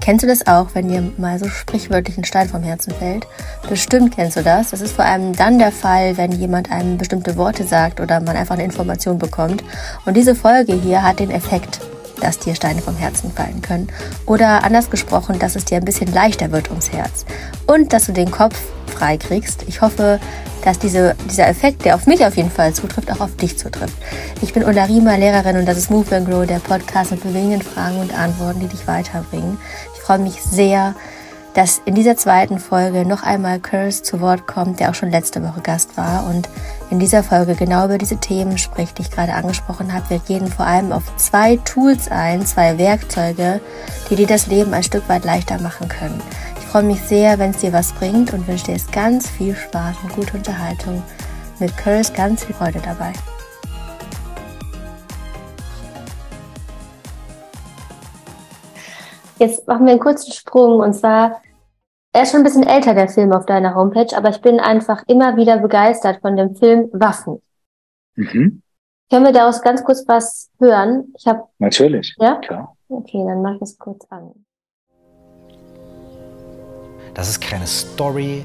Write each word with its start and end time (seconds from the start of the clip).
Kennst 0.00 0.22
du 0.22 0.28
das 0.28 0.46
auch, 0.46 0.68
wenn 0.74 0.86
dir 0.86 1.02
mal 1.16 1.36
so 1.40 1.48
sprichwörtlich 1.48 2.16
ein 2.16 2.22
Stein 2.22 2.48
vom 2.48 2.62
Herzen 2.62 2.94
fällt? 2.94 3.26
Bestimmt 3.68 4.14
kennst 4.14 4.36
du 4.36 4.44
das. 4.44 4.70
Das 4.70 4.80
ist 4.80 4.92
vor 4.92 5.04
allem 5.04 5.34
dann 5.34 5.58
der 5.58 5.72
Fall, 5.72 6.16
wenn 6.16 6.30
jemand 6.30 6.70
einem 6.70 6.96
bestimmte 6.96 7.36
Worte 7.36 7.64
sagt 7.64 7.98
oder 7.98 8.20
man 8.20 8.36
einfach 8.36 8.54
eine 8.54 8.62
Information 8.62 9.18
bekommt. 9.18 9.64
Und 10.04 10.16
diese 10.16 10.36
Folge 10.36 10.74
hier 10.74 11.02
hat 11.02 11.18
den 11.18 11.32
Effekt, 11.32 11.80
dass 12.20 12.38
dir 12.38 12.54
Steine 12.54 12.82
vom 12.82 12.96
Herzen 12.96 13.32
fallen 13.32 13.60
können. 13.60 13.88
Oder 14.26 14.62
anders 14.62 14.90
gesprochen, 14.90 15.40
dass 15.40 15.56
es 15.56 15.64
dir 15.64 15.78
ein 15.78 15.84
bisschen 15.84 16.12
leichter 16.12 16.52
wird 16.52 16.70
ums 16.70 16.92
Herz. 16.92 17.26
Und 17.66 17.92
dass 17.92 18.06
du 18.06 18.12
den 18.12 18.30
Kopf 18.30 18.56
frei 18.96 19.16
kriegst. 19.16 19.64
Ich 19.68 19.80
hoffe, 19.80 20.20
dass 20.64 20.78
diese, 20.78 21.14
dieser 21.30 21.48
Effekt, 21.48 21.84
der 21.84 21.94
auf 21.94 22.06
mich 22.06 22.24
auf 22.24 22.36
jeden 22.36 22.50
Fall 22.50 22.72
zutrifft, 22.72 23.10
auch 23.12 23.20
auf 23.20 23.36
dich 23.36 23.58
zutrifft. 23.58 23.96
Ich 24.42 24.52
bin 24.52 24.64
Ulla 24.64 24.84
Riemer, 24.84 25.16
Lehrerin 25.16 25.58
und 25.58 25.66
das 25.66 25.78
ist 25.78 25.90
Move 25.90 26.16
and 26.16 26.28
Grow, 26.28 26.46
der 26.46 26.58
Podcast 26.58 27.12
mit 27.12 27.22
bewegenden 27.22 27.62
Fragen 27.62 27.98
und 27.98 28.16
Antworten, 28.16 28.60
die 28.60 28.68
dich 28.68 28.86
weiterbringen. 28.86 29.58
Ich 29.94 30.00
freue 30.00 30.18
mich 30.18 30.42
sehr, 30.42 30.94
dass 31.56 31.80
in 31.86 31.94
dieser 31.94 32.16
zweiten 32.16 32.58
Folge 32.58 33.06
noch 33.06 33.22
einmal 33.22 33.60
Curse 33.60 34.02
zu 34.02 34.20
Wort 34.20 34.46
kommt, 34.46 34.78
der 34.78 34.90
auch 34.90 34.94
schon 34.94 35.10
letzte 35.10 35.42
Woche 35.42 35.62
Gast 35.62 35.96
war 35.96 36.26
und 36.26 36.50
in 36.90 36.98
dieser 36.98 37.22
Folge 37.22 37.54
genau 37.54 37.86
über 37.86 37.96
diese 37.96 38.18
Themen 38.18 38.58
spricht, 38.58 38.98
die 38.98 39.02
ich 39.02 39.10
gerade 39.10 39.32
angesprochen 39.32 39.94
habe. 39.94 40.10
Wir 40.10 40.18
gehen 40.18 40.48
vor 40.48 40.66
allem 40.66 40.92
auf 40.92 41.16
zwei 41.16 41.56
Tools 41.64 42.10
ein, 42.10 42.44
zwei 42.44 42.76
Werkzeuge, 42.76 43.62
die 44.10 44.16
dir 44.16 44.26
das 44.26 44.48
Leben 44.48 44.74
ein 44.74 44.82
Stück 44.82 45.08
weit 45.08 45.24
leichter 45.24 45.58
machen 45.58 45.88
können. 45.88 46.20
Ich 46.66 46.72
freue 46.72 46.82
mich 46.82 47.00
sehr, 47.00 47.38
wenn 47.38 47.52
es 47.52 47.58
dir 47.58 47.72
was 47.72 47.92
bringt 47.92 48.34
und 48.34 48.46
wünsche 48.48 48.66
dir 48.66 48.72
jetzt 48.72 48.92
ganz 48.92 49.30
viel 49.30 49.54
Spaß 49.54 49.96
und 50.02 50.12
gute 50.12 50.36
Unterhaltung. 50.36 51.00
Mit 51.60 51.74
Curse 51.76 52.12
ganz 52.12 52.44
viel 52.44 52.56
Freude 52.56 52.80
dabei. 52.84 53.12
Jetzt 59.38 59.66
machen 59.68 59.86
wir 59.86 59.92
einen 59.92 60.00
kurzen 60.00 60.32
Sprung 60.32 60.80
und 60.80 60.92
zwar 60.92 61.40
er 62.12 62.24
ist 62.24 62.32
schon 62.32 62.40
ein 62.40 62.44
bisschen 62.44 62.66
älter, 62.66 62.94
der 62.94 63.08
Film 63.08 63.32
auf 63.32 63.46
deiner 63.46 63.74
Homepage, 63.76 64.14
aber 64.14 64.30
ich 64.30 64.40
bin 64.42 64.58
einfach 64.58 65.04
immer 65.06 65.36
wieder 65.36 65.58
begeistert 65.58 66.20
von 66.20 66.36
dem 66.36 66.56
Film 66.56 66.90
Waffen. 66.92 67.40
Mhm. 68.16 68.60
Können 69.08 69.24
wir 69.24 69.32
daraus 69.32 69.62
ganz 69.62 69.84
kurz 69.84 70.04
was 70.08 70.50
hören? 70.58 71.14
Ich 71.16 71.26
habe 71.28 71.44
Natürlich. 71.58 72.16
Ja? 72.18 72.36
Klar. 72.38 72.76
Okay, 72.88 73.24
dann 73.24 73.40
mach 73.40 73.54
ich 73.54 73.60
das 73.60 73.78
kurz 73.78 74.04
an. 74.10 74.45
Das 77.16 77.28
ist 77.28 77.40
keine 77.40 77.66
Story, 77.66 78.44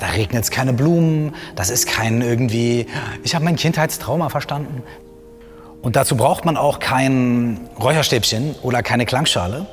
da 0.00 0.06
regnet 0.06 0.44
es 0.44 0.50
keine 0.50 0.72
Blumen, 0.72 1.34
das 1.54 1.68
ist 1.68 1.86
kein 1.86 2.22
irgendwie, 2.22 2.86
ich 3.22 3.34
habe 3.34 3.44
mein 3.44 3.56
Kindheitstrauma 3.56 4.30
verstanden. 4.30 4.82
Und 5.82 5.96
dazu 5.96 6.16
braucht 6.16 6.44
man 6.44 6.56
auch 6.56 6.78
kein 6.78 7.68
Räucherstäbchen 7.78 8.54
oder 8.62 8.82
keine 8.82 9.04
Klangschale 9.04 9.66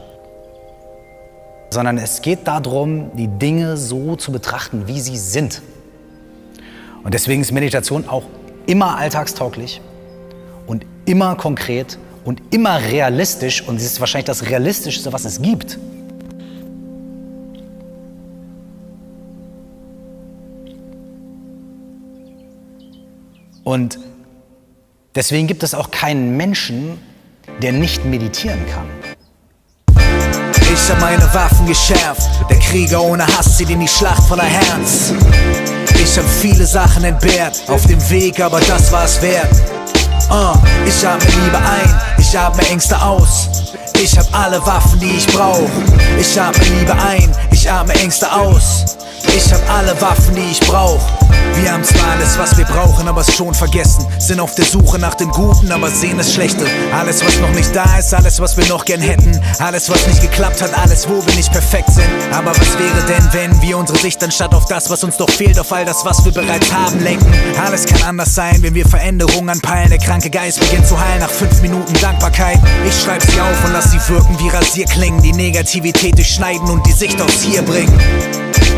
sondern 1.69 1.97
es 1.97 2.21
geht 2.21 2.47
darum, 2.47 3.11
die 3.15 3.27
Dinge 3.27 3.77
so 3.77 4.15
zu 4.15 4.31
betrachten, 4.31 4.87
wie 4.87 4.99
sie 4.99 5.17
sind. 5.17 5.61
Und 7.03 7.13
deswegen 7.13 7.41
ist 7.41 7.51
Meditation 7.51 8.07
auch 8.07 8.23
immer 8.65 8.97
alltagstauglich 8.97 9.81
und 10.67 10.85
immer 11.05 11.35
konkret 11.35 11.97
und 12.25 12.41
immer 12.51 12.81
realistisch 12.81 13.61
und 13.61 13.79
sie 13.79 13.85
ist 13.85 13.99
wahrscheinlich 13.99 14.25
das 14.25 14.47
Realistischste, 14.47 15.13
was 15.13 15.25
es 15.25 15.41
gibt. 15.41 15.79
Und 23.63 23.99
deswegen 25.15 25.47
gibt 25.47 25.63
es 25.63 25.73
auch 25.73 25.91
keinen 25.91 26.37
Menschen, 26.37 26.97
der 27.61 27.71
nicht 27.71 28.05
meditieren 28.05 28.59
kann. 28.67 28.87
Ich 30.71 30.89
hab 30.89 31.01
meine 31.01 31.33
Waffen 31.33 31.65
geschärft. 31.65 32.29
Der 32.49 32.57
Krieger 32.59 33.01
ohne 33.01 33.25
Hass 33.25 33.57
zieht 33.57 33.69
in 33.69 33.79
die 33.79 33.87
Schlacht 33.87 34.23
voller 34.23 34.43
Herz. 34.43 35.13
Ich 35.95 36.17
hab 36.17 36.25
viele 36.25 36.65
Sachen 36.65 37.03
entbehrt, 37.03 37.61
auf 37.67 37.85
dem 37.85 38.09
Weg, 38.09 38.39
aber 38.39 38.59
das 38.61 38.91
war 38.91 39.05
es 39.05 39.21
wert. 39.21 39.51
Uh, 40.31 40.55
ich 40.87 41.07
atme 41.07 41.29
Liebe 41.43 41.57
ein, 41.57 42.01
ich 42.19 42.37
atme 42.37 42.61
Ängste 42.69 43.01
aus. 43.01 43.68
Ich 44.01 44.17
hab 44.17 44.33
alle 44.33 44.65
Waffen, 44.65 44.99
die 44.99 45.17
ich 45.17 45.27
brauch. 45.27 45.69
Ich 46.19 46.39
atme 46.39 46.63
Liebe 46.63 46.93
ein, 46.93 47.31
ich 47.51 47.69
atme 47.69 47.93
Ängste 47.95 48.31
aus. 48.31 48.97
Ich 49.35 49.51
hab 49.53 49.69
alle 49.69 49.99
Waffen, 50.01 50.35
die 50.35 50.51
ich 50.51 50.59
brauch. 50.61 51.01
Wir 51.55 51.73
haben 51.73 51.83
zwar 51.83 52.11
alles, 52.11 52.37
was 52.37 52.57
wir 52.57 52.65
brauchen, 52.65 53.07
aber 53.07 53.21
es 53.21 53.33
schon 53.35 53.53
vergessen. 53.53 54.05
Sind 54.17 54.39
auf 54.39 54.55
der 54.55 54.65
Suche 54.65 54.97
nach 54.97 55.15
dem 55.15 55.29
Guten, 55.29 55.71
aber 55.71 55.89
sehen 55.89 56.17
das 56.17 56.33
Schlechte. 56.33 56.65
Alles, 56.93 57.23
was 57.25 57.37
noch 57.39 57.49
nicht 57.51 57.75
da 57.75 57.97
ist, 57.97 58.13
alles, 58.13 58.39
was 58.39 58.55
wir 58.55 58.65
noch 58.67 58.85
gern 58.85 59.01
hätten. 59.01 59.39
Alles, 59.59 59.89
was 59.89 60.07
nicht 60.07 60.21
geklappt 60.21 60.61
hat, 60.61 60.73
alles, 60.77 61.07
wo 61.09 61.25
wir 61.25 61.35
nicht 61.35 61.51
perfekt 61.51 61.91
sind. 61.91 62.07
Aber 62.31 62.51
was 62.51 62.79
wäre 62.79 63.05
denn, 63.07 63.29
wenn 63.33 63.61
wir 63.61 63.77
unsere 63.77 63.99
Sicht 63.99 64.23
anstatt 64.23 64.53
auf 64.53 64.65
das, 64.65 64.89
was 64.89 65.03
uns 65.03 65.17
doch 65.17 65.29
fehlt, 65.29 65.59
auf 65.59 65.71
all 65.73 65.85
das, 65.85 66.05
was 66.05 66.23
wir 66.23 66.31
bereits 66.31 66.71
haben, 66.71 66.99
lenken? 67.01 67.31
Alles 67.63 67.85
kann 67.85 68.01
anders 68.03 68.33
sein, 68.33 68.61
wenn 68.61 68.73
wir 68.73 68.87
Veränderungen 68.87 69.49
anpeilen. 69.49 69.89
Der 69.89 69.99
kranke 69.99 70.29
Geist 70.29 70.59
beginnt 70.59 70.87
zu 70.87 70.99
heilen 70.99 71.19
nach 71.19 71.29
fünf 71.29 71.61
Minuten 71.61 71.93
Dankbarkeit. 71.99 72.59
Ich 72.87 73.01
schreib 73.01 73.21
sie 73.21 73.39
auf 73.41 73.58
und 73.65 73.73
lass 73.73 73.91
sie 73.91 73.99
wirken 74.13 74.37
wie 74.39 74.49
Rasierklingen. 74.49 75.21
Die 75.21 75.33
Negativität 75.33 76.17
durchschneiden 76.17 76.69
und 76.69 76.85
die 76.85 76.91
Sicht 76.91 77.21
aufs 77.21 77.41
Hier 77.41 77.61
bringen. 77.61 77.97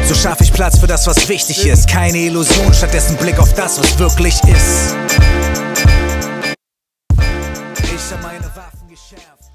So 0.06 0.14
schaffe 0.14 0.44
ich 0.44 0.54
Platz 0.54 0.80
für 0.80 0.88
das, 0.88 1.08
was 1.08 1.30
wichtig 1.30 1.66
ist. 1.68 1.90
Keine 1.90 2.18
Illusion, 2.18 2.74
stattdessen 2.74 3.18
Blick 3.18 3.40
auf 3.40 3.54
das, 3.54 3.80
was 3.80 3.98
wirklich 4.00 4.42
ist. 4.44 4.96
Ich 7.84 8.12
habe 8.12 8.24
meine 8.24 8.46
Waffen 8.56 8.88
geschärft. 8.90 9.52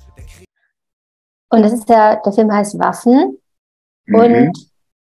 Und 1.50 1.62
das 1.62 1.72
ist 1.72 1.88
der, 1.88 2.16
der 2.24 2.32
Film 2.32 2.52
heißt 2.52 2.78
Waffen. 2.78 3.38
Mhm. 4.06 4.14
Und 4.14 4.52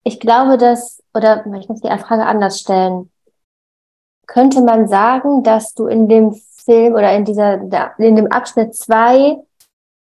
ich 0.04 0.20
glaube, 0.20 0.58
dass, 0.58 1.02
oder 1.14 1.44
ich 1.60 1.68
muss 1.68 1.80
die 1.80 1.88
Frage 1.88 2.24
anders 2.24 2.60
stellen. 2.60 3.10
Könnte 4.26 4.62
man 4.62 4.88
sagen, 4.88 5.42
dass 5.42 5.74
du 5.74 5.86
in 5.86 6.08
dem 6.08 6.34
Film 6.64 6.94
oder 6.94 7.12
in 7.12 7.24
dieser, 7.24 7.60
in 7.98 8.16
dem 8.16 8.28
Abschnitt 8.28 8.74
zwei 8.74 9.36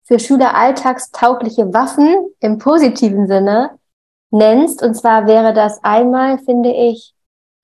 für 0.04 0.18
Schüler 0.18 0.54
alltagstaugliche 0.54 1.72
Waffen 1.72 2.14
im 2.40 2.58
positiven 2.58 3.26
Sinne 3.26 3.78
nennst. 4.30 4.82
Und 4.82 4.94
zwar 4.94 5.26
wäre 5.26 5.52
das 5.52 5.82
einmal, 5.82 6.38
finde 6.38 6.70
ich, 6.70 7.14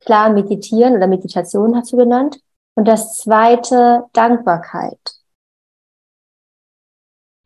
klar 0.01 0.31
meditieren 0.31 0.97
oder 0.97 1.07
Meditation 1.07 1.77
hast 1.77 1.93
du 1.93 1.97
genannt. 1.97 2.41
Und 2.75 2.89
das 2.89 3.17
zweite 3.17 4.05
Dankbarkeit. 4.13 4.99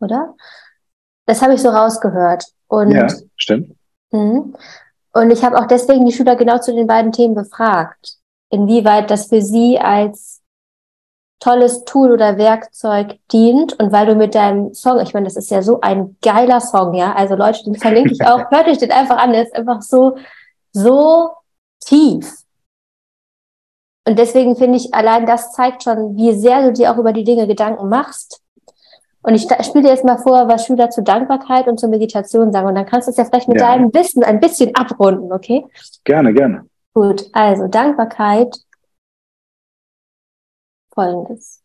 Oder? 0.00 0.34
Das 1.26 1.42
habe 1.42 1.54
ich 1.54 1.62
so 1.62 1.70
rausgehört. 1.70 2.46
Und, 2.68 2.92
ja, 2.92 3.08
stimmt. 3.36 3.76
Mh. 4.10 4.52
Und 5.12 5.30
ich 5.30 5.44
habe 5.44 5.58
auch 5.58 5.66
deswegen 5.66 6.04
die 6.04 6.12
Schüler 6.12 6.36
genau 6.36 6.58
zu 6.58 6.74
den 6.74 6.86
beiden 6.86 7.12
Themen 7.12 7.34
befragt, 7.34 8.16
inwieweit 8.50 9.10
das 9.10 9.28
für 9.28 9.40
sie 9.40 9.78
als 9.78 10.33
tolles 11.44 11.84
Tool 11.84 12.10
oder 12.10 12.38
Werkzeug 12.38 13.18
dient 13.30 13.74
und 13.74 13.92
weil 13.92 14.06
du 14.06 14.14
mit 14.14 14.34
deinem 14.34 14.72
Song, 14.72 14.98
ich 15.00 15.12
meine, 15.12 15.24
das 15.24 15.36
ist 15.36 15.50
ja 15.50 15.60
so 15.60 15.80
ein 15.82 16.16
geiler 16.22 16.60
Song, 16.60 16.94
ja, 16.94 17.12
also 17.12 17.34
Leute, 17.34 17.62
den 17.64 17.74
verlinke 17.74 18.12
ich 18.12 18.22
auch, 18.22 18.38
hört 18.50 18.66
euch 18.66 18.78
den 18.78 18.90
einfach 18.90 19.18
an, 19.18 19.32
der 19.32 19.42
ist 19.42 19.54
einfach 19.54 19.82
so, 19.82 20.16
so 20.72 21.32
tief. 21.80 22.32
Und 24.06 24.18
deswegen 24.18 24.56
finde 24.56 24.78
ich, 24.78 24.94
allein 24.94 25.26
das 25.26 25.52
zeigt 25.52 25.82
schon, 25.82 26.16
wie 26.16 26.32
sehr 26.32 26.62
du 26.62 26.72
dir 26.72 26.90
auch 26.90 26.96
über 26.96 27.12
die 27.12 27.24
Dinge 27.24 27.46
Gedanken 27.46 27.88
machst. 27.88 28.40
Und 29.22 29.34
ich 29.34 29.42
spiele 29.42 29.84
dir 29.84 29.90
jetzt 29.90 30.04
mal 30.04 30.18
vor, 30.18 30.48
was 30.48 30.66
Schüler 30.66 30.90
zur 30.90 31.04
Dankbarkeit 31.04 31.66
und 31.66 31.80
zur 31.80 31.88
Meditation 31.88 32.52
sagen. 32.52 32.68
Und 32.68 32.74
dann 32.74 32.84
kannst 32.84 33.08
du 33.08 33.10
es 33.10 33.16
ja 33.16 33.24
vielleicht 33.24 33.48
mit 33.48 33.58
ja. 33.58 33.68
deinem 33.68 33.92
Wissen 33.94 34.22
ein 34.22 34.40
bisschen 34.40 34.74
abrunden, 34.74 35.32
okay? 35.32 35.64
Gerne, 36.04 36.34
gerne. 36.34 36.66
Gut, 36.92 37.26
also 37.32 37.66
Dankbarkeit 37.66 38.54
Folgendes. 40.94 41.60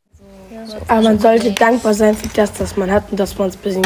Aber 0.88 1.02
man 1.02 1.20
sollte 1.20 1.52
dankbar 1.52 1.94
sein 1.94 2.16
für 2.16 2.28
das, 2.30 2.52
was 2.58 2.76
man 2.76 2.92
hat 2.92 3.04
und 3.12 3.20
dass 3.20 3.38
man 3.38 3.50
es 3.50 3.56
bis 3.56 3.78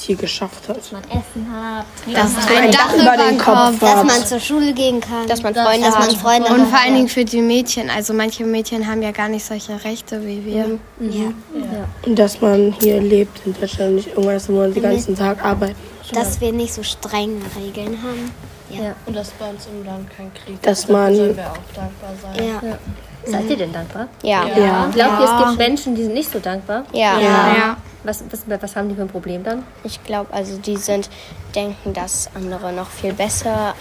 hier 0.00 0.16
geschafft 0.16 0.68
hat. 0.68 0.76
Dass 0.76 0.92
man 0.92 1.02
Essen 1.04 1.46
hat, 1.50 1.86
dass, 2.12 2.34
dass 2.34 2.48
man 2.48 2.56
ein 2.56 2.70
Dach 2.70 2.94
über 2.94 3.16
den 3.16 3.38
Kopf 3.38 3.56
hat, 3.56 3.82
dass 3.82 4.04
man 4.04 4.26
zur 4.26 4.40
Schule 4.40 4.72
gehen 4.72 5.00
kann, 5.00 5.26
dass 5.28 5.42
man 5.42 5.54
Freunde 5.54 5.86
dass 5.86 5.96
hat. 5.96 6.08
Man 6.08 6.16
Freunde 6.16 6.50
und 6.50 6.66
vor 6.66 6.78
allen 6.78 6.94
Dingen 6.94 7.08
für 7.08 7.24
die 7.24 7.40
Mädchen. 7.40 7.88
Also 7.88 8.12
manche 8.14 8.44
Mädchen 8.44 8.86
haben 8.86 9.02
ja 9.02 9.12
gar 9.12 9.28
nicht 9.28 9.44
solche 9.44 9.82
Rechte 9.84 10.24
wie 10.26 10.44
wir. 10.44 10.66
Mhm. 10.66 10.80
Mhm. 10.98 11.12
Ja. 11.12 11.22
ja. 11.22 11.88
Und 12.04 12.18
dass 12.18 12.40
man 12.40 12.74
hier 12.80 13.00
lebt 13.00 13.46
in 13.46 13.54
Deutschland 13.54 13.90
und 13.90 13.96
nicht 13.96 14.08
irgendwas, 14.08 14.48
wo 14.48 14.52
man 14.54 14.74
den 14.74 14.82
ganzen 14.82 15.16
Tag 15.16 15.44
arbeitet. 15.44 15.76
Dass 16.12 16.40
wir 16.40 16.52
nicht 16.52 16.74
so 16.74 16.82
strenge 16.82 17.40
Regeln 17.56 17.98
haben. 18.02 18.32
Ja. 18.70 18.88
ja. 18.88 18.94
Und 19.06 19.14
dass 19.14 19.30
bei 19.30 19.50
uns 19.50 19.66
im 19.66 19.84
Land 19.84 20.08
kein 20.14 20.32
Krieg 20.34 20.54
ist. 20.54 20.66
Dass 20.66 20.88
man. 20.88 21.14
sollen 21.14 21.36
wir 21.36 21.50
auch 21.50 21.74
dankbar 21.74 22.10
sein. 22.22 22.44
Ja. 22.44 22.78
Seid 23.24 23.50
ihr 23.50 23.56
denn 23.56 23.72
dankbar? 23.72 24.08
Ja. 24.22 24.46
ja. 24.46 24.86
Glaubt 24.92 25.20
ihr, 25.20 25.24
es 25.24 25.44
gibt 25.46 25.58
Menschen, 25.58 25.94
die 25.94 26.04
sind 26.04 26.14
nicht 26.14 26.30
so 26.30 26.38
dankbar? 26.38 26.84
Ja. 26.92 27.18
ja. 27.20 27.76
Was, 28.04 28.22
was, 28.30 28.62
was 28.62 28.76
haben 28.76 28.88
die 28.88 28.94
für 28.94 29.02
ein 29.02 29.08
Problem 29.08 29.42
dann? 29.42 29.64
Ich 29.84 30.02
glaube, 30.04 30.32
also 30.32 30.56
die 30.56 30.76
sind, 30.76 31.10
denken, 31.54 31.92
dass 31.92 32.30
andere 32.34 32.72
noch 32.72 32.88
viel 32.88 33.12
bessere, 33.12 33.74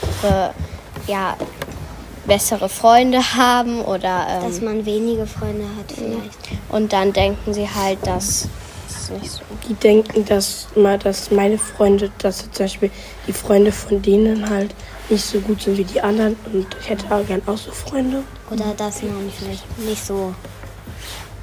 ja, 1.05 1.35
bessere 2.25 2.69
Freunde 2.69 3.19
haben 3.35 3.81
oder. 3.81 4.27
Ähm, 4.29 4.43
dass 4.43 4.61
man 4.61 4.85
wenige 4.85 5.25
Freunde 5.25 5.65
hat 5.77 5.91
vielleicht. 5.91 6.59
Und 6.69 6.93
dann 6.93 7.13
denken 7.13 7.53
sie 7.53 7.67
halt, 7.69 8.05
dass 8.05 8.49
nicht 9.09 9.31
so. 9.31 9.41
Die 9.67 9.73
denken, 9.73 10.25
dass, 10.25 10.67
mal, 10.75 10.97
dass 10.97 11.31
meine 11.31 11.57
Freunde, 11.57 12.11
dass 12.19 12.49
zum 12.51 12.65
Beispiel 12.65 12.91
die 13.27 13.33
Freunde 13.33 13.71
von 13.71 14.01
denen 14.01 14.49
halt 14.49 14.73
nicht 15.09 15.25
so 15.25 15.39
gut 15.39 15.61
sind 15.61 15.77
wie 15.77 15.83
die 15.83 16.01
anderen 16.01 16.35
und 16.53 16.67
ich 16.79 16.89
hätte 16.89 17.09
auch 17.13 17.25
gern 17.25 17.41
auch 17.45 17.57
so 17.57 17.71
Freunde. 17.71 18.23
Oder 18.49 18.73
dass 18.75 19.01
man 19.03 19.31
vielleicht 19.37 19.79
nicht 19.79 20.05
so 20.05 20.33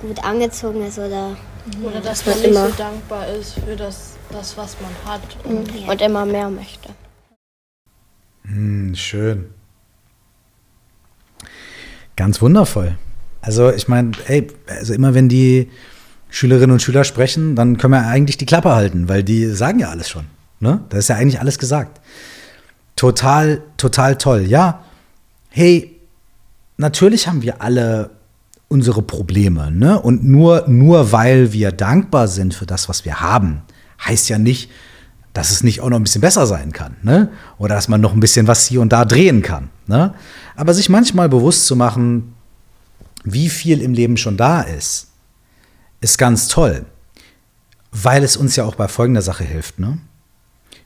gut 0.01 0.23
angezogen 0.25 0.87
ist 0.87 0.99
oder. 0.99 1.37
Oder 1.83 2.01
dass 2.01 2.27
man 2.27 2.39
nicht 2.41 2.55
so 2.55 2.69
dankbar 2.77 3.27
ist 3.29 3.55
für 3.55 3.75
das, 3.75 4.17
das 4.31 4.57
was 4.57 4.77
man 4.81 5.13
hat 5.13 5.23
und, 5.45 5.83
mhm. 5.83 5.89
und 5.89 6.03
immer 6.03 6.27
mehr 6.27 6.51
möchte. 6.51 6.91
Hm, 8.43 8.95
schön. 8.95 9.49
Ganz 12.17 12.43
wundervoll. 12.43 12.99
Also 13.41 13.71
ich 13.71 13.89
meine, 13.89 14.13
ey, 14.27 14.47
also 14.67 14.95
immer 14.95 15.15
wenn 15.15 15.29
die 15.29 15.71
Schülerinnen 16.35 16.73
und 16.73 16.83
Schüler 16.83 17.05
sprechen, 17.05 17.55
dann 17.55 17.79
können 17.79 17.93
wir 17.93 18.09
eigentlich 18.09 18.37
die 18.37 18.45
Klappe 18.45 18.75
halten, 18.75 19.09
weil 19.09 19.23
die 19.23 19.47
sagen 19.51 19.79
ja 19.79 19.91
alles 19.91 20.09
schon. 20.09 20.25
Ne? 20.59 20.81
Da 20.89 20.99
ist 20.99 21.09
ja 21.09 21.15
eigentlich 21.15 21.39
alles 21.39 21.61
gesagt. 21.61 22.01
Total, 22.97 23.63
total 23.77 24.19
toll. 24.19 24.43
Ja, 24.43 24.83
hey, 25.51 25.97
natürlich 26.77 27.29
haben 27.29 27.43
wir 27.43 27.63
alle 27.63 28.11
unsere 28.67 29.01
Probleme, 29.01 29.71
ne? 29.71 30.01
Und 30.01 30.25
nur, 30.25 30.65
nur 30.67 31.13
weil 31.13 31.53
wir 31.53 31.71
dankbar 31.71 32.27
sind 32.27 32.53
für 32.53 32.67
das, 32.67 32.89
was 32.89 33.05
wir 33.05 33.21
haben, 33.21 33.63
heißt 34.05 34.29
ja 34.29 34.39
nicht, 34.39 34.73
dass 35.35 35.53
es 35.53 35.63
nicht 35.63 35.83
auch 35.83 35.89
noch 35.89 35.99
ein 35.99 36.03
bisschen 36.03 36.21
besser 36.21 36.49
sein 36.49 36.73
kann, 36.73 36.97
ne? 37.03 37.29
Oder 37.59 37.77
dass 37.77 37.87
man 37.87 38.01
noch 38.01 38.13
ein 38.13 38.19
bisschen 38.19 38.49
was 38.49 38.67
hier 38.67 38.81
und 38.81 38.93
da 38.93 39.05
drehen 39.05 39.43
kann, 39.43 39.71
ne? 39.87 40.15
Aber 40.57 40.75
sich 40.75 40.89
manchmal 40.89 41.29
bewusst 41.29 41.67
zu 41.67 41.77
machen, 41.77 42.35
wie 43.23 43.49
viel 43.49 43.81
im 43.81 43.95
Leben 43.95 44.17
schon 44.17 44.37
da 44.37 44.63
ist, 44.63 45.14
ist 46.05 46.19
ganz 46.19 46.49
toll, 46.49 46.85
weil 47.91 48.23
es 48.23 48.37
uns 48.37 48.55
ja 48.57 48.65
auch 48.65 48.77
bei 48.77 48.89
folgender 48.89 49.23
Sache 49.23 49.43
hilft, 49.43 49.79
ne? 49.79 49.99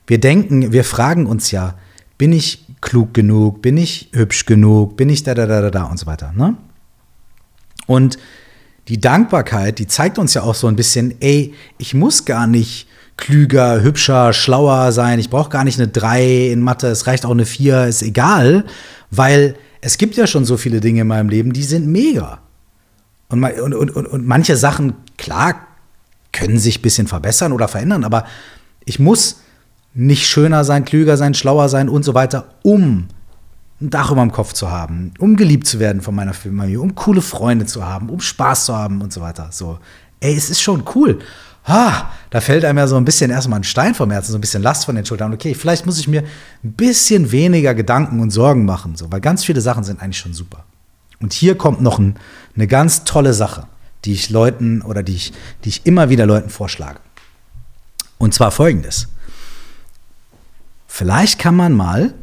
Wir 0.07 0.19
denken, 0.19 0.71
wir 0.71 0.83
fragen 0.83 1.27
uns 1.27 1.51
ja, 1.51 1.75
bin 2.17 2.33
ich 2.33 2.65
klug 2.81 3.13
genug, 3.13 3.61
bin 3.61 3.77
ich 3.77 4.09
hübsch 4.13 4.47
genug, 4.47 4.97
bin 4.97 5.07
ich 5.07 5.21
da, 5.21 5.35
da, 5.35 5.45
da, 5.45 5.61
da, 5.61 5.69
da 5.69 5.83
und 5.83 5.99
so 5.99 6.07
weiter. 6.07 6.33
Ne? 6.35 6.57
Und 7.85 8.17
die 8.87 8.99
Dankbarkeit, 8.99 9.77
die 9.77 9.85
zeigt 9.85 10.17
uns 10.17 10.33
ja 10.33 10.41
auch 10.41 10.55
so 10.55 10.65
ein 10.65 10.75
bisschen, 10.75 11.13
ey, 11.21 11.53
ich 11.77 11.93
muss 11.93 12.25
gar 12.25 12.47
nicht 12.47 12.87
klüger, 13.17 13.83
hübscher, 13.83 14.33
schlauer 14.33 14.91
sein, 14.93 15.19
ich 15.19 15.29
brauche 15.29 15.51
gar 15.51 15.63
nicht 15.63 15.79
eine 15.79 15.89
3 15.89 16.47
in 16.51 16.61
Mathe, 16.61 16.87
es 16.87 17.05
reicht 17.05 17.23
auch 17.25 17.31
eine 17.31 17.45
4, 17.45 17.85
ist 17.85 18.01
egal, 18.01 18.65
weil 19.11 19.55
es 19.81 19.99
gibt 19.99 20.15
ja 20.15 20.25
schon 20.25 20.45
so 20.45 20.57
viele 20.57 20.79
Dinge 20.79 21.01
in 21.01 21.07
meinem 21.07 21.29
Leben, 21.29 21.53
die 21.53 21.63
sind 21.63 21.85
mega. 21.85 22.41
Und, 23.29 23.43
und, 23.43 23.73
und, 23.73 24.07
und 24.07 24.27
manche 24.27 24.57
Sachen, 24.57 24.93
klar, 25.17 25.55
können 26.31 26.57
sich 26.57 26.79
ein 26.79 26.81
bisschen 26.81 27.07
verbessern 27.07 27.51
oder 27.51 27.67
verändern, 27.67 28.03
aber 28.03 28.25
ich 28.85 28.99
muss 28.99 29.41
nicht 29.93 30.27
schöner 30.27 30.63
sein, 30.63 30.85
klüger 30.85 31.17
sein, 31.17 31.33
schlauer 31.33 31.69
sein 31.69 31.89
und 31.89 32.03
so 32.03 32.13
weiter, 32.13 32.45
um 32.63 33.07
ein 33.81 33.89
Dach 33.89 34.11
über 34.11 34.21
dem 34.21 34.31
Kopf 34.31 34.53
zu 34.53 34.69
haben, 34.69 35.13
um 35.19 35.35
geliebt 35.35 35.67
zu 35.67 35.79
werden 35.79 36.01
von 36.01 36.13
meiner 36.15 36.33
Familie, 36.33 36.81
um 36.81 36.95
coole 36.95 37.21
Freunde 37.21 37.65
zu 37.65 37.85
haben, 37.85 38.09
um 38.09 38.19
Spaß 38.19 38.65
zu 38.65 38.75
haben 38.75 39.01
und 39.01 39.13
so 39.13 39.21
weiter. 39.21 39.49
So, 39.51 39.79
ey, 40.19 40.35
es 40.35 40.49
ist 40.49 40.61
schon 40.61 40.83
cool. 40.95 41.19
Ha, 41.67 42.11
da 42.29 42.41
fällt 42.41 42.65
einem 42.65 42.77
ja 42.79 42.87
so 42.87 42.97
ein 42.97 43.05
bisschen 43.05 43.31
erstmal 43.31 43.59
ein 43.59 43.63
Stein 43.63 43.93
vom 43.93 44.11
Herzen, 44.11 44.31
so 44.31 44.37
ein 44.37 44.41
bisschen 44.41 44.63
Last 44.63 44.85
von 44.85 44.95
den 44.95 45.05
Schultern. 45.05 45.33
Okay, 45.33 45.53
vielleicht 45.53 45.85
muss 45.85 45.99
ich 45.99 46.07
mir 46.07 46.23
ein 46.63 46.73
bisschen 46.73 47.31
weniger 47.31 47.73
Gedanken 47.73 48.19
und 48.19 48.31
Sorgen 48.31 48.65
machen, 48.65 48.95
so, 48.95 49.11
weil 49.11 49.21
ganz 49.21 49.43
viele 49.43 49.61
Sachen 49.61 49.83
sind 49.83 50.01
eigentlich 50.01 50.17
schon 50.17 50.33
super. 50.33 50.65
Und 51.19 51.33
hier 51.33 51.57
kommt 51.57 51.81
noch 51.81 51.99
ein, 51.99 52.15
eine 52.55 52.67
ganz 52.67 53.03
tolle 53.03 53.33
Sache, 53.33 53.67
die 54.05 54.13
ich 54.13 54.29
Leuten 54.29 54.81
oder 54.81 55.03
die 55.03 55.15
ich, 55.15 55.33
die 55.63 55.69
ich 55.69 55.85
immer 55.85 56.09
wieder 56.09 56.25
Leuten 56.25 56.49
vorschlage. 56.49 56.99
Und 58.17 58.33
zwar 58.33 58.51
folgendes. 58.51 59.07
Vielleicht 60.87 61.39
kann 61.39 61.55
man 61.55 61.73
mal, 61.73 62.13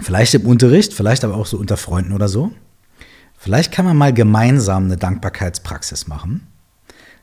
vielleicht 0.00 0.34
im 0.34 0.46
Unterricht, 0.46 0.92
vielleicht 0.92 1.24
aber 1.24 1.34
auch 1.34 1.46
so 1.46 1.56
unter 1.56 1.76
Freunden 1.76 2.12
oder 2.12 2.28
so, 2.28 2.50
vielleicht 3.38 3.72
kann 3.72 3.84
man 3.84 3.96
mal 3.96 4.12
gemeinsam 4.12 4.84
eine 4.84 4.96
Dankbarkeitspraxis 4.96 6.06
machen, 6.06 6.46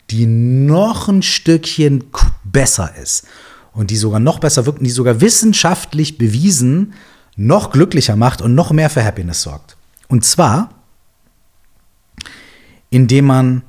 die 0.10 0.26
noch 0.26 1.08
ein 1.08 1.22
Stückchen 1.22 2.06
besser 2.44 2.96
ist 3.02 3.28
und 3.74 3.92
die 3.92 3.98
sogar 3.98 4.20
noch 4.20 4.40
besser 4.40 4.66
wirkt 4.66 4.80
und 4.80 4.86
die 4.86 4.92
sogar 4.92 5.22
wissenschaftlich 5.22 6.18
bewiesen 6.18 6.94
noch 7.36 7.72
glücklicher 7.72 8.16
macht 8.16 8.42
und 8.42 8.56
noch 8.56 8.72
mehr 8.72 8.90
für 8.90 9.04
Happiness 9.04 9.44
sorgt. 9.44 9.77
Und 10.08 10.24
zwar, 10.24 10.70
indem 12.90 13.26
man 13.26 13.64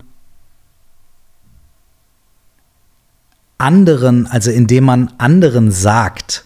anderen, 3.58 4.26
also 4.28 4.50
indem 4.50 4.84
man 4.84 5.12
anderen 5.18 5.72
sagt, 5.72 6.44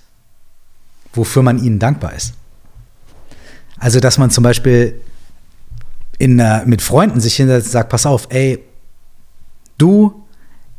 wofür 1.12 1.42
man 1.42 1.62
ihnen 1.62 1.78
dankbar 1.78 2.14
ist. 2.14 2.34
Also, 3.78 4.00
dass 4.00 4.16
man 4.16 4.30
zum 4.30 4.44
Beispiel 4.44 5.00
in, 6.18 6.38
äh, 6.38 6.64
mit 6.64 6.80
Freunden 6.80 7.20
sich 7.20 7.36
hinsetzt 7.36 7.66
und 7.66 7.72
sagt, 7.72 7.90
pass 7.90 8.06
auf, 8.06 8.28
ey, 8.30 8.64
du, 9.76 10.24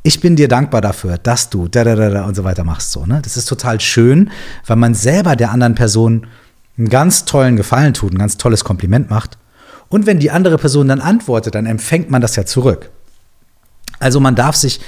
ich 0.01 0.19
bin 0.19 0.35
dir 0.35 0.47
dankbar 0.47 0.81
dafür, 0.81 1.17
dass 1.17 1.49
du 1.49 1.67
da, 1.67 1.83
da, 1.83 1.95
da, 1.95 2.09
da 2.09 2.25
und 2.25 2.35
so 2.35 2.43
weiter 2.43 2.63
machst. 2.63 2.91
So, 2.91 3.05
ne? 3.05 3.21
Das 3.21 3.37
ist 3.37 3.45
total 3.45 3.79
schön, 3.79 4.31
weil 4.65 4.77
man 4.77 4.95
selber 4.95 5.35
der 5.35 5.51
anderen 5.51 5.75
Person 5.75 6.27
einen 6.77 6.89
ganz 6.89 7.25
tollen 7.25 7.55
Gefallen 7.55 7.93
tut, 7.93 8.13
ein 8.13 8.17
ganz 8.17 8.37
tolles 8.37 8.63
Kompliment 8.63 9.09
macht. 9.09 9.37
Und 9.89 10.05
wenn 10.05 10.19
die 10.19 10.31
andere 10.31 10.57
Person 10.57 10.87
dann 10.87 11.01
antwortet, 11.01 11.55
dann 11.55 11.65
empfängt 11.65 12.09
man 12.09 12.21
das 12.21 12.35
ja 12.35 12.45
zurück. 12.45 12.89
Also 13.99 14.19
man 14.19 14.35
darf 14.35 14.55
sich 14.55 14.79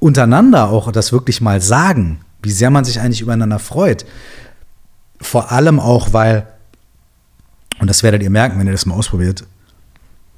untereinander 0.00 0.68
auch 0.70 0.90
das 0.92 1.12
wirklich 1.12 1.40
mal 1.40 1.60
sagen, 1.60 2.20
wie 2.42 2.50
sehr 2.50 2.70
man 2.70 2.84
sich 2.84 3.00
eigentlich 3.00 3.20
übereinander 3.20 3.58
freut. 3.58 4.04
Vor 5.20 5.50
allem 5.52 5.80
auch, 5.80 6.12
weil, 6.12 6.46
und 7.80 7.88
das 7.88 8.02
werdet 8.02 8.22
ihr 8.22 8.30
merken, 8.30 8.58
wenn 8.58 8.66
ihr 8.66 8.72
das 8.72 8.86
mal 8.86 8.94
ausprobiert, 8.94 9.44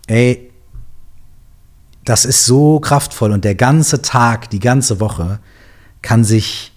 ey, 0.06 0.50
das 2.04 2.24
ist 2.24 2.46
so 2.46 2.80
kraftvoll 2.80 3.32
und 3.32 3.44
der 3.44 3.54
ganze 3.54 4.02
Tag, 4.02 4.50
die 4.50 4.58
ganze 4.58 5.00
Woche 5.00 5.38
kann 6.02 6.24
sich, 6.24 6.72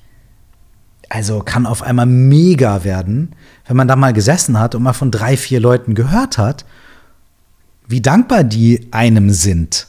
also 1.09 1.39
kann 1.39 1.65
auf 1.65 1.81
einmal 1.81 2.05
mega 2.05 2.83
werden, 2.83 3.35
wenn 3.65 3.77
man 3.77 3.87
da 3.87 3.95
mal 3.95 4.13
gesessen 4.13 4.59
hat 4.59 4.75
und 4.75 4.83
mal 4.83 4.93
von 4.93 5.11
drei, 5.11 5.37
vier 5.37 5.59
Leuten 5.59 5.95
gehört 5.95 6.37
hat, 6.37 6.65
wie 7.87 8.01
dankbar 8.01 8.43
die 8.43 8.87
einem 8.91 9.29
sind 9.29 9.87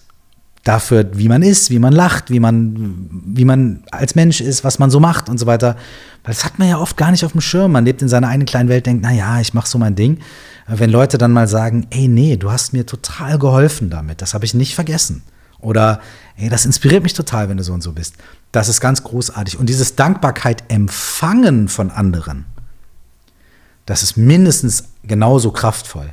dafür, 0.64 1.10
wie 1.12 1.28
man 1.28 1.42
ist, 1.42 1.70
wie 1.70 1.78
man 1.78 1.92
lacht, 1.92 2.30
wie 2.30 2.40
man, 2.40 3.08
wie 3.26 3.44
man 3.44 3.84
als 3.90 4.14
Mensch 4.14 4.40
ist, 4.40 4.64
was 4.64 4.78
man 4.78 4.90
so 4.90 4.98
macht 4.98 5.28
und 5.28 5.38
so 5.38 5.46
weiter. 5.46 5.76
Weil 6.24 6.34
das 6.34 6.44
hat 6.44 6.58
man 6.58 6.68
ja 6.68 6.78
oft 6.78 6.96
gar 6.96 7.10
nicht 7.10 7.24
auf 7.24 7.32
dem 7.32 7.42
Schirm. 7.42 7.72
Man 7.72 7.84
lebt 7.84 8.00
in 8.00 8.08
seiner 8.08 8.28
eigenen 8.28 8.46
kleinen 8.46 8.70
Welt, 8.70 8.86
denkt, 8.86 9.02
na 9.02 9.12
ja, 9.12 9.40
ich 9.40 9.52
mache 9.52 9.68
so 9.68 9.78
mein 9.78 9.94
Ding. 9.94 10.18
Wenn 10.66 10.90
Leute 10.90 11.18
dann 11.18 11.32
mal 11.32 11.46
sagen, 11.46 11.86
ey, 11.90 12.08
nee, 12.08 12.38
du 12.38 12.50
hast 12.50 12.72
mir 12.72 12.86
total 12.86 13.38
geholfen 13.38 13.90
damit, 13.90 14.22
das 14.22 14.32
habe 14.32 14.46
ich 14.46 14.54
nicht 14.54 14.74
vergessen. 14.74 15.22
Oder, 15.60 16.00
ey, 16.36 16.48
das 16.48 16.64
inspiriert 16.64 17.02
mich 17.02 17.12
total, 17.12 17.48
wenn 17.50 17.58
du 17.58 17.62
so 17.62 17.74
und 17.74 17.82
so 17.82 17.92
bist. 17.92 18.16
Das 18.50 18.68
ist 18.68 18.80
ganz 18.80 19.02
großartig. 19.02 19.58
Und 19.58 19.68
dieses 19.68 19.96
Dankbarkeit 19.96 20.64
empfangen 20.68 21.68
von 21.68 21.90
anderen, 21.90 22.46
das 23.86 24.02
ist 24.02 24.16
mindestens 24.16 24.84
genauso 25.02 25.50
kraftvoll. 25.50 26.12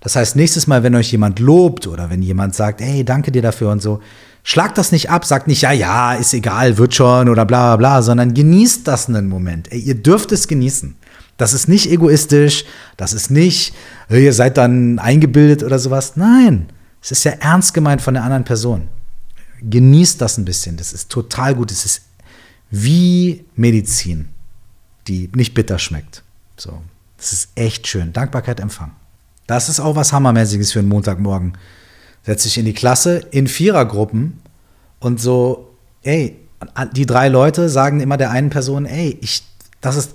Das 0.00 0.16
heißt, 0.16 0.36
nächstes 0.36 0.66
Mal, 0.66 0.82
wenn 0.82 0.94
euch 0.94 1.12
jemand 1.12 1.38
lobt 1.38 1.86
oder 1.86 2.10
wenn 2.10 2.22
jemand 2.22 2.54
sagt, 2.54 2.80
hey, 2.80 3.04
danke 3.04 3.32
dir 3.32 3.40
dafür 3.40 3.70
und 3.70 3.80
so, 3.80 4.00
schlagt 4.42 4.76
das 4.76 4.92
nicht 4.92 5.10
ab, 5.10 5.24
sagt 5.24 5.46
nicht, 5.46 5.62
ja, 5.62 5.72
ja, 5.72 6.12
ist 6.14 6.34
egal, 6.34 6.76
wird 6.76 6.94
schon 6.94 7.28
oder 7.28 7.46
bla 7.46 7.76
bla 7.76 7.76
bla, 7.76 8.02
sondern 8.02 8.34
genießt 8.34 8.86
das 8.86 9.08
einen 9.08 9.28
Moment. 9.28 9.72
Ey, 9.72 9.80
ihr 9.80 9.94
dürft 9.94 10.30
es 10.32 10.46
genießen. 10.46 10.96
Das 11.36 11.52
ist 11.52 11.68
nicht 11.68 11.90
egoistisch, 11.90 12.64
das 12.96 13.12
ist 13.12 13.30
nicht, 13.30 13.74
ihr 14.08 14.32
seid 14.32 14.56
dann 14.56 14.98
eingebildet 14.98 15.64
oder 15.64 15.78
sowas. 15.78 16.16
Nein, 16.16 16.66
es 17.02 17.10
ist 17.10 17.24
ja 17.24 17.32
ernst 17.32 17.74
gemeint 17.74 18.02
von 18.02 18.14
der 18.14 18.22
anderen 18.22 18.44
Person. 18.44 18.88
Genießt 19.62 20.20
das 20.20 20.38
ein 20.38 20.44
bisschen, 20.44 20.76
das 20.76 20.92
ist 20.92 21.10
total 21.10 21.54
gut. 21.54 21.72
Es 21.72 21.84
ist 21.84 22.02
wie 22.70 23.44
Medizin, 23.56 24.28
die 25.08 25.30
nicht 25.34 25.54
bitter 25.54 25.78
schmeckt. 25.78 26.22
So, 26.56 26.82
das 27.24 27.32
ist 27.32 27.48
echt 27.54 27.86
schön. 27.86 28.12
Dankbarkeit 28.12 28.60
empfangen. 28.60 28.92
Das 29.46 29.70
ist 29.70 29.80
auch 29.80 29.96
was 29.96 30.12
Hammermäßiges 30.12 30.72
für 30.72 30.80
einen 30.80 30.88
Montagmorgen. 30.88 31.56
Setz 32.22 32.42
dich 32.42 32.58
in 32.58 32.66
die 32.66 32.74
Klasse 32.74 33.16
in 33.30 33.46
Vierergruppen 33.46 34.40
und 35.00 35.20
so, 35.20 35.74
ey, 36.02 36.36
die 36.92 37.06
drei 37.06 37.28
Leute 37.28 37.70
sagen 37.70 38.00
immer 38.00 38.18
der 38.18 38.30
einen 38.30 38.50
Person, 38.50 38.84
ey, 38.84 39.18
ich, 39.22 39.42
das 39.80 39.96
ist, 39.96 40.12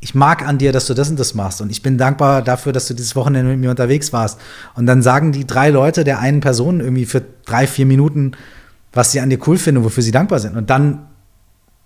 ich 0.00 0.14
mag 0.14 0.46
an 0.46 0.58
dir, 0.58 0.72
dass 0.72 0.86
du 0.86 0.92
das 0.92 1.08
und 1.08 1.18
das 1.18 1.34
machst 1.34 1.62
und 1.62 1.70
ich 1.70 1.82
bin 1.82 1.96
dankbar 1.96 2.42
dafür, 2.42 2.72
dass 2.72 2.88
du 2.88 2.94
dieses 2.94 3.16
Wochenende 3.16 3.52
mit 3.52 3.60
mir 3.60 3.70
unterwegs 3.70 4.12
warst. 4.12 4.38
Und 4.74 4.84
dann 4.84 5.02
sagen 5.02 5.32
die 5.32 5.46
drei 5.46 5.70
Leute 5.70 6.04
der 6.04 6.18
einen 6.18 6.40
Person 6.40 6.80
irgendwie 6.80 7.06
für 7.06 7.22
drei, 7.46 7.66
vier 7.66 7.86
Minuten, 7.86 8.32
was 8.92 9.12
sie 9.12 9.20
an 9.20 9.30
dir 9.30 9.38
cool 9.46 9.56
finden, 9.56 9.82
wofür 9.82 10.02
sie 10.02 10.12
dankbar 10.12 10.40
sind. 10.40 10.56
Und 10.58 10.68
dann 10.68 11.06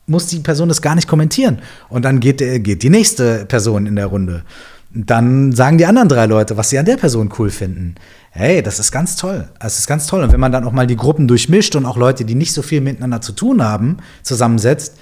muss 0.06 0.26
die 0.26 0.40
Person 0.40 0.68
das 0.68 0.82
gar 0.82 0.94
nicht 0.94 1.08
kommentieren. 1.08 1.58
Und 1.88 2.04
dann 2.04 2.20
geht, 2.20 2.38
geht 2.38 2.82
die 2.82 2.90
nächste 2.90 3.46
Person 3.46 3.86
in 3.86 3.96
der 3.96 4.06
Runde 4.06 4.44
dann 4.94 5.52
sagen 5.52 5.76
die 5.76 5.86
anderen 5.86 6.08
drei 6.08 6.26
Leute, 6.26 6.56
was 6.56 6.70
sie 6.70 6.78
an 6.78 6.84
der 6.84 6.96
Person 6.96 7.32
cool 7.38 7.50
finden. 7.50 7.96
Hey, 8.30 8.62
das 8.62 8.78
ist 8.78 8.92
ganz 8.92 9.16
toll. 9.16 9.48
Das 9.58 9.78
ist 9.78 9.88
ganz 9.88 10.06
toll. 10.06 10.22
Und 10.22 10.32
wenn 10.32 10.40
man 10.40 10.52
dann 10.52 10.64
auch 10.64 10.72
mal 10.72 10.86
die 10.86 10.96
Gruppen 10.96 11.26
durchmischt 11.26 11.74
und 11.74 11.84
auch 11.84 11.96
Leute, 11.96 12.24
die 12.24 12.36
nicht 12.36 12.52
so 12.52 12.62
viel 12.62 12.80
miteinander 12.80 13.20
zu 13.20 13.32
tun 13.32 13.62
haben, 13.62 13.98
zusammensetzt, 14.22 14.96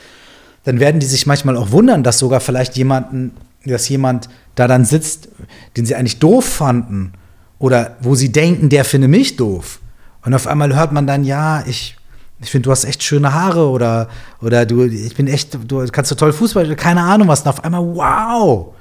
dann 0.65 0.81
werden 0.81 1.01
die 1.01 1.07
sich 1.07 1.27
manchmal 1.27 1.57
auch 1.57 1.73
wundern, 1.73 2.03
dass 2.03 2.19
sogar 2.19 2.41
vielleicht 2.41 2.77
jemanden, 2.77 3.33
dass 3.67 3.89
jemand 3.89 4.29
da 4.55 4.67
dann 4.67 4.85
sitzt, 4.85 5.29
den 5.77 5.85
sie 5.85 5.95
eigentlich 5.95 6.19
doof 6.19 6.45
fanden 6.45 7.13
oder 7.59 7.97
wo 8.01 8.15
sie 8.15 8.33
denken, 8.33 8.71
der 8.71 8.85
finde 8.85 9.09
mich 9.09 9.37
doof. 9.37 9.81
Und 10.25 10.35
auf 10.35 10.47
einmal 10.47 10.75
hört 10.75 10.93
man 10.93 11.07
dann, 11.07 11.25
ja, 11.25 11.65
ich, 11.67 11.97
ich 12.43 12.51
finde, 12.51 12.67
du 12.67 12.71
hast 12.71 12.85
echt 12.85 13.03
schöne 13.03 13.33
Haare 13.33 13.69
oder, 13.69 14.09
oder 14.41 14.67
du, 14.67 14.85
ich 14.85 15.15
bin 15.15 15.29
echt, 15.29 15.57
du 15.71 15.87
kannst 15.89 16.09
so 16.09 16.15
toll 16.15 16.33
Fußball, 16.33 16.75
keine 16.77 17.03
Ahnung 17.03 17.29
was. 17.29 17.43
Und 17.43 17.49
auf 17.49 17.65
einmal, 17.65 17.83
wow, 17.95 18.75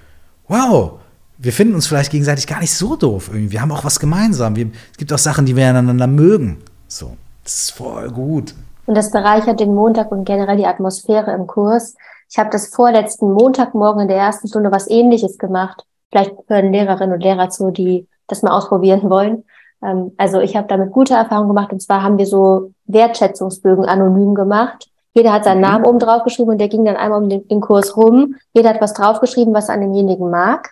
wow, 0.47 0.99
wir 1.37 1.53
finden 1.53 1.75
uns 1.75 1.87
vielleicht 1.87 2.11
gegenseitig 2.11 2.47
gar 2.47 2.59
nicht 2.59 2.73
so 2.73 2.95
doof 2.95 3.29
irgendwie. 3.31 3.51
Wir 3.51 3.61
haben 3.61 3.71
auch 3.71 3.83
was 3.83 3.99
gemeinsam. 3.99 4.55
Wir, 4.55 4.69
es 4.91 4.97
gibt 4.97 5.11
auch 5.13 5.17
Sachen, 5.17 5.45
die 5.45 5.55
wir 5.55 5.67
aneinander 5.67 6.07
mögen. 6.07 6.57
So, 6.87 7.15
das 7.43 7.59
ist 7.59 7.71
voll 7.71 8.09
gut. 8.09 8.53
Und 8.85 8.95
das 8.95 9.11
bereichert 9.11 9.59
den 9.59 9.73
Montag 9.73 10.11
und 10.11 10.25
generell 10.25 10.57
die 10.57 10.65
Atmosphäre 10.65 11.31
im 11.33 11.47
Kurs. 11.47 11.95
Ich 12.29 12.37
habe 12.37 12.49
das 12.49 12.67
vorletzten 12.67 13.31
Montagmorgen 13.33 14.03
in 14.03 14.07
der 14.07 14.17
ersten 14.17 14.47
Stunde 14.47 14.71
was 14.71 14.89
ähnliches 14.89 15.37
gemacht. 15.37 15.83
Vielleicht 16.11 16.33
hören 16.47 16.71
Lehrerinnen 16.71 17.13
und 17.13 17.23
Lehrer 17.23 17.49
zu, 17.49 17.71
die 17.71 18.07
das 18.27 18.41
mal 18.41 18.51
ausprobieren 18.51 19.09
wollen. 19.09 19.43
Ähm, 19.83 20.11
also 20.17 20.39
ich 20.39 20.55
habe 20.55 20.67
damit 20.67 20.91
gute 20.91 21.13
Erfahrungen 21.13 21.49
gemacht. 21.49 21.71
Und 21.71 21.81
zwar 21.81 22.03
haben 22.03 22.17
wir 22.17 22.25
so 22.25 22.71
Wertschätzungsbögen 22.85 23.85
anonym 23.85 24.35
gemacht. 24.35 24.87
Jeder 25.13 25.33
hat 25.33 25.43
seinen 25.43 25.57
mhm. 25.57 25.63
Namen 25.63 25.85
oben 25.85 25.99
drauf 25.99 26.23
geschrieben 26.23 26.51
und 26.51 26.57
der 26.57 26.69
ging 26.69 26.85
dann 26.85 26.95
einmal 26.95 27.21
um 27.21 27.29
den, 27.29 27.47
den 27.47 27.61
Kurs 27.61 27.97
rum. 27.97 28.35
Jeder 28.53 28.69
hat 28.69 28.81
was 28.81 28.93
draufgeschrieben, 28.93 29.53
was 29.53 29.69
er 29.69 29.75
an 29.75 29.81
demjenigen 29.81 30.29
mag. 30.29 30.69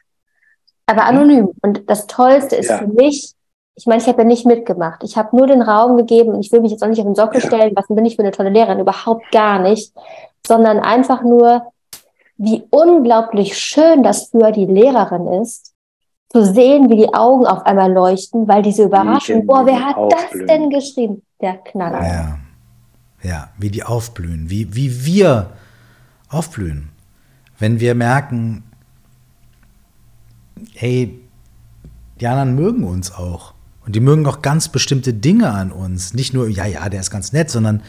Aber 0.86 1.04
mhm. 1.04 1.08
anonym. 1.08 1.50
Und 1.62 1.90
das 1.90 2.08
Tollste 2.08 2.56
ist 2.56 2.70
ja. 2.70 2.78
für 2.78 2.88
mich, 2.88 3.34
ich 3.76 3.86
meine, 3.86 4.02
ich 4.02 4.08
habe 4.08 4.20
ja 4.20 4.28
nicht 4.28 4.46
mitgemacht. 4.46 5.04
Ich 5.04 5.18
habe 5.18 5.36
nur 5.36 5.48
den 5.48 5.62
Raum 5.62 5.98
gegeben 5.98 6.34
und 6.34 6.46
ich 6.46 6.52
will 6.52 6.62
mich 6.62 6.72
jetzt 6.72 6.84
auch 6.84 6.88
nicht 6.88 7.00
auf 7.00 7.06
den 7.06 7.16
Sockel 7.16 7.42
ja. 7.42 7.48
stellen, 7.48 7.74
was 7.76 7.88
bin 7.88 8.06
ich 8.06 8.16
für 8.16 8.24
eine 8.24 8.32
tolle 8.32 8.50
Lehrerin, 8.50 8.80
überhaupt 8.80 9.30
gar 9.32 9.60
nicht, 9.60 9.94
sondern 10.46 10.80
einfach 10.80 11.22
nur, 11.22 11.64
wie 12.38 12.64
unglaublich 12.70 13.58
schön 13.58 14.02
das 14.02 14.30
für 14.30 14.52
die 14.52 14.66
Lehrerin 14.66 15.28
ist, 15.42 15.74
zu 16.30 16.46
sehen, 16.46 16.90
wie 16.90 16.98
die 16.98 17.14
Augen 17.14 17.46
auf 17.48 17.66
einmal 17.66 17.92
leuchten, 17.92 18.48
weil 18.48 18.62
diese 18.62 18.84
Überraschung, 18.84 19.46
boah, 19.46 19.66
wer 19.66 19.84
hat 19.84 19.96
aufblühen. 19.96 20.48
das 20.48 20.56
denn 20.56 20.70
geschrieben? 20.70 21.22
Der 21.42 21.58
Knaller. 21.58 22.06
Ja. 22.06 22.40
ja, 23.24 23.50
wie 23.58 23.70
die 23.70 23.84
aufblühen, 23.84 24.50
wie, 24.50 24.76
wie 24.76 25.06
wir 25.06 25.52
aufblühen. 26.30 26.90
Wenn 27.58 27.80
wir 27.80 27.96
merken, 27.96 28.64
hey, 30.76 31.20
die 32.20 32.28
anderen 32.28 32.56
mögen 32.56 32.84
uns 32.84 33.12
auch. 33.12 33.54
Und 33.86 33.96
die 33.96 34.02
mögen 34.02 34.28
auch 34.28 34.42
ganz 34.42 34.70
bestimmte 34.70 35.14
Dinge 35.14 35.52
an 35.52 35.72
uns. 35.72 36.14
Nicht 36.14 36.34
nur, 36.34 36.48
ja, 36.48 36.66
ja, 36.66 36.90
der 36.90 37.00
ist 37.00 37.10
ganz 37.10 37.34
nett, 37.34 37.50
sondern, 37.50 37.82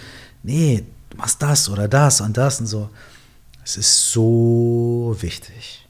nee, 0.43 0.85
du 1.11 1.17
machst 1.19 1.43
das 1.43 1.69
oder 1.69 1.89
das 1.89 2.23
und 2.23 2.37
das 2.37 2.61
und 2.61 2.67
so. 2.67 2.89
Es 3.65 3.77
ist 3.77 4.13
so 4.13 5.15
wichtig. 5.21 5.87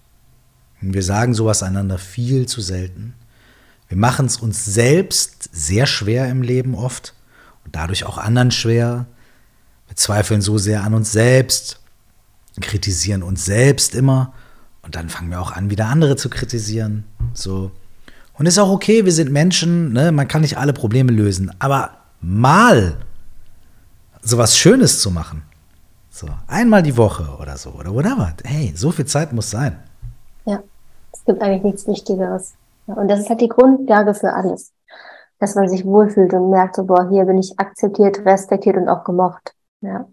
Und 0.83 0.95
wir 0.95 1.03
sagen 1.03 1.35
sowas 1.35 1.63
einander 1.63 1.99
viel 1.99 2.47
zu 2.47 2.61
selten. 2.61 3.15
Wir 3.89 3.97
machen 3.97 4.27
es 4.27 4.37
uns 4.37 4.65
selbst 4.65 5.51
sehr 5.53 5.87
schwer 5.87 6.29
im 6.29 6.43
Leben 6.43 6.75
oft 6.75 7.15
und 7.65 7.75
dadurch 7.75 8.05
auch 8.05 8.19
anderen 8.19 8.51
schwer. 8.51 9.07
Wir 9.89 9.97
zweifeln 9.97 10.41
so 10.41 10.59
sehr 10.59 10.85
an 10.85 10.95
uns 10.95 11.13
selbst, 11.13 11.81
kritisieren 12.61 13.23
uns 13.23 13.45
selbst 13.45 13.95
immer 13.95 14.33
und 14.83 14.95
dann 14.95 15.09
fangen 15.09 15.31
wir 15.31 15.41
auch 15.41 15.53
an, 15.53 15.71
wieder 15.71 15.87
andere 15.87 16.17
zu 16.17 16.31
kritisieren. 16.31 17.05
So. 17.35 17.73
Und 18.35 18.47
ist 18.47 18.59
auch 18.59 18.71
okay, 18.71 19.05
wir 19.05 19.13
sind 19.13 19.31
Menschen, 19.31 19.93
ne? 19.93 20.13
man 20.13 20.29
kann 20.29 20.43
nicht 20.43 20.57
alle 20.57 20.73
Probleme 20.73 21.13
lösen. 21.13 21.51
Aber 21.59 21.99
mal 22.21 22.97
sowas 24.23 24.57
Schönes 24.57 25.01
zu 25.01 25.11
machen. 25.11 25.43
So, 26.11 26.29
einmal 26.47 26.83
die 26.83 26.97
Woche 26.97 27.37
oder 27.39 27.57
so, 27.57 27.71
oder 27.71 27.95
whatever. 27.95 28.35
Hey, 28.45 28.73
so 28.75 28.91
viel 28.91 29.07
Zeit 29.07 29.33
muss 29.33 29.51
sein. 29.51 29.79
Ja, 30.45 30.63
es 31.13 31.25
gibt 31.25 31.43
eigentlich 31.43 31.63
nichts 31.63 31.87
Wichtigeres. 31.87 32.55
Und 32.87 33.09
das 33.09 33.21
ist 33.21 33.29
halt 33.29 33.41
die 33.41 33.49
Grundlage 33.49 34.15
für 34.15 34.33
alles. 34.33 34.73
Dass 35.39 35.55
man 35.55 35.69
sich 35.69 35.85
wohlfühlt 35.85 36.35
und 36.35 36.51
merkt, 36.51 36.77
so, 36.77 36.85
boah, 36.85 37.09
hier 37.09 37.25
bin 37.25 37.39
ich 37.39 37.59
akzeptiert, 37.59 38.25
respektiert 38.25 38.77
und 38.77 38.89
auch 38.89 39.05
gemocht. 39.05 39.55
Ja. 39.81 40.07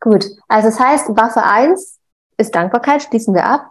Gut. 0.00 0.26
Also 0.48 0.68
das 0.68 0.80
heißt, 0.80 1.08
Waffe 1.16 1.42
1 1.44 1.98
ist 2.36 2.54
Dankbarkeit, 2.54 3.02
schließen 3.02 3.34
wir 3.34 3.46
ab. 3.46 3.70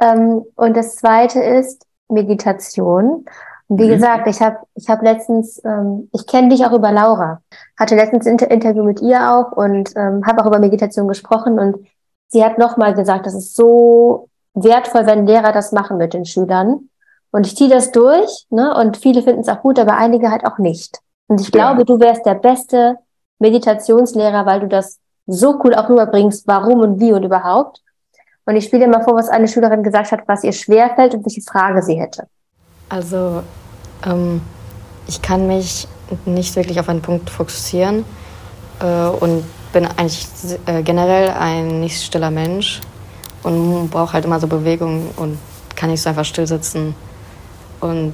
Ähm, 0.00 0.44
und 0.56 0.76
das 0.76 0.96
zweite 0.96 1.40
ist 1.42 1.86
Meditation. 2.08 3.26
Und 3.68 3.80
wie 3.80 3.86
mhm. 3.86 3.90
gesagt, 3.90 4.26
ich 4.28 4.40
habe 4.40 4.58
ich 4.74 4.88
hab 4.88 5.02
letztens, 5.02 5.62
ähm, 5.64 6.08
ich 6.12 6.26
kenne 6.26 6.48
dich 6.48 6.64
auch 6.64 6.72
über 6.72 6.92
Laura, 6.92 7.42
hatte 7.78 7.96
letztens 7.96 8.26
ein 8.26 8.32
Inter 8.32 8.50
Interview 8.50 8.84
mit 8.84 9.00
ihr 9.00 9.32
auch 9.32 9.52
und 9.52 9.92
ähm, 9.96 10.24
habe 10.26 10.42
auch 10.42 10.46
über 10.46 10.58
Meditation 10.58 11.08
gesprochen 11.08 11.58
und 11.58 11.76
sie 12.28 12.44
hat 12.44 12.58
nochmal 12.58 12.94
gesagt, 12.94 13.26
das 13.26 13.34
ist 13.34 13.56
so 13.56 14.28
wertvoll, 14.56 15.06
wenn 15.06 15.26
Lehrer 15.26 15.52
das 15.52 15.70
machen 15.72 15.98
mit 15.98 16.14
den 16.14 16.24
Schülern. 16.24 16.88
Und 17.30 17.46
ich 17.46 17.56
ziehe 17.56 17.70
das 17.70 17.92
durch, 17.92 18.46
ne? 18.50 18.74
Und 18.74 18.96
viele 18.96 19.22
finden 19.22 19.42
es 19.42 19.48
auch 19.48 19.60
gut, 19.60 19.78
aber 19.78 19.96
einige 19.96 20.30
halt 20.30 20.44
auch 20.46 20.58
nicht. 20.58 20.98
Und 21.28 21.40
ich 21.40 21.52
glaube, 21.52 21.84
du 21.84 22.00
wärst 22.00 22.24
der 22.24 22.34
beste 22.34 22.96
Meditationslehrer, 23.38 24.46
weil 24.46 24.60
du 24.60 24.68
das 24.68 24.98
so 25.26 25.60
cool 25.62 25.74
auch 25.74 25.88
rüberbringst, 25.88 26.46
warum 26.46 26.80
und 26.80 27.00
wie 27.00 27.12
und 27.12 27.24
überhaupt. 27.24 27.82
Und 28.46 28.56
ich 28.56 28.64
spiele 28.64 28.86
mal 28.86 29.02
vor, 29.02 29.16
was 29.16 29.28
eine 29.28 29.48
Schülerin 29.48 29.82
gesagt 29.82 30.12
hat, 30.12 30.20
was 30.26 30.44
ihr 30.44 30.52
schwerfällt 30.52 31.14
und 31.14 31.26
welche 31.26 31.42
Frage 31.42 31.82
sie 31.82 32.00
hätte. 32.00 32.28
Also, 32.88 33.42
ähm, 34.06 34.40
ich 35.08 35.20
kann 35.20 35.48
mich 35.48 35.88
nicht 36.24 36.54
wirklich 36.54 36.78
auf 36.78 36.88
einen 36.88 37.02
Punkt 37.02 37.28
fokussieren 37.28 38.04
äh, 38.80 39.08
und 39.08 39.44
bin 39.72 39.86
eigentlich 39.86 40.28
äh, 40.66 40.82
generell 40.82 41.30
ein 41.30 41.80
nicht 41.80 42.00
stiller 42.00 42.30
Mensch 42.30 42.80
und 43.46 43.90
brauche 43.90 44.12
halt 44.12 44.24
immer 44.24 44.40
so 44.40 44.48
Bewegung 44.48 45.08
und 45.16 45.38
kann 45.76 45.90
nicht 45.90 46.02
so 46.02 46.08
einfach 46.08 46.24
still 46.24 46.46
sitzen. 46.46 46.96
Und 47.80 48.12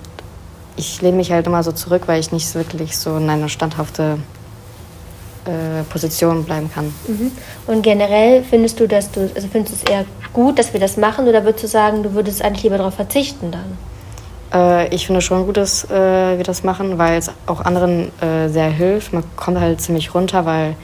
ich 0.76 1.00
lehne 1.00 1.16
mich 1.16 1.32
halt 1.32 1.46
immer 1.46 1.62
so 1.62 1.72
zurück, 1.72 2.02
weil 2.06 2.20
ich 2.20 2.32
nicht 2.32 2.54
wirklich 2.54 2.98
so 2.98 3.16
in 3.16 3.30
einer 3.30 3.48
standhafte 3.48 4.18
äh, 5.46 5.82
Position 5.88 6.44
bleiben 6.44 6.70
kann. 6.72 6.92
Mhm. 7.06 7.32
Und 7.66 7.82
generell 7.82 8.44
findest 8.44 8.78
du, 8.78 8.86
dass 8.86 9.10
du, 9.10 9.30
also 9.34 9.48
findest 9.50 9.74
du 9.74 9.84
es 9.84 9.90
eher 9.90 10.04
gut, 10.34 10.58
dass 10.58 10.74
wir 10.74 10.80
das 10.80 10.98
machen, 10.98 11.26
oder 11.26 11.44
würdest 11.44 11.64
du 11.64 11.68
sagen, 11.68 12.02
du 12.02 12.12
würdest 12.12 12.44
eigentlich 12.44 12.64
lieber 12.64 12.76
darauf 12.76 12.94
verzichten 12.94 13.50
dann? 13.50 13.78
Äh, 14.52 14.94
ich 14.94 15.06
finde 15.06 15.22
schon 15.22 15.46
gut, 15.46 15.56
dass 15.56 15.84
äh, 15.90 16.36
wir 16.36 16.44
das 16.44 16.62
machen, 16.62 16.98
weil 16.98 17.18
es 17.18 17.30
auch 17.46 17.62
anderen 17.62 18.10
äh, 18.20 18.48
sehr 18.48 18.68
hilft. 18.68 19.14
Man 19.14 19.24
kommt 19.36 19.58
halt 19.58 19.80
ziemlich 19.80 20.14
runter, 20.14 20.44
weil 20.44 20.76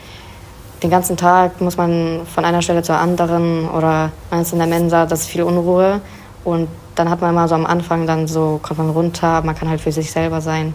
den 0.83 0.91
ganzen 0.91 1.17
Tag 1.17 1.61
muss 1.61 1.77
man 1.77 2.21
von 2.33 2.45
einer 2.45 2.63
Stelle 2.63 2.83
zur 2.83 2.97
anderen 2.97 3.69
oder 3.69 4.13
man 4.31 4.43
ist 4.43 4.53
in 4.53 4.59
der 4.59 4.69
Mensa, 4.69 5.07
das 5.07 5.23
ist 5.23 5.29
viel 5.29 5.43
Unruhe 5.43 6.01
und 6.45 6.69
dann 6.95 7.11
hat 7.11 7.21
man 7.21 7.31
immer 7.31 7.49
so 7.49 7.55
am 7.55 7.67
Anfang 7.67 8.07
dann 8.07 8.27
so, 8.27 8.61
kommt 8.63 8.79
man 8.79 8.91
runter, 8.91 9.43
man 9.43 9.55
kann 9.55 9.69
halt 9.69 9.81
für 9.81 9.93
sich 9.93 10.11
selber 10.11 10.41
sein 10.41 10.75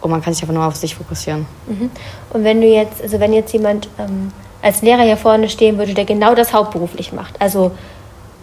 und 0.00 0.10
man 0.10 0.22
kann 0.22 0.34
sich 0.34 0.42
einfach 0.42 0.54
nur 0.54 0.64
auf 0.64 0.76
sich 0.76 0.94
fokussieren. 0.94 1.46
Mhm. 1.66 1.90
Und 2.30 2.44
wenn 2.44 2.60
du 2.60 2.66
jetzt, 2.66 3.02
also 3.02 3.20
wenn 3.20 3.32
jetzt 3.32 3.52
jemand 3.52 3.88
ähm, 3.98 4.32
als 4.62 4.82
Lehrer 4.82 5.02
hier 5.02 5.16
vorne 5.16 5.48
stehen 5.48 5.78
würde, 5.78 5.94
der 5.94 6.04
genau 6.04 6.34
das 6.34 6.52
hauptberuflich 6.52 7.12
macht, 7.12 7.40
also 7.40 7.72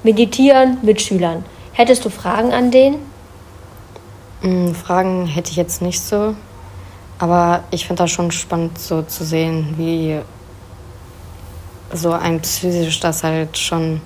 meditieren 0.03 0.77
mit 0.81 1.01
Schülern, 1.01 1.45
hättest 1.73 2.03
du 2.05 2.09
Fragen 2.09 2.51
an 2.51 2.71
den? 2.71 2.95
Mhm, 4.41 4.73
Fragen 4.75 5.25
hätte 5.27 5.51
ich 5.51 5.57
jetzt 5.57 5.81
nicht 5.81 6.01
so, 6.01 6.35
aber 7.19 7.63
ich 7.71 7.85
finde 7.85 8.03
das 8.03 8.11
schon 8.11 8.31
spannend 8.31 8.79
so 8.79 9.03
zu 9.03 9.23
sehen, 9.23 9.75
wie 9.77 10.19
so 11.93 12.12
ein 12.12 12.41
psychisch 12.41 13.00
das 13.00 13.24
halt 13.24 13.57
schon 13.57 14.01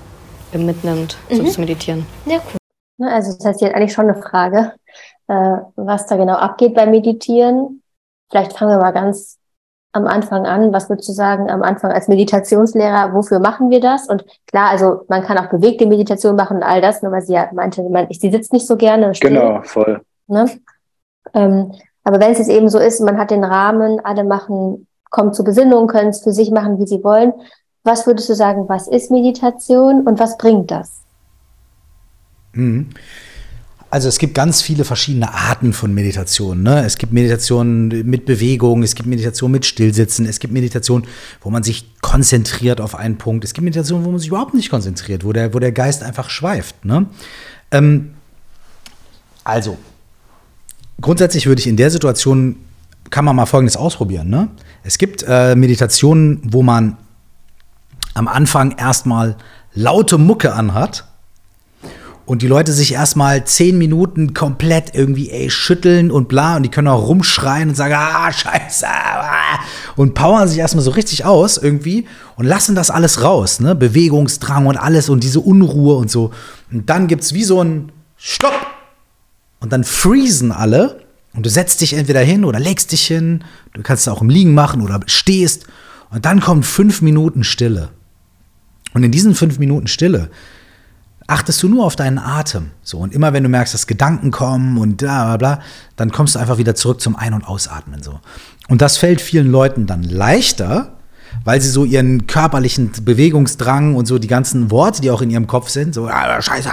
mitnimmt, 0.53 1.17
so 1.29 1.43
mhm. 1.43 1.47
zu 1.47 1.59
meditieren. 1.59 2.05
Ja, 2.25 2.37
cool. 2.37 3.09
Also 3.09 3.33
das 3.33 3.45
heißt, 3.45 3.59
sie 3.59 3.65
hat 3.65 3.75
eigentlich 3.75 3.93
schon 3.93 4.09
eine 4.09 4.21
Frage 4.21 4.71
äh, 5.27 5.57
was 5.75 6.05
da 6.07 6.17
genau 6.17 6.35
abgeht 6.35 6.75
beim 6.75 6.91
Meditieren. 6.91 7.81
Vielleicht 8.29 8.57
fangen 8.57 8.71
wir 8.71 8.81
mal 8.81 8.91
ganz 8.91 9.39
am 9.91 10.07
Anfang 10.07 10.45
an. 10.45 10.73
Was 10.73 10.89
würdest 10.89 11.09
du 11.09 11.13
sagen 11.13 11.49
am 11.49 11.63
Anfang 11.63 11.91
als 11.91 12.07
Meditationslehrer? 12.07 13.13
Wofür 13.13 13.39
machen 13.39 13.69
wir 13.69 13.79
das? 13.79 14.07
Und 14.07 14.25
klar, 14.47 14.69
also 14.69 15.01
man 15.07 15.23
kann 15.23 15.37
auch 15.37 15.49
bewegte 15.49 15.85
Meditation 15.85 16.35
machen 16.35 16.57
und 16.57 16.63
all 16.63 16.81
das, 16.81 17.01
nur 17.01 17.11
weil 17.11 17.21
sie 17.21 17.33
ja 17.33 17.49
meinte, 17.53 17.81
man, 17.83 18.07
sie 18.11 18.31
sitzt 18.31 18.53
nicht 18.53 18.67
so 18.67 18.75
gerne. 18.75 19.15
Still, 19.15 19.31
genau, 19.31 19.61
voll. 19.63 20.01
Ne? 20.27 20.49
Ähm, 21.33 21.73
aber 22.03 22.19
wenn 22.19 22.31
es 22.31 22.39
jetzt 22.39 22.49
eben 22.49 22.69
so 22.69 22.77
ist, 22.77 22.99
man 22.99 23.17
hat 23.17 23.31
den 23.31 23.43
Rahmen, 23.43 23.99
alle 24.03 24.23
machen, 24.23 24.87
kommen 25.09 25.33
zur 25.33 25.45
Besinnung, 25.45 25.87
können 25.87 26.09
es 26.09 26.21
für 26.21 26.33
sich 26.33 26.51
machen, 26.51 26.77
wie 26.77 26.87
sie 26.87 27.03
wollen. 27.03 27.33
Was 27.85 28.07
würdest 28.07 28.27
du 28.29 28.33
sagen, 28.33 28.67
was 28.67 28.87
ist 28.87 29.11
Meditation 29.11 30.05
und 30.07 30.19
was 30.19 30.37
bringt 30.37 30.71
das? 30.71 30.91
Mhm. 32.53 32.87
Also 33.91 34.09
es 34.09 34.17
gibt 34.17 34.33
ganz 34.33 34.63
viele 34.63 34.83
verschiedene 34.83 35.31
Arten 35.31 35.71
von 35.71 35.93
Meditation. 35.93 36.63
Ne? 36.63 36.83
Es 36.83 36.97
gibt 36.97 37.13
Meditation 37.13 37.87
mit 37.87 38.25
Bewegung, 38.25 38.81
es 38.81 38.95
gibt 38.95 39.07
Meditation 39.07 39.51
mit 39.51 39.67
Stillsitzen, 39.67 40.25
es 40.25 40.39
gibt 40.39 40.51
Meditation, 40.51 41.05
wo 41.41 41.51
man 41.51 41.61
sich 41.61 41.93
konzentriert 42.01 42.81
auf 42.81 42.95
einen 42.95 43.17
Punkt. 43.17 43.45
Es 43.45 43.53
gibt 43.53 43.63
Meditation, 43.63 44.03
wo 44.03 44.09
man 44.09 44.19
sich 44.19 44.29
überhaupt 44.29 44.55
nicht 44.55 44.71
konzentriert, 44.71 45.23
wo 45.23 45.31
der, 45.31 45.53
wo 45.53 45.59
der 45.59 45.71
Geist 45.71 46.01
einfach 46.01 46.31
schweift. 46.31 46.83
Ne? 46.83 47.05
Ähm, 47.71 48.15
also, 49.43 49.77
grundsätzlich 50.99 51.45
würde 51.45 51.61
ich 51.61 51.67
in 51.67 51.77
der 51.77 51.91
Situation, 51.91 52.57
kann 53.11 53.23
man 53.23 53.35
mal 53.35 53.45
Folgendes 53.45 53.77
ausprobieren. 53.77 54.27
Ne? 54.29 54.49
Es 54.83 54.97
gibt 54.97 55.23
äh, 55.27 55.55
Meditationen, 55.55 56.41
wo 56.43 56.63
man 56.63 56.97
am 58.15 58.27
Anfang 58.27 58.71
erstmal 58.77 59.35
laute 59.73 60.17
Mucke 60.17 60.53
anhat 60.53 61.05
und 62.25 62.41
die 62.41 62.47
Leute 62.47 62.73
sich 62.73 62.93
erstmal 62.93 63.45
zehn 63.45 63.77
Minuten 63.77 64.33
komplett 64.33 64.95
irgendwie 64.95 65.29
ey, 65.29 65.49
schütteln 65.49 66.09
und 66.09 66.27
bla 66.27 66.55
und 66.55 66.63
die 66.63 66.69
können 66.69 66.87
auch 66.87 67.07
rumschreien 67.07 67.69
und 67.69 67.75
sagen, 67.75 67.93
ah, 67.95 68.31
scheiße, 68.31 68.87
ah, 68.87 69.59
und 69.95 70.15
powern 70.15 70.47
sich 70.47 70.57
erstmal 70.57 70.83
so 70.83 70.91
richtig 70.91 71.25
aus 71.25 71.57
irgendwie 71.57 72.07
und 72.35 72.45
lassen 72.45 72.73
das 72.73 72.89
alles 72.89 73.21
raus, 73.21 73.59
ne? 73.59 73.75
Bewegungsdrang 73.75 74.65
und 74.65 74.77
alles 74.77 75.09
und 75.09 75.23
diese 75.23 75.39
Unruhe 75.39 75.95
und 75.97 76.09
so. 76.09 76.31
Und 76.71 76.89
dann 76.89 77.07
gibt 77.07 77.23
es 77.23 77.33
wie 77.33 77.43
so 77.43 77.61
ein 77.61 77.91
Stopp 78.17 78.65
und 79.59 79.71
dann 79.71 79.83
freezen 79.83 80.51
alle 80.51 81.01
und 81.33 81.45
du 81.45 81.49
setzt 81.49 81.81
dich 81.81 81.93
entweder 81.93 82.21
hin 82.21 82.45
oder 82.45 82.59
legst 82.59 82.91
dich 82.91 83.05
hin, 83.05 83.43
du 83.73 83.83
kannst 83.83 84.07
es 84.07 84.13
auch 84.13 84.21
im 84.21 84.29
Liegen 84.29 84.53
machen 84.55 84.81
oder 84.81 84.99
stehst 85.05 85.67
und 86.09 86.25
dann 86.25 86.39
kommt 86.39 86.65
fünf 86.65 87.01
Minuten 87.01 87.43
Stille. 87.43 87.89
Und 88.95 89.03
in 89.03 89.11
diesen 89.11 89.35
fünf 89.35 89.59
Minuten 89.59 89.87
Stille 89.87 90.29
achtest 91.27 91.61
du 91.61 91.67
nur 91.67 91.85
auf 91.85 91.97
deinen 91.97 92.17
Atem. 92.17 92.71
So, 92.81 92.99
und 92.99 93.13
immer 93.13 93.33
wenn 93.33 93.43
du 93.43 93.49
merkst, 93.49 93.73
dass 93.73 93.87
Gedanken 93.87 94.31
kommen 94.31 94.77
und 94.77 94.97
bla 94.97 95.35
bla 95.35 95.37
bla, 95.37 95.63
dann 95.97 96.11
kommst 96.11 96.35
du 96.35 96.39
einfach 96.39 96.57
wieder 96.57 96.75
zurück 96.75 97.01
zum 97.01 97.17
Ein- 97.17 97.33
und 97.33 97.45
Ausatmen. 97.45 98.01
So. 98.01 98.21
Und 98.69 98.81
das 98.81 98.97
fällt 98.97 99.19
vielen 99.19 99.51
Leuten 99.51 99.85
dann 99.85 100.01
leichter, 100.01 100.93
weil 101.43 101.59
sie 101.59 101.69
so 101.69 101.83
ihren 101.83 102.25
körperlichen 102.25 102.91
Bewegungsdrang 103.03 103.95
und 103.95 104.05
so 104.05 104.17
die 104.17 104.29
ganzen 104.29 104.71
Worte, 104.71 105.01
die 105.01 105.11
auch 105.11 105.21
in 105.21 105.29
ihrem 105.29 105.47
Kopf 105.47 105.67
sind, 105.67 105.93
so 105.93 106.07
Scheiße, 106.41 106.69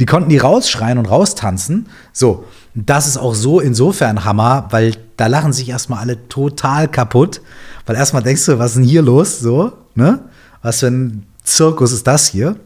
die 0.00 0.06
konnten 0.06 0.28
die 0.28 0.38
rausschreien 0.38 0.98
und 0.98 1.06
raustanzen. 1.06 1.86
So, 2.12 2.46
das 2.74 3.06
ist 3.06 3.16
auch 3.16 3.34
so 3.34 3.60
insofern 3.60 4.24
Hammer, 4.24 4.66
weil 4.70 4.96
da 5.16 5.28
lachen 5.28 5.52
sich 5.52 5.68
erstmal 5.68 6.00
alle 6.00 6.26
total 6.28 6.88
kaputt, 6.88 7.40
weil 7.86 7.94
erstmal 7.94 8.24
denkst 8.24 8.46
du, 8.46 8.58
was 8.58 8.72
ist 8.72 8.78
denn 8.78 8.84
hier 8.84 9.02
los, 9.02 9.38
so, 9.38 9.72
ne? 9.94 10.20
Was 10.62 10.80
für 10.80 10.88
ein 10.88 11.26
Zirkus 11.42 11.92
ist 11.92 12.06
das 12.06 12.28
hier? 12.28 12.56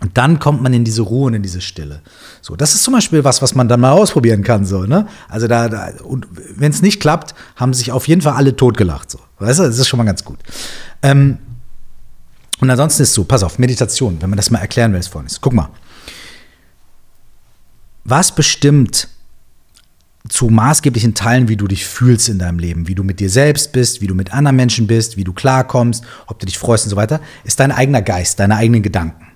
Und 0.00 0.16
dann 0.16 0.38
kommt 0.38 0.62
man 0.62 0.72
in 0.72 0.84
diese 0.84 1.02
Ruhe 1.02 1.26
und 1.26 1.34
in 1.34 1.42
diese 1.42 1.60
Stille. 1.60 2.02
So, 2.40 2.54
das 2.54 2.74
ist 2.74 2.84
zum 2.84 2.94
Beispiel 2.94 3.24
was, 3.24 3.42
was 3.42 3.56
man 3.56 3.66
dann 3.66 3.80
mal 3.80 3.90
ausprobieren 3.90 4.44
kann. 4.44 4.64
So, 4.64 4.84
ne? 4.84 5.08
Also 5.28 5.48
da, 5.48 5.68
da 5.68 5.90
und 6.04 6.26
wenn 6.30 6.70
es 6.70 6.82
nicht 6.82 7.00
klappt, 7.00 7.34
haben 7.56 7.74
sich 7.74 7.90
auf 7.90 8.06
jeden 8.06 8.20
Fall 8.20 8.34
alle 8.34 8.54
totgelacht. 8.54 9.10
So, 9.10 9.18
weißt 9.40 9.58
du, 9.58 9.64
das 9.64 9.78
ist 9.78 9.88
schon 9.88 9.98
mal 9.98 10.04
ganz 10.04 10.24
gut. 10.24 10.38
Ähm, 11.02 11.38
und 12.60 12.70
ansonsten 12.70 13.02
ist 13.02 13.14
so, 13.14 13.24
pass 13.24 13.42
auf, 13.42 13.58
Meditation, 13.58 14.18
wenn 14.20 14.30
man 14.30 14.36
das 14.36 14.50
mal 14.50 14.60
erklären 14.60 14.92
will, 14.92 15.00
ist 15.00 15.08
folgendes. 15.08 15.40
Guck 15.40 15.52
mal. 15.52 15.68
Was 18.04 18.32
bestimmt 18.32 19.08
zu 20.28 20.48
maßgeblichen 20.48 21.14
Teilen, 21.14 21.48
wie 21.48 21.56
du 21.56 21.66
dich 21.66 21.86
fühlst 21.86 22.28
in 22.28 22.38
deinem 22.38 22.58
Leben, 22.58 22.88
wie 22.88 22.94
du 22.94 23.02
mit 23.02 23.20
dir 23.20 23.30
selbst 23.30 23.72
bist, 23.72 24.00
wie 24.00 24.06
du 24.06 24.14
mit 24.14 24.32
anderen 24.32 24.56
Menschen 24.56 24.86
bist, 24.86 25.16
wie 25.16 25.24
du 25.24 25.32
klarkommst, 25.32 26.04
ob 26.26 26.38
du 26.38 26.46
dich 26.46 26.58
freust 26.58 26.84
und 26.84 26.90
so 26.90 26.96
weiter, 26.96 27.20
ist 27.44 27.60
dein 27.60 27.72
eigener 27.72 28.02
Geist, 28.02 28.38
deine 28.38 28.56
eigenen 28.56 28.82
Gedanken. 28.82 29.26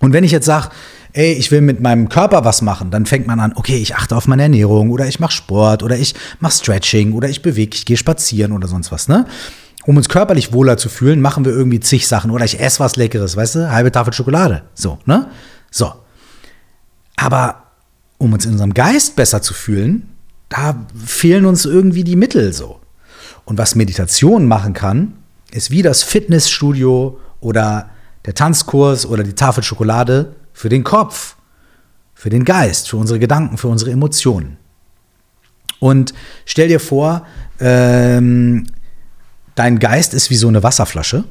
Und 0.00 0.12
wenn 0.12 0.24
ich 0.24 0.32
jetzt 0.32 0.46
sage, 0.46 0.70
ey, 1.12 1.32
ich 1.32 1.50
will 1.50 1.60
mit 1.60 1.80
meinem 1.80 2.08
Körper 2.08 2.44
was 2.44 2.60
machen, 2.60 2.90
dann 2.90 3.06
fängt 3.06 3.26
man 3.26 3.40
an, 3.40 3.52
okay, 3.54 3.76
ich 3.76 3.94
achte 3.94 4.16
auf 4.16 4.26
meine 4.26 4.42
Ernährung 4.42 4.90
oder 4.90 5.06
ich 5.06 5.20
mache 5.20 5.32
Sport 5.32 5.82
oder 5.82 5.96
ich 5.96 6.14
mache 6.40 6.52
Stretching 6.52 7.12
oder 7.12 7.28
ich 7.28 7.40
bewege, 7.40 7.76
ich 7.76 7.86
gehe 7.86 7.96
spazieren 7.96 8.52
oder 8.52 8.68
sonst 8.68 8.90
was, 8.92 9.08
ne? 9.08 9.26
Um 9.86 9.96
uns 9.98 10.08
körperlich 10.08 10.52
wohler 10.52 10.78
zu 10.78 10.88
fühlen, 10.88 11.20
machen 11.20 11.44
wir 11.44 11.52
irgendwie 11.52 11.78
zig 11.78 12.08
Sachen 12.08 12.30
oder 12.30 12.44
ich 12.44 12.58
esse 12.58 12.80
was 12.80 12.96
Leckeres, 12.96 13.36
weißt 13.36 13.54
du, 13.54 13.70
halbe 13.70 13.92
Tafel 13.92 14.12
Schokolade, 14.12 14.62
so, 14.74 14.98
ne? 15.04 15.28
So. 15.70 15.92
Aber 17.16 17.63
um 18.24 18.32
uns 18.32 18.46
in 18.46 18.52
unserem 18.52 18.74
Geist 18.74 19.16
besser 19.16 19.42
zu 19.42 19.54
fühlen, 19.54 20.08
da 20.48 20.86
fehlen 21.04 21.44
uns 21.44 21.64
irgendwie 21.64 22.04
die 22.04 22.16
Mittel 22.16 22.52
so. 22.52 22.80
Und 23.44 23.58
was 23.58 23.74
Meditation 23.74 24.46
machen 24.46 24.72
kann, 24.72 25.14
ist 25.50 25.70
wie 25.70 25.82
das 25.82 26.02
Fitnessstudio 26.02 27.20
oder 27.40 27.90
der 28.24 28.34
Tanzkurs 28.34 29.04
oder 29.06 29.22
die 29.22 29.34
Tafel 29.34 29.62
Schokolade 29.62 30.34
für 30.52 30.70
den 30.70 30.82
Kopf, 30.82 31.36
für 32.14 32.30
den 32.30 32.44
Geist, 32.44 32.88
für 32.88 32.96
unsere 32.96 33.18
Gedanken, 33.18 33.58
für 33.58 33.68
unsere 33.68 33.90
Emotionen. 33.90 34.56
Und 35.78 36.14
stell 36.46 36.68
dir 36.68 36.80
vor, 36.80 37.26
ähm, 37.60 38.66
dein 39.54 39.78
Geist 39.78 40.14
ist 40.14 40.30
wie 40.30 40.36
so 40.36 40.48
eine 40.48 40.62
Wasserflasche, 40.62 41.24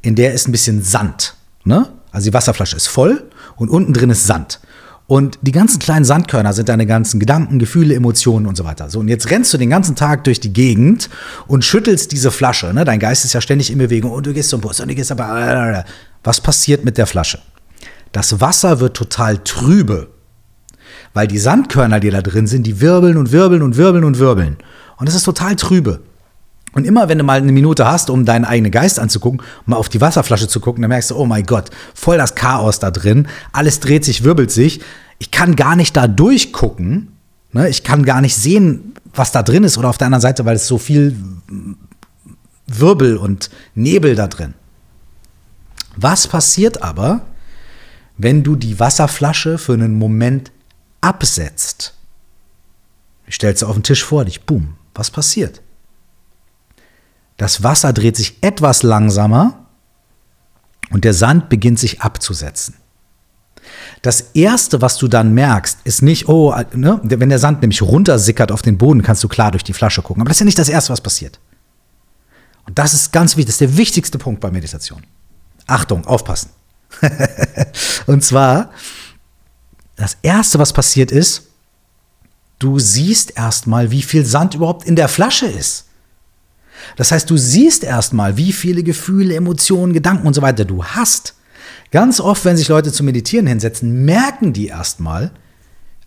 in 0.00 0.14
der 0.14 0.32
ist 0.32 0.48
ein 0.48 0.52
bisschen 0.52 0.82
Sand. 0.82 1.34
Ne? 1.64 1.92
Also 2.10 2.30
die 2.30 2.34
Wasserflasche 2.34 2.76
ist 2.76 2.86
voll 2.86 3.30
und 3.56 3.68
unten 3.68 3.92
drin 3.92 4.10
ist 4.10 4.26
Sand. 4.26 4.60
Und 5.06 5.38
die 5.42 5.52
ganzen 5.52 5.80
kleinen 5.80 6.04
Sandkörner 6.04 6.54
sind 6.54 6.70
deine 6.70 6.86
ganzen 6.86 7.20
Gedanken, 7.20 7.58
Gefühle, 7.58 7.94
Emotionen 7.94 8.46
und 8.46 8.56
so 8.56 8.64
weiter. 8.64 8.88
So, 8.88 9.00
und 9.00 9.08
jetzt 9.08 9.30
rennst 9.30 9.52
du 9.52 9.58
den 9.58 9.68
ganzen 9.68 9.96
Tag 9.96 10.24
durch 10.24 10.40
die 10.40 10.52
Gegend 10.52 11.10
und 11.46 11.62
schüttelst 11.64 12.10
diese 12.12 12.30
Flasche. 12.30 12.72
Ne? 12.72 12.86
Dein 12.86 13.00
Geist 13.00 13.24
ist 13.26 13.34
ja 13.34 13.42
ständig 13.42 13.70
in 13.70 13.78
Bewegung 13.78 14.12
und 14.12 14.24
du 14.24 14.32
gehst 14.32 14.48
zum 14.48 14.62
Bus 14.62 14.80
und 14.80 14.88
du 14.88 14.94
gehst 14.94 15.12
aber. 15.12 15.84
Was 16.22 16.40
passiert 16.40 16.86
mit 16.86 16.96
der 16.96 17.06
Flasche? 17.06 17.38
Das 18.12 18.40
Wasser 18.40 18.80
wird 18.80 18.96
total 18.96 19.38
trübe, 19.44 20.08
weil 21.12 21.26
die 21.26 21.38
Sandkörner, 21.38 22.00
die 22.00 22.08
da 22.08 22.22
drin 22.22 22.46
sind, 22.46 22.66
die 22.66 22.80
wirbeln 22.80 23.18
und 23.18 23.30
wirbeln 23.30 23.60
und 23.60 23.76
wirbeln 23.76 24.04
und 24.04 24.18
wirbeln. 24.18 24.56
Und 24.96 25.06
es 25.06 25.14
ist 25.14 25.24
total 25.24 25.56
trübe. 25.56 26.00
Und 26.74 26.84
immer 26.84 27.08
wenn 27.08 27.18
du 27.18 27.24
mal 27.24 27.38
eine 27.38 27.52
Minute 27.52 27.86
hast, 27.86 28.10
um 28.10 28.24
deinen 28.24 28.44
eigenen 28.44 28.72
Geist 28.72 28.98
anzugucken, 28.98 29.42
mal 29.64 29.76
auf 29.76 29.88
die 29.88 30.00
Wasserflasche 30.00 30.48
zu 30.48 30.60
gucken, 30.60 30.82
dann 30.82 30.88
merkst 30.88 31.10
du, 31.10 31.16
oh 31.16 31.24
mein 31.24 31.46
Gott, 31.46 31.70
voll 31.94 32.18
das 32.18 32.34
Chaos 32.34 32.80
da 32.80 32.90
drin. 32.90 33.28
Alles 33.52 33.80
dreht 33.80 34.04
sich, 34.04 34.24
wirbelt 34.24 34.50
sich. 34.50 34.80
Ich 35.18 35.30
kann 35.30 35.56
gar 35.56 35.76
nicht 35.76 35.96
da 35.96 36.08
durchgucken. 36.08 37.16
Ne? 37.52 37.68
Ich 37.68 37.84
kann 37.84 38.04
gar 38.04 38.20
nicht 38.20 38.34
sehen, 38.34 38.94
was 39.14 39.30
da 39.30 39.42
drin 39.42 39.64
ist. 39.64 39.78
Oder 39.78 39.88
auf 39.88 39.98
der 39.98 40.06
anderen 40.06 40.22
Seite, 40.22 40.44
weil 40.44 40.56
es 40.56 40.66
so 40.66 40.78
viel 40.78 41.16
Wirbel 42.66 43.16
und 43.16 43.50
Nebel 43.74 44.16
da 44.16 44.26
drin. 44.26 44.54
Was 45.96 46.26
passiert 46.26 46.82
aber, 46.82 47.22
wenn 48.16 48.42
du 48.42 48.56
die 48.56 48.80
Wasserflasche 48.80 49.58
für 49.58 49.74
einen 49.74 49.96
Moment 49.96 50.50
absetzt? 51.00 51.94
Ich 53.26 53.36
stell's 53.36 53.62
auf 53.62 53.74
den 53.74 53.84
Tisch 53.84 54.04
vor 54.04 54.24
dich, 54.24 54.42
boom, 54.42 54.74
was 54.94 55.10
passiert? 55.10 55.62
Das 57.36 57.62
Wasser 57.62 57.92
dreht 57.92 58.16
sich 58.16 58.42
etwas 58.42 58.82
langsamer 58.82 59.66
und 60.90 61.04
der 61.04 61.14
Sand 61.14 61.48
beginnt 61.48 61.78
sich 61.78 62.00
abzusetzen. 62.02 62.74
Das 64.02 64.20
erste, 64.34 64.82
was 64.82 64.98
du 64.98 65.08
dann 65.08 65.32
merkst, 65.32 65.78
ist 65.84 66.02
nicht, 66.02 66.28
oh, 66.28 66.54
ne, 66.74 67.00
wenn 67.02 67.30
der 67.30 67.38
Sand 67.38 67.62
nämlich 67.62 67.82
runtersickert 67.82 68.52
auf 68.52 68.62
den 68.62 68.76
Boden, 68.76 69.02
kannst 69.02 69.24
du 69.24 69.28
klar 69.28 69.50
durch 69.50 69.64
die 69.64 69.72
Flasche 69.72 70.02
gucken. 70.02 70.20
Aber 70.20 70.28
das 70.28 70.36
ist 70.36 70.40
ja 70.40 70.46
nicht 70.46 70.58
das 70.58 70.68
erste, 70.68 70.92
was 70.92 71.00
passiert. 71.00 71.40
Und 72.66 72.78
das 72.78 72.94
ist 72.94 73.12
ganz 73.12 73.36
wichtig, 73.36 73.46
das 73.46 73.54
ist 73.54 73.60
der 73.60 73.76
wichtigste 73.76 74.18
Punkt 74.18 74.40
bei 74.40 74.50
Meditation. 74.50 75.02
Achtung, 75.66 76.06
aufpassen. 76.06 76.50
und 78.06 78.22
zwar, 78.22 78.70
das 79.96 80.18
erste, 80.22 80.58
was 80.58 80.72
passiert 80.72 81.10
ist, 81.10 81.48
du 82.58 82.78
siehst 82.78 83.36
erstmal, 83.36 83.90
wie 83.90 84.02
viel 84.02 84.24
Sand 84.24 84.54
überhaupt 84.54 84.86
in 84.86 84.96
der 84.96 85.08
Flasche 85.08 85.46
ist. 85.46 85.86
Das 86.96 87.12
heißt, 87.12 87.28
du 87.30 87.36
siehst 87.36 87.84
erstmal, 87.84 88.36
wie 88.36 88.52
viele 88.52 88.82
Gefühle, 88.82 89.34
Emotionen, 89.34 89.92
Gedanken 89.92 90.26
und 90.26 90.34
so 90.34 90.42
weiter 90.42 90.64
du 90.64 90.84
hast. 90.84 91.34
Ganz 91.90 92.20
oft, 92.20 92.44
wenn 92.44 92.56
sich 92.56 92.68
Leute 92.68 92.92
zu 92.92 93.04
meditieren 93.04 93.46
hinsetzen, 93.46 94.04
merken 94.04 94.52
die 94.52 94.66
erstmal, 94.66 95.30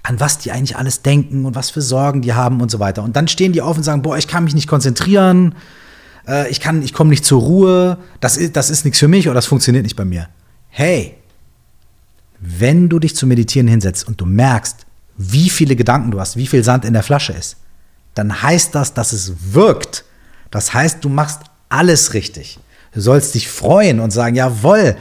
an 0.03 0.19
was 0.19 0.37
die 0.37 0.51
eigentlich 0.51 0.77
alles 0.77 1.01
denken 1.01 1.45
und 1.45 1.55
was 1.55 1.69
für 1.69 1.81
Sorgen 1.81 2.21
die 2.21 2.33
haben 2.33 2.61
und 2.61 2.71
so 2.71 2.79
weiter. 2.79 3.03
Und 3.03 3.15
dann 3.15 3.27
stehen 3.27 3.53
die 3.53 3.61
auf 3.61 3.77
und 3.77 3.83
sagen, 3.83 4.01
boah, 4.01 4.17
ich 4.17 4.27
kann 4.27 4.43
mich 4.43 4.55
nicht 4.55 4.67
konzentrieren, 4.67 5.55
äh, 6.27 6.49
ich, 6.49 6.61
ich 6.65 6.93
komme 6.93 7.09
nicht 7.09 7.25
zur 7.25 7.41
Ruhe, 7.41 7.97
das 8.19 8.37
ist, 8.37 8.55
das 8.55 8.69
ist 8.69 8.85
nichts 8.85 8.99
für 8.99 9.07
mich 9.07 9.27
oder 9.27 9.35
das 9.35 9.45
funktioniert 9.45 9.83
nicht 9.83 9.95
bei 9.95 10.05
mir. 10.05 10.29
Hey, 10.69 11.15
wenn 12.39 12.89
du 12.89 12.99
dich 12.99 13.15
zu 13.15 13.25
meditieren 13.25 13.67
hinsetzt 13.67 14.07
und 14.07 14.21
du 14.21 14.25
merkst, 14.25 14.85
wie 15.17 15.49
viele 15.49 15.75
Gedanken 15.75 16.11
du 16.11 16.19
hast, 16.19 16.37
wie 16.37 16.47
viel 16.47 16.63
Sand 16.63 16.85
in 16.85 16.93
der 16.93 17.03
Flasche 17.03 17.33
ist, 17.33 17.57
dann 18.13 18.41
heißt 18.41 18.75
das, 18.75 18.93
dass 18.93 19.13
es 19.13 19.53
wirkt. 19.53 20.05
Das 20.51 20.73
heißt, 20.73 21.03
du 21.03 21.09
machst 21.09 21.41
alles 21.69 22.13
richtig. 22.13 22.59
Du 22.93 23.01
sollst 23.01 23.35
dich 23.35 23.49
freuen 23.49 23.99
und 23.99 24.11
sagen, 24.11 24.35
jawohl, 24.35 24.95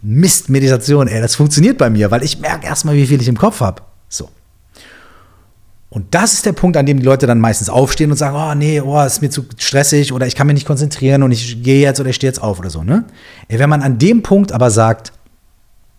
Mist, 0.00 0.48
Meditation, 0.48 1.08
ey, 1.08 1.20
das 1.20 1.34
funktioniert 1.34 1.78
bei 1.78 1.90
mir, 1.90 2.10
weil 2.10 2.22
ich 2.22 2.38
merke 2.38 2.66
erstmal, 2.66 2.94
wie 2.94 3.06
viel 3.06 3.20
ich 3.20 3.28
im 3.28 3.36
Kopf 3.36 3.60
habe. 3.60 3.82
So. 4.08 4.30
Und 5.90 6.14
das 6.14 6.34
ist 6.34 6.46
der 6.46 6.52
Punkt, 6.52 6.76
an 6.76 6.86
dem 6.86 7.00
die 7.00 7.04
Leute 7.04 7.26
dann 7.26 7.40
meistens 7.40 7.70
aufstehen 7.70 8.10
und 8.10 8.16
sagen, 8.16 8.36
oh 8.36 8.54
nee, 8.54 8.80
oh, 8.80 9.02
ist 9.02 9.22
mir 9.22 9.30
zu 9.30 9.46
stressig 9.56 10.12
oder 10.12 10.26
ich 10.26 10.36
kann 10.36 10.46
mich 10.46 10.54
nicht 10.54 10.66
konzentrieren 10.66 11.22
und 11.22 11.32
ich 11.32 11.62
gehe 11.62 11.80
jetzt 11.80 11.98
oder 11.98 12.10
ich 12.10 12.16
stehe 12.16 12.28
jetzt 12.28 12.42
auf 12.42 12.58
oder 12.58 12.70
so. 12.70 12.84
Ne? 12.84 13.04
Wenn 13.48 13.70
man 13.70 13.82
an 13.82 13.98
dem 13.98 14.22
Punkt 14.22 14.52
aber 14.52 14.70
sagt, 14.70 15.12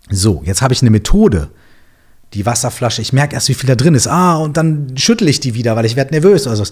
so, 0.09 0.41
jetzt 0.45 0.61
habe 0.61 0.73
ich 0.73 0.81
eine 0.81 0.91
Methode, 0.91 1.49
die 2.33 2.45
Wasserflasche, 2.45 3.01
ich 3.01 3.13
merke 3.13 3.35
erst, 3.35 3.49
wie 3.49 3.53
viel 3.53 3.67
da 3.67 3.75
drin 3.75 3.95
ist. 3.95 4.07
Ah, 4.07 4.35
und 4.35 4.57
dann 4.57 4.95
schüttel 4.97 5.27
ich 5.27 5.39
die 5.39 5.55
wieder, 5.55 5.75
weil 5.75 5.85
ich 5.85 5.95
werde 5.95 6.11
nervös 6.11 6.45
oder 6.45 6.55
so. 6.55 6.63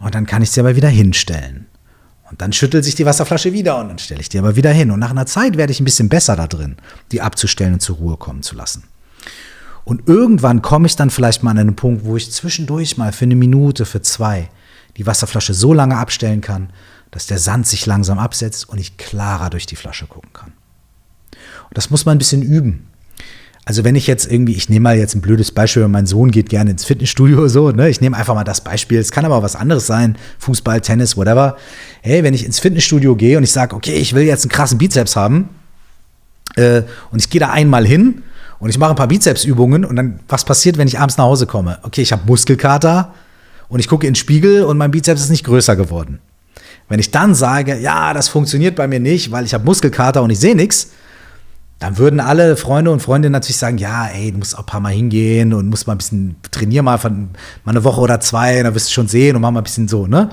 Und 0.00 0.14
dann 0.14 0.26
kann 0.26 0.42
ich 0.42 0.50
sie 0.50 0.60
aber 0.60 0.76
wieder 0.76 0.88
hinstellen. 0.88 1.66
Und 2.30 2.40
dann 2.40 2.52
schüttelt 2.52 2.84
sich 2.84 2.94
die 2.94 3.06
Wasserflasche 3.06 3.52
wieder 3.52 3.78
und 3.78 3.88
dann 3.88 3.98
stelle 3.98 4.20
ich 4.20 4.28
die 4.28 4.38
aber 4.38 4.56
wieder 4.56 4.72
hin. 4.72 4.90
Und 4.90 4.98
nach 4.98 5.10
einer 5.10 5.26
Zeit 5.26 5.56
werde 5.56 5.72
ich 5.72 5.80
ein 5.80 5.84
bisschen 5.84 6.08
besser 6.08 6.34
da 6.34 6.46
drin, 6.46 6.76
die 7.12 7.20
abzustellen 7.20 7.74
und 7.74 7.80
zur 7.80 7.96
Ruhe 7.96 8.16
kommen 8.16 8.42
zu 8.42 8.56
lassen. 8.56 8.84
Und 9.84 10.08
irgendwann 10.08 10.62
komme 10.62 10.86
ich 10.86 10.96
dann 10.96 11.10
vielleicht 11.10 11.42
mal 11.42 11.52
an 11.52 11.58
einen 11.58 11.76
Punkt, 11.76 12.04
wo 12.04 12.16
ich 12.16 12.32
zwischendurch 12.32 12.96
mal 12.96 13.12
für 13.12 13.26
eine 13.26 13.36
Minute, 13.36 13.84
für 13.84 14.02
zwei 14.02 14.48
die 14.96 15.06
Wasserflasche 15.06 15.54
so 15.54 15.74
lange 15.74 15.96
abstellen 15.96 16.40
kann, 16.40 16.70
dass 17.10 17.26
der 17.26 17.38
Sand 17.38 17.66
sich 17.66 17.86
langsam 17.86 18.18
absetzt 18.18 18.68
und 18.68 18.78
ich 18.78 18.96
klarer 18.96 19.50
durch 19.50 19.66
die 19.66 19.76
Flasche 19.76 20.06
gucken 20.06 20.32
kann. 20.32 20.52
Und 21.68 21.76
das 21.76 21.90
muss 21.90 22.04
man 22.04 22.16
ein 22.16 22.18
bisschen 22.18 22.42
üben. 22.42 22.88
Also 23.66 23.82
wenn 23.82 23.96
ich 23.96 24.06
jetzt 24.06 24.30
irgendwie, 24.30 24.52
ich 24.52 24.68
nehme 24.68 24.82
mal 24.82 24.98
jetzt 24.98 25.14
ein 25.14 25.22
blödes 25.22 25.50
Beispiel, 25.50 25.88
mein 25.88 26.06
Sohn 26.06 26.30
geht 26.30 26.50
gerne 26.50 26.70
ins 26.70 26.84
Fitnessstudio 26.84 27.38
oder 27.38 27.48
so, 27.48 27.70
ne? 27.70 27.88
Ich 27.88 28.00
nehme 28.00 28.16
einfach 28.16 28.34
mal 28.34 28.44
das 28.44 28.60
Beispiel. 28.60 28.98
Es 28.98 29.10
kann 29.10 29.24
aber 29.24 29.42
was 29.42 29.56
anderes 29.56 29.86
sein, 29.86 30.16
Fußball, 30.38 30.82
Tennis, 30.82 31.16
whatever. 31.16 31.56
Hey, 32.02 32.22
wenn 32.22 32.34
ich 32.34 32.44
ins 32.44 32.58
Fitnessstudio 32.58 33.16
gehe 33.16 33.38
und 33.38 33.44
ich 33.44 33.52
sage, 33.52 33.74
okay, 33.74 33.94
ich 33.94 34.14
will 34.14 34.24
jetzt 34.24 34.44
einen 34.44 34.50
krassen 34.50 34.76
Bizeps 34.76 35.16
haben 35.16 35.48
äh, 36.56 36.82
und 37.10 37.20
ich 37.20 37.30
gehe 37.30 37.40
da 37.40 37.50
einmal 37.50 37.86
hin 37.86 38.22
und 38.58 38.68
ich 38.68 38.78
mache 38.78 38.90
ein 38.90 38.96
paar 38.96 39.08
Bizepsübungen 39.08 39.86
und 39.86 39.96
dann, 39.96 40.20
was 40.28 40.44
passiert, 40.44 40.76
wenn 40.76 40.88
ich 40.88 40.98
abends 40.98 41.16
nach 41.16 41.24
Hause 41.24 41.46
komme? 41.46 41.78
Okay, 41.84 42.02
ich 42.02 42.12
habe 42.12 42.22
Muskelkater 42.26 43.14
und 43.68 43.80
ich 43.80 43.88
gucke 43.88 44.06
in 44.06 44.12
den 44.12 44.16
Spiegel 44.16 44.64
und 44.64 44.76
mein 44.76 44.90
Bizeps 44.90 45.22
ist 45.22 45.30
nicht 45.30 45.44
größer 45.44 45.74
geworden. 45.74 46.18
Wenn 46.90 47.00
ich 47.00 47.10
dann 47.10 47.34
sage, 47.34 47.78
ja, 47.78 48.12
das 48.12 48.28
funktioniert 48.28 48.76
bei 48.76 48.86
mir 48.86 49.00
nicht, 49.00 49.32
weil 49.32 49.46
ich 49.46 49.54
habe 49.54 49.64
Muskelkater 49.64 50.22
und 50.22 50.28
ich 50.28 50.38
sehe 50.38 50.54
nichts, 50.54 50.90
dann 51.78 51.98
würden 51.98 52.20
alle 52.20 52.56
Freunde 52.56 52.90
und 52.90 53.00
Freundinnen 53.00 53.32
natürlich 53.32 53.58
sagen, 53.58 53.78
ja, 53.78 54.06
ey, 54.06 54.32
du 54.32 54.38
musst 54.38 54.54
auch 54.54 54.60
ein 54.60 54.66
paar 54.66 54.80
Mal 54.80 54.92
hingehen 54.92 55.52
und 55.52 55.68
musst 55.68 55.86
mal 55.86 55.94
ein 55.94 55.98
bisschen 55.98 56.36
trainieren, 56.50 56.84
mal, 56.84 56.98
von, 56.98 57.30
mal 57.64 57.72
eine 57.72 57.84
Woche 57.84 58.00
oder 58.00 58.20
zwei, 58.20 58.62
dann 58.62 58.74
wirst 58.74 58.88
du 58.88 58.92
schon 58.92 59.08
sehen 59.08 59.36
und 59.36 59.42
mach 59.42 59.50
mal 59.50 59.60
ein 59.60 59.64
bisschen 59.64 59.88
so, 59.88 60.06
ne? 60.06 60.30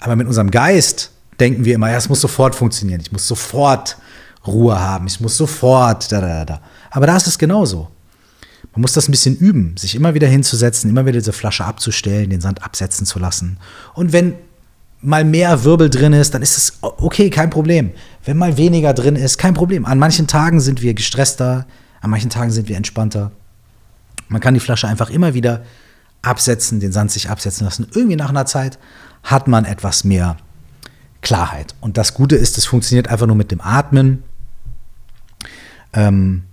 Aber 0.00 0.16
mit 0.16 0.26
unserem 0.26 0.50
Geist 0.50 1.10
denken 1.40 1.64
wir 1.64 1.74
immer, 1.74 1.90
ja, 1.90 1.96
es 1.96 2.08
muss 2.08 2.20
sofort 2.20 2.54
funktionieren, 2.54 3.00
ich 3.00 3.10
muss 3.10 3.26
sofort 3.26 3.96
Ruhe 4.46 4.78
haben, 4.78 5.06
ich 5.06 5.20
muss 5.20 5.36
sofort, 5.36 6.12
da, 6.12 6.20
da, 6.20 6.44
da. 6.44 6.60
Aber 6.90 7.06
da 7.06 7.16
ist 7.16 7.26
es 7.26 7.38
genauso. 7.38 7.88
Man 8.72 8.82
muss 8.82 8.92
das 8.92 9.08
ein 9.08 9.12
bisschen 9.12 9.36
üben, 9.36 9.76
sich 9.76 9.94
immer 9.94 10.14
wieder 10.14 10.26
hinzusetzen, 10.26 10.90
immer 10.90 11.06
wieder 11.06 11.18
diese 11.18 11.32
Flasche 11.32 11.64
abzustellen, 11.64 12.30
den 12.30 12.40
Sand 12.40 12.62
absetzen 12.62 13.06
zu 13.06 13.18
lassen. 13.18 13.58
Und 13.94 14.12
wenn 14.12 14.34
mal 15.04 15.24
mehr 15.24 15.64
Wirbel 15.64 15.90
drin 15.90 16.12
ist, 16.14 16.34
dann 16.34 16.42
ist 16.42 16.56
es 16.56 16.78
okay, 16.80 17.28
kein 17.30 17.50
Problem. 17.50 17.92
Wenn 18.24 18.38
mal 18.38 18.56
weniger 18.56 18.94
drin 18.94 19.16
ist, 19.16 19.38
kein 19.38 19.54
Problem. 19.54 19.84
An 19.84 19.98
manchen 19.98 20.26
Tagen 20.26 20.60
sind 20.60 20.82
wir 20.82 20.94
gestresster, 20.94 21.66
an 22.00 22.10
manchen 22.10 22.30
Tagen 22.30 22.50
sind 22.50 22.68
wir 22.68 22.76
entspannter. 22.76 23.30
Man 24.28 24.40
kann 24.40 24.54
die 24.54 24.60
Flasche 24.60 24.88
einfach 24.88 25.10
immer 25.10 25.34
wieder 25.34 25.62
absetzen, 26.22 26.80
den 26.80 26.90
Sand 26.90 27.10
sich 27.10 27.28
absetzen 27.28 27.66
lassen. 27.66 27.86
Irgendwie 27.92 28.16
nach 28.16 28.30
einer 28.30 28.46
Zeit 28.46 28.78
hat 29.22 29.46
man 29.46 29.66
etwas 29.66 30.04
mehr 30.04 30.38
Klarheit. 31.20 31.74
Und 31.80 31.98
das 31.98 32.14
Gute 32.14 32.36
ist, 32.36 32.56
es 32.56 32.64
funktioniert 32.64 33.08
einfach 33.08 33.26
nur 33.26 33.36
mit 33.36 33.50
dem 33.50 33.60
Atmen. 33.60 34.22
Ähm, 35.92 36.44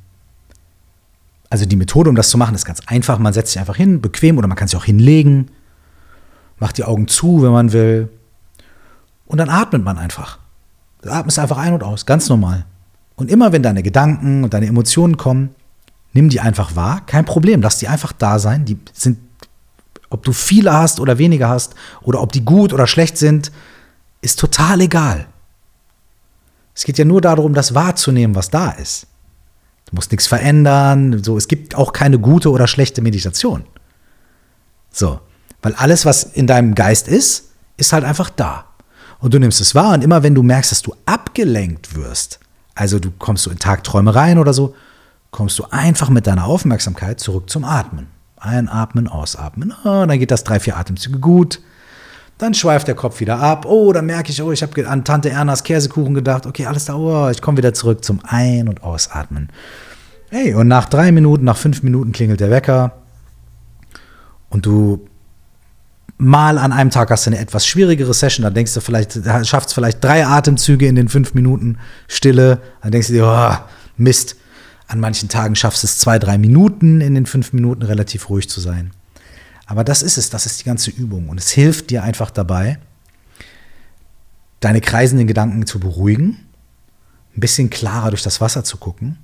also 1.50 1.66
die 1.66 1.76
Methode, 1.78 2.10
um 2.10 2.16
das 2.16 2.30
zu 2.30 2.38
machen, 2.38 2.56
ist 2.56 2.66
ganz 2.66 2.82
einfach. 2.86 3.18
Man 3.18 3.34
setzt 3.34 3.54
sich 3.54 3.60
einfach 3.60 3.76
hin, 3.78 4.02
bequem, 4.02 4.38
oder 4.38 4.48
man 4.48 4.58
kann 4.58 4.68
sich 4.68 4.78
auch 4.78 4.86
hinlegen, 4.86 5.52
macht 6.60 6.78
die 6.78 6.84
Augen 6.84 7.08
zu, 7.08 7.42
wenn 7.44 7.52
man 7.52 7.72
will. 7.72 8.10
Und 9.32 9.38
dann 9.38 9.50
atmet 9.50 9.82
man 9.82 9.98
einfach. 9.98 10.39
Du 11.02 11.10
atmest 11.10 11.39
einfach 11.39 11.58
ein 11.58 11.74
und 11.74 11.84
aus, 11.84 12.06
ganz 12.06 12.28
normal. 12.28 12.65
Und 13.15 13.32
immer 13.32 13.54
wenn 13.54 13.63
deine 13.63 13.82
Gedanken 13.82 14.44
und 14.44 14.54
deine 14.54 14.65
Emotionen 14.65 15.15
kommen, 15.15 15.56
nimm 16.12 16.28
die 16.28 16.41
einfach 16.41 16.76
wahr. 16.76 17.06
Kein 17.06 17.24
Problem, 17.24 17.62
lass 17.62 17.78
die 17.78 17.88
einfach 17.88 18.12
da 18.12 18.39
sein. 18.39 18.65
Die 18.65 18.78
sind, 18.91 19.20
ob 20.10 20.26
du 20.26 20.34
viele 20.34 20.74
hast 20.74 21.00
oder 21.00 21.17
weniger 21.17 21.48
hast, 21.48 21.76
oder 22.02 22.20
ob 22.22 22.34
die 22.34 22.44
gut 22.44 22.74
oder 22.74 22.88
schlecht 22.88 23.17
sind, 23.17 23.54
ist 24.20 24.38
total 24.38 24.82
egal. 24.82 25.28
Es 26.76 26.84
geht 26.84 26.98
ja 26.98 27.06
nur 27.06 27.22
darum, 27.22 27.54
das 27.54 27.74
wahrzunehmen, 27.74 28.36
was 28.36 28.50
da 28.50 28.72
ist. 28.72 29.08
Du 29.86 29.96
musst 29.96 30.12
nichts 30.12 30.28
verändern. 30.28 31.24
So, 31.24 31.38
es 31.38 31.48
gibt 31.48 31.74
auch 31.76 31.94
keine 31.94 32.20
gute 32.20 32.52
oder 32.52 32.67
schlechte 32.67 33.02
Meditation. 33.02 33.63
So, 34.91 35.22
weil 35.62 35.74
alles, 35.76 36.06
was 36.06 36.26
in 36.26 36.48
deinem 36.48 36.76
Geist 36.76 37.08
ist, 37.08 37.52
ist 37.78 37.94
halt 37.94 38.04
einfach 38.04 38.30
da. 38.30 38.65
Und 39.22 39.34
du 39.34 39.40
nimmst 39.40 39.62
es 39.62 39.76
wahr 39.76 39.94
und 39.94 40.04
immer 40.04 40.24
wenn 40.24 40.36
du 40.36 40.44
merkst, 40.44 40.72
dass 40.72 40.82
du 40.82 40.96
abgelenkt 41.06 41.96
wirst, 41.96 42.40
also 42.76 43.00
du 43.00 43.12
kommst 43.12 43.44
so 43.44 43.52
in 43.52 43.60
Tagträumereien 43.60 44.40
oder 44.40 44.54
so, 44.54 44.76
kommst 45.30 45.58
du 45.60 45.66
einfach 45.70 46.10
mit 46.10 46.28
deiner 46.28 46.46
Aufmerksamkeit 46.46 47.20
zurück 47.20 47.50
zum 47.50 47.64
Atmen. 47.64 48.08
Einatmen, 48.38 49.08
ausatmen. 49.08 49.72
Oh, 49.84 50.06
dann 50.06 50.18
geht 50.18 50.32
das 50.32 50.44
drei, 50.44 50.60
vier 50.60 50.76
Atemzüge 50.76 51.20
gut. 51.20 51.62
Dann 52.40 52.56
schweift 52.56 52.88
der 52.88 52.96
Kopf 52.96 53.20
wieder 53.20 53.40
ab. 53.40 53.68
Oh, 53.68 53.94
dann 53.94 54.08
merke 54.08 54.32
ich, 54.32 54.42
oh, 54.42 54.52
ich 54.52 54.64
habe 54.64 54.90
an 54.90 55.04
Tante 55.04 55.30
Ernas 55.30 55.64
Käsekuchen 55.64 56.16
gedacht. 56.16 56.48
Okay, 56.48 56.66
alles 56.66 56.86
da, 56.86 56.96
oh, 56.96 57.30
ich 57.30 57.40
komme 57.40 57.60
wieder 57.60 57.76
zurück 57.76 58.04
zum 58.04 58.20
Ein- 58.24 58.68
und 58.68 58.82
Ausatmen. 58.82 59.50
Hey, 60.32 60.56
und 60.56 60.68
nach 60.68 60.90
drei 60.90 61.12
Minuten, 61.12 61.46
nach 61.46 61.58
fünf 61.58 61.84
Minuten 61.84 62.14
klingelt 62.14 62.40
der 62.40 62.50
Wecker 62.50 62.94
und 64.50 64.66
du 64.66 65.06
mal 66.22 66.60
an 66.60 66.72
einem 66.72 66.92
Tag 66.92 67.10
hast 67.10 67.26
du 67.26 67.32
eine 67.32 67.40
etwas 67.40 67.66
schwierigere 67.66 68.14
Session, 68.14 68.44
dann 68.44 68.54
denkst 68.54 68.76
du 68.76 68.80
vielleicht, 68.80 69.20
schaffst 69.44 69.74
vielleicht 69.74 70.04
drei 70.04 70.26
Atemzüge 70.26 70.88
in 70.88 70.96
den 70.96 71.10
fünf 71.10 71.34
Minuten 71.34 71.80
Stille, 72.08 72.62
dann 72.84 72.92
denkst 72.92 73.08
du 73.08 73.14
dir, 73.14 73.26
oh, 73.26 73.70
Mist. 73.98 74.36
An 74.88 75.00
manchen 75.00 75.30
Tagen 75.30 75.56
schaffst 75.56 75.84
du 75.84 75.88
es 75.88 75.98
zwei, 75.98 76.20
drei 76.20 76.38
Minuten 76.38 77.00
in 77.00 77.16
den 77.16 77.26
fünf 77.26 77.54
Minuten 77.54 77.82
relativ 77.82 78.30
ruhig 78.30 78.50
zu 78.50 78.60
sein. 78.60 78.92
Aber 79.66 79.86
das 79.86 80.04
ist 80.04 80.18
es, 80.18 80.30
das 80.30 80.46
ist 80.46 80.60
die 80.60 80.66
ganze 80.66 80.92
Übung. 80.92 81.30
Und 81.30 81.40
es 81.40 81.50
hilft 81.50 81.90
dir 81.92 82.04
einfach 82.04 82.30
dabei, 82.30 82.78
deine 84.60 84.82
kreisenden 84.82 85.28
Gedanken 85.28 85.66
zu 85.66 85.80
beruhigen, 85.80 86.46
ein 87.36 87.40
bisschen 87.40 87.70
klarer 87.70 88.10
durch 88.10 88.22
das 88.22 88.42
Wasser 88.42 88.66
zu 88.66 88.78
gucken. 88.78 89.18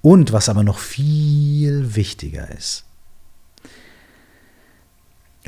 Und 0.00 0.32
was 0.32 0.48
aber 0.48 0.62
noch 0.62 0.78
viel 0.78 1.96
wichtiger 1.96 2.48
ist, 2.56 2.84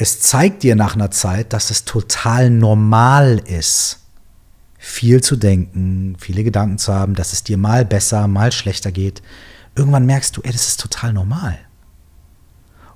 es 0.00 0.18
zeigt 0.18 0.62
dir 0.62 0.76
nach 0.76 0.94
einer 0.94 1.10
Zeit, 1.10 1.52
dass 1.52 1.70
es 1.70 1.84
total 1.84 2.48
normal 2.48 3.42
ist, 3.44 3.98
viel 4.78 5.22
zu 5.22 5.36
denken, 5.36 6.16
viele 6.18 6.42
Gedanken 6.42 6.78
zu 6.78 6.94
haben, 6.94 7.14
dass 7.14 7.34
es 7.34 7.44
dir 7.44 7.58
mal 7.58 7.84
besser, 7.84 8.26
mal 8.26 8.50
schlechter 8.50 8.92
geht. 8.92 9.20
Irgendwann 9.76 10.06
merkst 10.06 10.34
du, 10.34 10.40
ey, 10.40 10.52
das 10.52 10.68
ist 10.68 10.80
total 10.80 11.12
normal. 11.12 11.58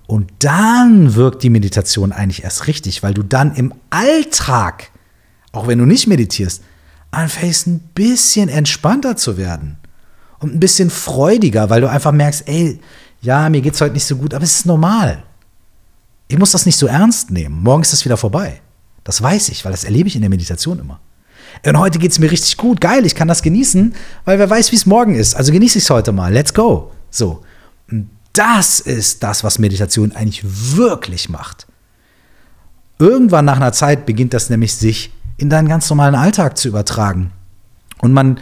Und 0.07 0.33
dann 0.39 1.15
wirkt 1.15 1.43
die 1.43 1.51
Meditation 1.51 2.11
eigentlich 2.11 2.43
erst 2.43 2.69
richtig, 2.69 3.03
weil 3.03 3.13
du 3.13 3.23
dann 3.23 3.55
im 3.55 3.75
Alltag, 3.91 4.91
auch 5.53 5.67
wenn 5.67 5.79
du 5.79 5.85
nicht 5.85 6.07
meditierst, 6.07 6.63
anfängst 7.11 7.67
ein 7.67 7.81
bisschen 7.81 8.49
entspannter 8.49 9.15
zu 9.15 9.37
werden 9.37 9.77
und 10.39 10.55
ein 10.55 10.61
bisschen 10.61 10.89
freudiger, 10.89 11.69
weil 11.69 11.83
du 11.83 11.91
einfach 11.91 12.13
merkst, 12.13 12.49
ey, 12.49 12.81
ja, 13.21 13.51
mir 13.51 13.61
geht's 13.61 13.83
heute 13.83 13.93
nicht 13.93 14.07
so 14.07 14.17
gut, 14.17 14.33
aber 14.33 14.45
es 14.45 14.61
ist 14.61 14.67
normal. 14.67 15.23
Ich 16.29 16.39
muss 16.39 16.53
das 16.53 16.67
nicht 16.67 16.79
so 16.79 16.87
ernst 16.87 17.31
nehmen. 17.31 17.63
Morgen 17.63 17.83
ist 17.83 17.93
das 17.93 18.05
wieder 18.05 18.17
vorbei. 18.17 18.61
Das 19.05 19.21
weiß 19.23 19.51
ich, 19.51 19.65
weil 19.65 19.73
das 19.73 19.85
erlebe 19.85 20.09
ich 20.09 20.17
in 20.17 20.23
der 20.23 20.31
Meditation 20.31 20.79
immer. 20.79 21.01
Und 21.65 21.79
heute 21.79 21.99
geht 21.99 22.11
es 22.11 22.19
mir 22.19 22.31
richtig 22.31 22.57
gut, 22.57 22.81
geil, 22.81 23.07
ich 23.07 23.15
kann 23.15 23.29
das 23.29 23.43
genießen, 23.43 23.95
weil 24.25 24.39
wer 24.39 24.51
weiß, 24.51 24.73
wie 24.73 24.77
es 24.77 24.87
morgen 24.87 25.15
ist. 25.15 25.35
Also 25.35 25.53
genieße 25.53 25.79
ich 25.79 25.85
es 25.85 25.91
heute 25.91 26.13
mal. 26.13 26.33
Let's 26.33 26.53
go. 26.53 26.93
So. 27.11 27.43
Das 28.33 28.81
ist 28.81 29.23
das, 29.23 29.45
was 29.45 29.61
Meditation 29.61 30.13
eigentlich 30.13 30.43
wirklich 30.77 31.29
macht. 31.29 31.67
Irgendwann 32.99 33.45
nach 33.45 33.57
einer 33.57 33.73
Zeit 33.73 34.07
beginnt 34.07 34.35
das 34.35 34.51
nämlich 34.51 34.75
sich 34.75 35.13
in 35.37 35.51
deinen 35.51 35.69
ganz 35.69 35.89
normalen 35.89 36.17
Alltag 36.17 36.59
zu 36.59 36.69
übertragen. 36.69 37.31
Und 37.99 38.13
man 38.13 38.41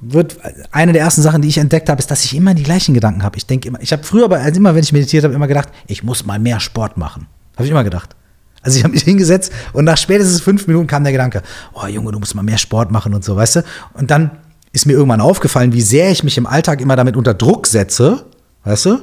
wird 0.00 0.38
eine 0.72 0.92
der 0.92 1.02
ersten 1.02 1.22
Sachen, 1.22 1.42
die 1.42 1.48
ich 1.48 1.58
entdeckt 1.58 1.88
habe, 1.88 1.98
ist, 1.98 2.10
dass 2.10 2.24
ich 2.24 2.36
immer 2.36 2.54
die 2.54 2.62
gleichen 2.62 2.94
Gedanken 2.94 3.22
habe. 3.22 3.36
Ich 3.38 3.46
denke 3.46 3.68
immer, 3.68 3.80
ich 3.80 3.92
habe 3.92 4.02
früher, 4.04 4.24
aber 4.24 4.38
also 4.38 4.58
immer, 4.58 4.74
wenn 4.74 4.82
ich 4.82 4.92
meditiert 4.92 5.24
habe, 5.24 5.34
immer 5.34 5.46
gedacht, 5.46 5.68
ich 5.86 6.02
muss 6.02 6.26
mal 6.26 6.38
mehr 6.38 6.60
Sport 6.60 6.96
machen. 6.96 7.26
Habe 7.54 7.64
ich 7.64 7.70
immer 7.70 7.84
gedacht. 7.84 8.14
Also 8.62 8.78
ich 8.78 8.84
habe 8.84 8.92
mich 8.92 9.02
hingesetzt 9.04 9.52
und 9.72 9.84
nach 9.84 9.96
spätestens 9.96 10.40
fünf 10.40 10.66
Minuten 10.66 10.86
kam 10.86 11.02
der 11.02 11.12
Gedanke, 11.12 11.42
oh 11.72 11.86
Junge, 11.86 12.12
du 12.12 12.18
musst 12.18 12.34
mal 12.34 12.42
mehr 12.42 12.58
Sport 12.58 12.90
machen 12.90 13.14
und 13.14 13.24
so, 13.24 13.36
weißt 13.36 13.56
du? 13.56 13.64
Und 13.94 14.10
dann 14.10 14.32
ist 14.72 14.84
mir 14.84 14.92
irgendwann 14.92 15.22
aufgefallen, 15.22 15.72
wie 15.72 15.80
sehr 15.80 16.10
ich 16.10 16.22
mich 16.22 16.36
im 16.36 16.46
Alltag 16.46 16.82
immer 16.82 16.96
damit 16.96 17.16
unter 17.16 17.32
Druck 17.32 17.66
setze, 17.66 18.26
weißt 18.64 18.86
du, 18.86 18.98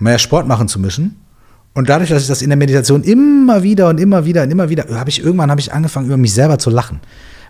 mehr 0.00 0.18
Sport 0.18 0.48
machen 0.48 0.66
zu 0.66 0.80
müssen. 0.80 1.20
Und 1.74 1.88
dadurch, 1.88 2.10
dass 2.10 2.22
ich 2.22 2.28
das 2.28 2.42
in 2.42 2.50
der 2.50 2.56
Meditation 2.56 3.02
immer 3.02 3.62
wieder 3.62 3.88
und 3.88 4.00
immer 4.00 4.24
wieder 4.24 4.42
und 4.42 4.50
immer 4.50 4.68
wieder, 4.68 4.86
habe 4.98 5.10
ich 5.10 5.22
irgendwann 5.22 5.50
habe 5.50 5.60
ich 5.60 5.72
angefangen, 5.72 6.06
über 6.06 6.16
mich 6.16 6.32
selber 6.32 6.58
zu 6.58 6.70
lachen 6.70 7.00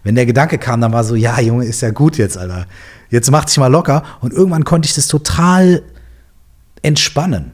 wenn 0.05 0.15
der 0.15 0.27
Gedanke 0.27 0.59
kam, 0.59 0.81
dann 0.81 0.93
war 0.93 1.03
so, 1.03 1.15
ja, 1.15 1.41
Junge, 1.41 1.65
ist 1.65 1.81
ja 1.81 1.91
gut 1.91 2.17
jetzt, 2.19 2.39
Alter. 2.39 2.67
Jetzt 3.11 3.31
mach 3.31 3.45
dich 3.45 3.57
mal 3.57 3.69
locker. 3.69 4.05
Und 4.21 4.33
irgendwann 4.33 4.65
konnte 4.65 4.87
ich 4.87 4.95
das 4.95 5.09
total 5.09 5.83
entspannen. 6.83 7.53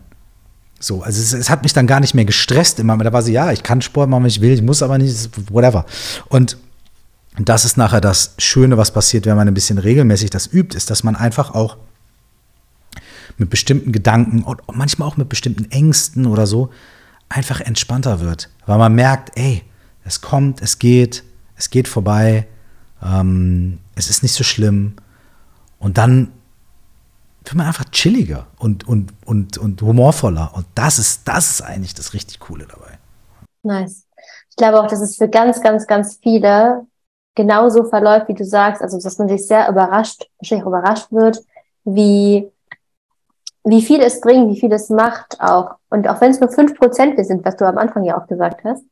So, 0.81 1.03
also 1.03 1.21
es, 1.21 1.33
es, 1.33 1.51
hat 1.51 1.63
mich 1.63 1.73
dann 1.73 1.87
gar 1.87 2.01
nicht 2.01 2.15
mehr 2.15 2.25
gestresst 2.25 2.81
immer. 2.81 2.97
Da 2.99 3.13
war 3.13 3.23
so, 3.23 3.31
ja, 3.31 3.53
ich 3.53 3.63
kann 3.63 3.83
Sport 3.83 4.11
machen, 4.11 4.25
wenn 4.25 4.31
ich 4.31 4.41
will, 4.41 4.53
ich 4.53 4.63
muss 4.63 4.83
aber 4.83 4.99
nicht, 4.99 5.31
whatever. 5.51 5.87
Und 6.29 6.57
das 7.39 7.65
ist 7.65 7.77
nachher 7.77 8.01
das 8.01 8.35
Schöne, 8.39 8.77
was 8.77 8.91
passiert, 8.91 9.27
wenn 9.27 9.37
man 9.37 9.47
ein 9.47 9.55
bisschen 9.55 9.79
regelmäßig 9.79 10.31
das 10.31 10.53
übt, 10.53 10.77
ist, 10.77 10.91
dass 10.91 11.05
man 11.05 11.17
einfach 11.17 11.55
auch 11.55 11.77
mit 13.39 13.51
bestimmten 13.51 13.93
Gedanken 13.93 14.43
und 14.43 14.61
manchmal 14.73 15.09
auch 15.09 15.17
mit 15.17 15.29
bestimmten 15.29 15.71
Ängsten 15.71 16.27
oder 16.27 16.47
so 16.47 16.71
einfach 17.29 17.61
entspannter 17.61 18.21
wird. 18.21 18.51
Weil 18.67 18.79
man 18.79 18.95
merkt, 18.95 19.33
ey, 19.37 19.63
es 20.05 20.21
kommt, 20.21 20.61
es 20.63 20.79
geht, 20.79 21.23
es 21.61 21.69
geht 21.69 21.89
vorbei, 21.89 22.47
ähm, 23.03 23.81
es 23.95 24.09
ist 24.09 24.23
nicht 24.23 24.33
so 24.33 24.45
schlimm. 24.45 24.97
Und 25.79 25.99
dann 25.99 26.33
wird 27.45 27.55
man 27.55 27.67
einfach 27.67 27.85
chilliger 27.91 28.47
und, 28.59 28.89
und, 28.89 29.13
und, 29.27 29.59
und 29.59 29.83
humorvoller. 29.83 30.53
Und 30.55 30.65
das 30.75 30.99
ist, 30.99 31.29
das 31.29 31.51
ist 31.51 31.63
eigentlich 31.63 31.93
das 31.93 32.15
richtig 32.15 32.41
Coole 32.41 32.67
dabei. 32.67 32.99
Nice. 33.63 34.07
Ich 34.49 34.57
glaube 34.57 34.81
auch, 34.81 34.87
dass 34.87 35.03
es 35.03 35.17
für 35.17 35.29
ganz, 35.29 35.61
ganz, 35.61 35.87
ganz 35.87 36.19
viele 36.23 36.87
genauso 37.35 37.85
verläuft, 37.85 38.29
wie 38.29 38.35
du 38.35 38.45
sagst. 38.45 38.81
Also, 38.81 38.99
dass 38.99 39.19
man 39.19 39.29
sich 39.29 39.47
sehr 39.47 39.69
überrascht, 39.69 40.31
wahrscheinlich 40.39 40.67
überrascht 40.67 41.13
wird, 41.13 41.43
wie, 41.85 42.51
wie 43.65 43.83
viel 43.83 44.01
es 44.01 44.23
bringt, 44.23 44.51
wie 44.51 44.61
viel 44.61 44.73
es 44.73 44.89
macht 44.89 45.39
auch. 45.41 45.75
Und 45.91 46.09
auch 46.09 46.23
wenn 46.23 46.31
es 46.31 46.41
nur 46.41 46.51
fünf 46.51 46.75
Prozent 46.79 47.23
sind, 47.27 47.45
was 47.45 47.57
du 47.57 47.67
am 47.67 47.77
Anfang 47.77 48.05
ja 48.05 48.19
auch 48.19 48.27
gesagt 48.27 48.65
hast. 48.65 48.83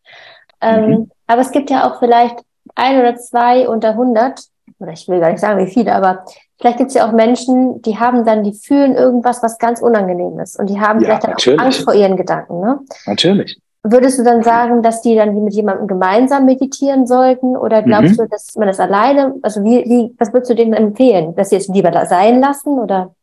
Ähm, 0.61 0.91
mhm. 0.91 1.11
Aber 1.27 1.41
es 1.41 1.51
gibt 1.51 1.71
ja 1.71 1.89
auch 1.89 1.99
vielleicht 1.99 2.45
ein 2.79 2.99
oder 3.01 3.17
zwei 3.17 3.69
unter 3.69 3.91
100, 3.91 4.41
oder 4.79 4.93
ich 4.93 5.09
will 5.09 5.21
gar 5.21 5.31
nicht 5.31 5.41
sagen, 5.41 5.65
wie 5.65 5.71
viele, 5.71 5.95
aber 5.95 6.25
vielleicht 6.61 6.79
gibt 6.79 6.89
es 6.89 6.95
ja 6.95 7.09
auch 7.09 7.13
Menschen, 7.13 7.83
die 7.83 7.99
haben 7.99 8.25
dann, 8.25 8.45
die 8.45 8.53
fühlen 8.53 8.95
irgendwas, 8.95 9.43
was 9.43 9.59
ganz 9.59 9.81
unangenehm 9.81 10.39
ist. 10.39 10.59
Und 10.59 10.71
die 10.71 10.81
haben 10.81 11.01
ja, 11.01 11.07
vielleicht 11.07 11.25
dann 11.25 11.31
natürlich. 11.33 11.61
auch 11.61 11.65
Angst 11.65 11.83
vor 11.83 11.95
ihren 11.95 12.17
Gedanken. 12.17 12.61
Ne? 12.61 12.79
Natürlich. 13.07 13.59
Würdest 13.85 14.19
du 14.19 14.25
dann 14.25 14.43
sagen, 14.43 14.83
dass 14.83 15.03
die 15.03 15.15
dann 15.15 15.35
mit 15.45 15.55
jemandem 15.55 15.87
gemeinsam 15.87 16.45
meditieren 16.45 17.07
sollten? 17.07 17.57
Oder 17.57 17.83
glaubst 17.83 18.13
mhm. 18.13 18.17
du, 18.17 18.29
dass 18.29 18.55
man 18.57 18.67
das 18.67 18.81
alleine, 18.81 19.35
also 19.43 19.63
wie, 19.63 19.85
wie, 19.85 20.15
was 20.19 20.33
würdest 20.33 20.51
du 20.51 20.55
denen 20.55 20.75
empfehlen? 20.75 21.35
Dass 21.37 21.51
sie 21.51 21.57
es 21.57 21.69
lieber 21.69 21.91
da 21.91 22.05
sein 22.05 22.41
lassen 22.41 22.79
oder? 22.79 23.15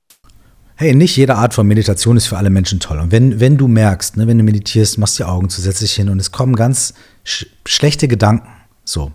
Hey, 0.78 0.94
nicht 0.94 1.16
jede 1.16 1.36
Art 1.36 1.54
von 1.54 1.68
Meditation 1.68 2.18
ist 2.18 2.28
für 2.28 2.38
alle 2.38 2.50
Menschen 2.50 2.80
toll. 2.80 3.00
Und 3.00 3.12
wenn, 3.12 3.40
wenn 3.40 3.58
du 3.58 3.68
merkst, 3.68 4.18
ne, 4.18 4.28
wenn 4.28 4.38
du 4.38 4.44
meditierst, 4.44 4.98
machst 4.98 5.20
die 5.20 5.24
Augen 5.24 5.50
zusätzlich 5.50 5.94
hin 5.94 6.10
und 6.10 6.20
es 6.20 6.32
kommen 6.32 6.56
ganz 6.56 6.94
sch 7.24 7.46
schlechte 7.66 8.08
Gedanken, 8.08 8.48
so, 8.84 9.12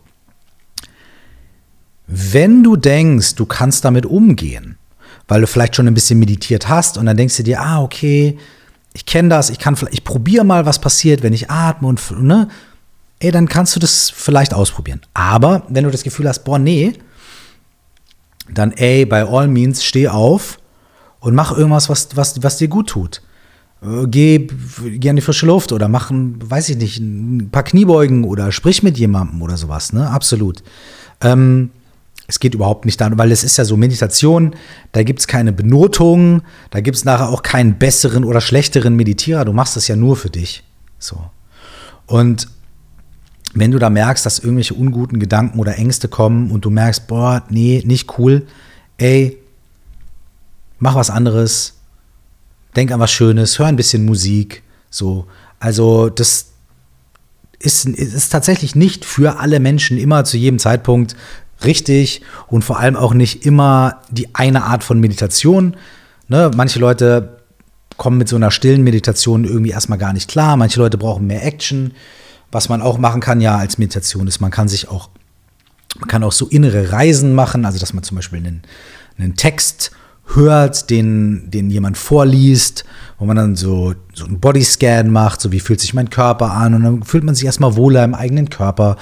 wenn 2.11 2.65
du 2.65 2.75
denkst, 2.77 3.37
du 3.37 3.47
kannst 3.47 3.85
damit 3.85 4.05
umgehen, 4.05 4.77
weil 5.29 5.41
du 5.41 5.47
vielleicht 5.47 5.77
schon 5.77 5.87
ein 5.87 5.95
bisschen 5.95 6.19
meditiert 6.19 6.69
hast 6.69 6.99
und 6.99 7.07
dann 7.07 7.17
denkst 7.17 7.37
du 7.37 7.45
dir, 7.45 7.61
ah, 7.61 7.81
okay, 7.81 8.37
ich 8.95 9.07
kenne 9.07 9.29
das, 9.29 9.49
ich 9.49 9.61
kann 9.61 9.77
vielleicht, 9.77 9.95
ich 9.95 10.05
probiere 10.05 10.45
mal, 10.45 10.67
was 10.67 10.81
passiert, 10.81 11.23
wenn 11.23 11.33
ich 11.33 11.51
atme 11.51 11.87
und, 11.87 12.01
ne, 12.21 12.49
ey, 13.21 13.31
dann 13.31 13.49
kannst 13.49 13.77
du 13.77 13.81
das 13.81 14.11
vielleicht 14.11 14.53
ausprobieren. 14.53 15.01
Aber 15.15 15.63
wenn 15.69 15.85
du 15.85 15.91
das 15.91 16.03
Gefühl 16.03 16.29
hast, 16.29 16.43
boah, 16.43 16.59
nee, 16.59 16.95
dann, 18.53 18.73
ey, 18.73 19.07
by 19.07 19.21
all 19.29 19.47
means, 19.47 19.85
steh 19.85 20.09
auf 20.09 20.59
und 21.21 21.37
mach 21.37 21.57
irgendwas, 21.57 21.89
was, 21.89 22.09
was, 22.17 22.43
was 22.43 22.57
dir 22.57 22.67
gut 22.67 22.89
tut. 22.89 23.23
Äh, 23.83 24.09
geh, 24.09 24.49
geh 24.85 25.11
an 25.11 25.17
die 25.17 25.23
frische 25.23 25.47
Luft 25.47 25.71
oder 25.71 25.87
mach, 25.87 26.11
weiß 26.11 26.71
ich 26.71 26.77
nicht, 26.77 26.99
ein 26.99 27.51
paar 27.53 27.63
Kniebeugen 27.63 28.25
oder 28.25 28.51
sprich 28.51 28.83
mit 28.83 28.99
jemandem 28.99 29.41
oder 29.43 29.57
sowas, 29.57 29.93
ne? 29.93 30.11
Absolut. 30.11 30.65
Ähm, 31.21 31.71
es 32.31 32.39
geht 32.39 32.55
überhaupt 32.55 32.85
nicht 32.85 33.01
darum, 33.01 33.19
weil 33.19 33.33
es 33.33 33.43
ist 33.43 33.57
ja 33.57 33.65
so 33.65 33.77
Meditation, 33.77 34.55
da 34.93 35.03
gibt 35.03 35.19
es 35.19 35.27
keine 35.27 35.53
Benotung, 35.53 36.43
da 36.71 36.81
gibt 36.81 36.97
es 36.97 37.05
nachher 37.05 37.29
auch 37.29 37.43
keinen 37.43 37.77
besseren 37.77 38.23
oder 38.23 38.41
schlechteren 38.41 38.95
Meditierer, 38.95 39.45
du 39.45 39.53
machst 39.53 39.75
das 39.75 39.89
ja 39.89 39.97
nur 39.97 40.15
für 40.15 40.31
dich. 40.31 40.63
So. 41.01 41.19
Und 42.07 42.47
wenn 43.53 43.73
du 43.73 43.81
da 43.81 43.91
merkst, 43.91 44.25
dass 44.25 44.39
irgendwelche 44.39 44.75
unguten 44.75 45.19
Gedanken 45.19 45.59
oder 45.59 45.77
Ängste 45.77 46.07
kommen 46.07 46.53
und 46.53 46.65
du 46.65 46.71
merkst, 46.71 47.09
boah, 47.09 47.43
nee, 47.51 47.83
nicht 47.85 48.17
cool, 48.17 48.47
ey, 48.97 49.37
mach 50.79 50.95
was 50.95 51.11
anderes, 51.11 51.81
denk 52.77 52.93
an 52.93 53.01
was 53.01 53.11
Schönes, 53.11 53.59
hör 53.59 53.67
ein 53.67 53.77
bisschen 53.77 54.05
Musik, 54.05 54.63
so. 54.89 55.27
Also, 55.59 56.11
das 56.11 56.53
ist, 57.59 57.87
ist 57.87 58.31
tatsächlich 58.31 58.77
nicht 58.77 59.05
für 59.05 59.41
alle 59.41 59.59
Menschen 59.59 59.99
immer 59.99 60.25
zu 60.25 60.37
jedem 60.37 60.61
Zeitpunkt 60.61 61.17
richtig 61.65 62.23
und 62.49 62.63
vor 62.65 62.79
allem 62.79 62.97
auch 62.97 63.15
nicht 63.15 63.47
immer 63.47 64.01
die 64.11 64.35
eine 64.35 64.65
Art 64.65 64.85
von 64.85 65.01
Meditation. 65.01 65.77
Ne? 66.29 66.51
Manche 66.55 66.79
Leute 66.79 67.41
kommen 67.97 68.19
mit 68.19 68.29
so 68.29 68.37
einer 68.37 68.51
stillen 68.51 68.83
Meditation 68.83 69.45
irgendwie 69.45 69.73
erstmal 69.73 69.99
gar 69.99 70.13
nicht 70.13 70.31
klar. 70.31 70.57
Manche 70.57 70.81
Leute 70.81 70.97
brauchen 70.97 71.27
mehr 71.27 71.45
Action. 71.45 71.93
Was 72.51 72.69
man 72.69 72.83
auch 72.83 72.99
machen 72.99 73.21
kann 73.21 73.41
ja 73.41 73.57
als 73.57 73.79
Meditation 73.79 74.27
ist, 74.27 74.41
man 74.41 74.51
kann 74.51 74.69
sich 74.69 74.89
auch, 74.89 75.11
man 75.99 76.09
kann 76.09 76.25
auch 76.25 76.33
so 76.33 76.47
innere 76.47 76.93
Reisen 76.93 77.35
machen, 77.35 77.65
also 77.65 77.79
dass 77.79 77.93
man 77.93 78.03
zum 78.03 78.17
Beispiel 78.17 78.39
einen, 78.39 78.63
einen 79.19 79.37
Text 79.37 79.93
hört, 80.35 80.91
den, 80.91 81.51
den 81.51 81.71
jemand 81.71 81.97
vorliest, 81.99 82.85
wo 83.19 83.25
man 83.25 83.37
dann 83.37 83.57
so, 83.57 83.95
so 84.15 84.25
einen 84.25 84.41
Bodyscan 84.41 85.11
macht, 85.11 85.41
so 85.41 85.53
wie 85.53 85.61
fühlt 85.61 85.81
sich 85.81 85.95
mein 85.95 86.11
Körper 86.11 86.53
an 86.53 86.75
und 86.75 86.83
dann 86.83 87.03
fühlt 87.03 87.25
man 87.25 87.35
sich 87.35 87.45
erstmal 87.45 87.77
wohler 87.77 88.03
im 88.05 88.15
eigenen 88.15 88.49
Körper 88.51 88.97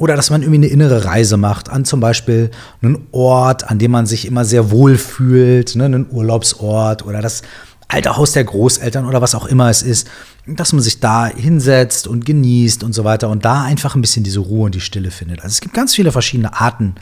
oder 0.00 0.16
dass 0.16 0.30
man 0.30 0.40
irgendwie 0.40 0.66
eine 0.66 0.68
innere 0.68 1.04
Reise 1.04 1.36
macht 1.36 1.68
an 1.68 1.84
zum 1.84 2.00
Beispiel 2.00 2.50
einen 2.80 3.06
Ort, 3.12 3.70
an 3.70 3.78
dem 3.78 3.90
man 3.90 4.06
sich 4.06 4.26
immer 4.26 4.46
sehr 4.46 4.70
wohl 4.70 4.96
fühlt, 4.96 5.76
ne, 5.76 5.84
einen 5.84 6.10
Urlaubsort 6.10 7.04
oder 7.04 7.20
das 7.20 7.42
alte 7.86 8.16
Haus 8.16 8.32
der 8.32 8.44
Großeltern 8.44 9.04
oder 9.04 9.20
was 9.20 9.34
auch 9.34 9.44
immer 9.44 9.68
es 9.68 9.82
ist, 9.82 10.08
dass 10.46 10.72
man 10.72 10.80
sich 10.80 11.00
da 11.00 11.26
hinsetzt 11.26 12.08
und 12.08 12.24
genießt 12.24 12.82
und 12.82 12.94
so 12.94 13.04
weiter 13.04 13.28
und 13.28 13.44
da 13.44 13.62
einfach 13.62 13.94
ein 13.94 14.00
bisschen 14.00 14.24
diese 14.24 14.40
Ruhe 14.40 14.64
und 14.64 14.74
die 14.74 14.80
Stille 14.80 15.10
findet. 15.10 15.42
Also 15.42 15.52
es 15.52 15.60
gibt 15.60 15.74
ganz 15.74 15.94
viele 15.94 16.12
verschiedene 16.12 16.58
Arten, 16.58 16.94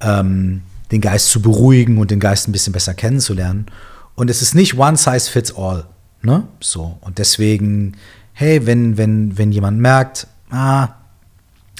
ähm, 0.00 0.62
den 0.92 1.00
Geist 1.00 1.30
zu 1.30 1.42
beruhigen 1.42 1.98
und 1.98 2.12
den 2.12 2.20
Geist 2.20 2.48
ein 2.48 2.52
bisschen 2.52 2.72
besser 2.72 2.94
kennenzulernen. 2.94 3.66
Und 4.14 4.30
es 4.30 4.40
ist 4.40 4.54
nicht 4.54 4.78
one 4.78 4.96
size 4.96 5.28
fits 5.28 5.56
all. 5.56 5.86
Ne? 6.22 6.44
So. 6.60 6.96
Und 7.00 7.18
deswegen, 7.18 7.96
hey, 8.34 8.66
wenn, 8.66 8.98
wenn, 8.98 9.36
wenn 9.36 9.50
jemand 9.50 9.80
merkt, 9.80 10.28
ah, 10.50 10.99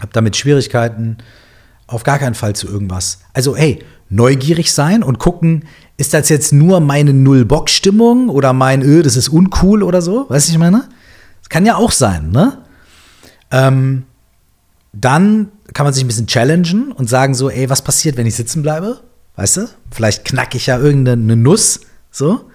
habe 0.00 0.12
damit 0.12 0.36
Schwierigkeiten, 0.36 1.18
auf 1.86 2.02
gar 2.02 2.18
keinen 2.18 2.34
Fall 2.34 2.54
zu 2.54 2.68
irgendwas. 2.68 3.20
Also 3.32 3.56
hey, 3.56 3.84
neugierig 4.08 4.72
sein 4.72 5.02
und 5.02 5.18
gucken, 5.18 5.64
ist 5.96 6.14
das 6.14 6.28
jetzt 6.28 6.52
nur 6.52 6.80
meine 6.80 7.12
Null-Bock-Stimmung 7.12 8.28
oder 8.28 8.52
mein, 8.52 8.82
öh, 8.82 9.02
das 9.02 9.16
ist 9.16 9.28
uncool 9.28 9.82
oder 9.82 10.02
so? 10.02 10.26
Weißt 10.28 10.48
du, 10.48 10.52
ich 10.52 10.58
meine? 10.58 10.88
Das 11.40 11.48
kann 11.48 11.66
ja 11.66 11.76
auch 11.76 11.92
sein, 11.92 12.30
ne? 12.30 12.58
Ähm, 13.50 14.04
dann 14.92 15.50
kann 15.72 15.84
man 15.84 15.92
sich 15.92 16.04
ein 16.04 16.08
bisschen 16.08 16.26
challengen 16.26 16.92
und 16.92 17.08
sagen 17.08 17.34
so, 17.34 17.48
ey, 17.50 17.70
was 17.70 17.82
passiert, 17.82 18.16
wenn 18.16 18.26
ich 18.26 18.34
sitzen 18.34 18.62
bleibe? 18.62 19.00
Weißt 19.36 19.58
du? 19.58 19.68
Vielleicht 19.90 20.24
knacke 20.24 20.56
ich 20.56 20.66
ja 20.66 20.78
irgendeine 20.78 21.36
Nuss, 21.36 21.80
so. 22.10 22.50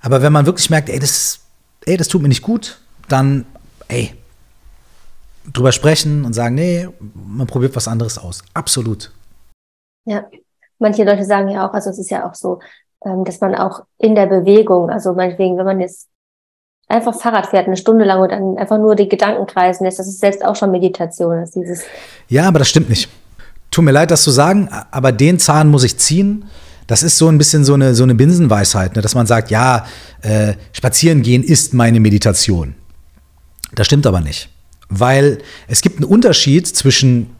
Aber 0.00 0.22
wenn 0.22 0.32
man 0.32 0.46
wirklich 0.46 0.70
merkt, 0.70 0.88
ey, 0.88 0.98
das, 0.98 1.40
ey, 1.86 1.96
das 1.96 2.08
tut 2.08 2.22
mir 2.22 2.28
nicht 2.28 2.42
gut, 2.42 2.78
dann, 3.08 3.46
ey, 3.88 4.14
drüber 5.52 5.72
sprechen 5.72 6.24
und 6.24 6.32
sagen, 6.32 6.54
nee, 6.54 6.88
man 7.14 7.46
probiert 7.46 7.74
was 7.76 7.88
anderes 7.88 8.18
aus. 8.18 8.42
Absolut. 8.54 9.12
Ja, 10.04 10.26
manche 10.78 11.04
Leute 11.04 11.24
sagen 11.24 11.48
ja 11.48 11.68
auch, 11.68 11.72
also 11.72 11.90
es 11.90 11.98
ist 11.98 12.10
ja 12.10 12.28
auch 12.28 12.34
so, 12.34 12.60
ähm, 13.04 13.24
dass 13.24 13.40
man 13.40 13.54
auch 13.54 13.84
in 13.98 14.14
der 14.14 14.26
Bewegung, 14.26 14.90
also 14.90 15.14
meinetwegen, 15.14 15.56
wenn 15.56 15.66
man 15.66 15.80
jetzt 15.80 16.08
einfach 16.88 17.14
Fahrrad 17.14 17.46
fährt 17.46 17.66
eine 17.66 17.76
Stunde 17.76 18.04
lang 18.04 18.20
und 18.20 18.32
dann 18.32 18.58
einfach 18.58 18.78
nur 18.78 18.96
die 18.96 19.08
Gedanken 19.08 19.46
kreisen 19.46 19.84
lässt, 19.84 19.98
das 19.98 20.08
ist 20.08 20.20
selbst 20.20 20.44
auch 20.44 20.56
schon 20.56 20.70
Meditation. 20.70 21.40
Das 21.40 21.52
dieses 21.52 21.82
ja, 22.28 22.48
aber 22.48 22.58
das 22.58 22.68
stimmt 22.68 22.88
nicht. 22.88 23.08
Tut 23.70 23.84
mir 23.84 23.92
leid, 23.92 24.10
das 24.10 24.24
zu 24.24 24.30
sagen, 24.30 24.68
aber 24.90 25.12
den 25.12 25.38
Zahn 25.38 25.68
muss 25.68 25.84
ich 25.84 25.96
ziehen. 25.96 26.44
Das 26.88 27.04
ist 27.04 27.16
so 27.16 27.28
ein 27.28 27.38
bisschen 27.38 27.64
so 27.64 27.74
eine, 27.74 27.94
so 27.94 28.02
eine 28.02 28.16
Binsenweisheit, 28.16 28.96
ne? 28.96 29.02
dass 29.02 29.14
man 29.14 29.26
sagt, 29.26 29.52
ja, 29.52 29.86
äh, 30.22 30.54
spazieren 30.72 31.22
gehen 31.22 31.44
ist 31.44 31.72
meine 31.72 32.00
Meditation. 32.00 32.74
Das 33.76 33.86
stimmt 33.86 34.08
aber 34.08 34.20
nicht. 34.20 34.50
Weil 34.90 35.38
es 35.68 35.80
gibt 35.80 35.96
einen 35.96 36.04
Unterschied 36.04 36.66
zwischen 36.66 37.30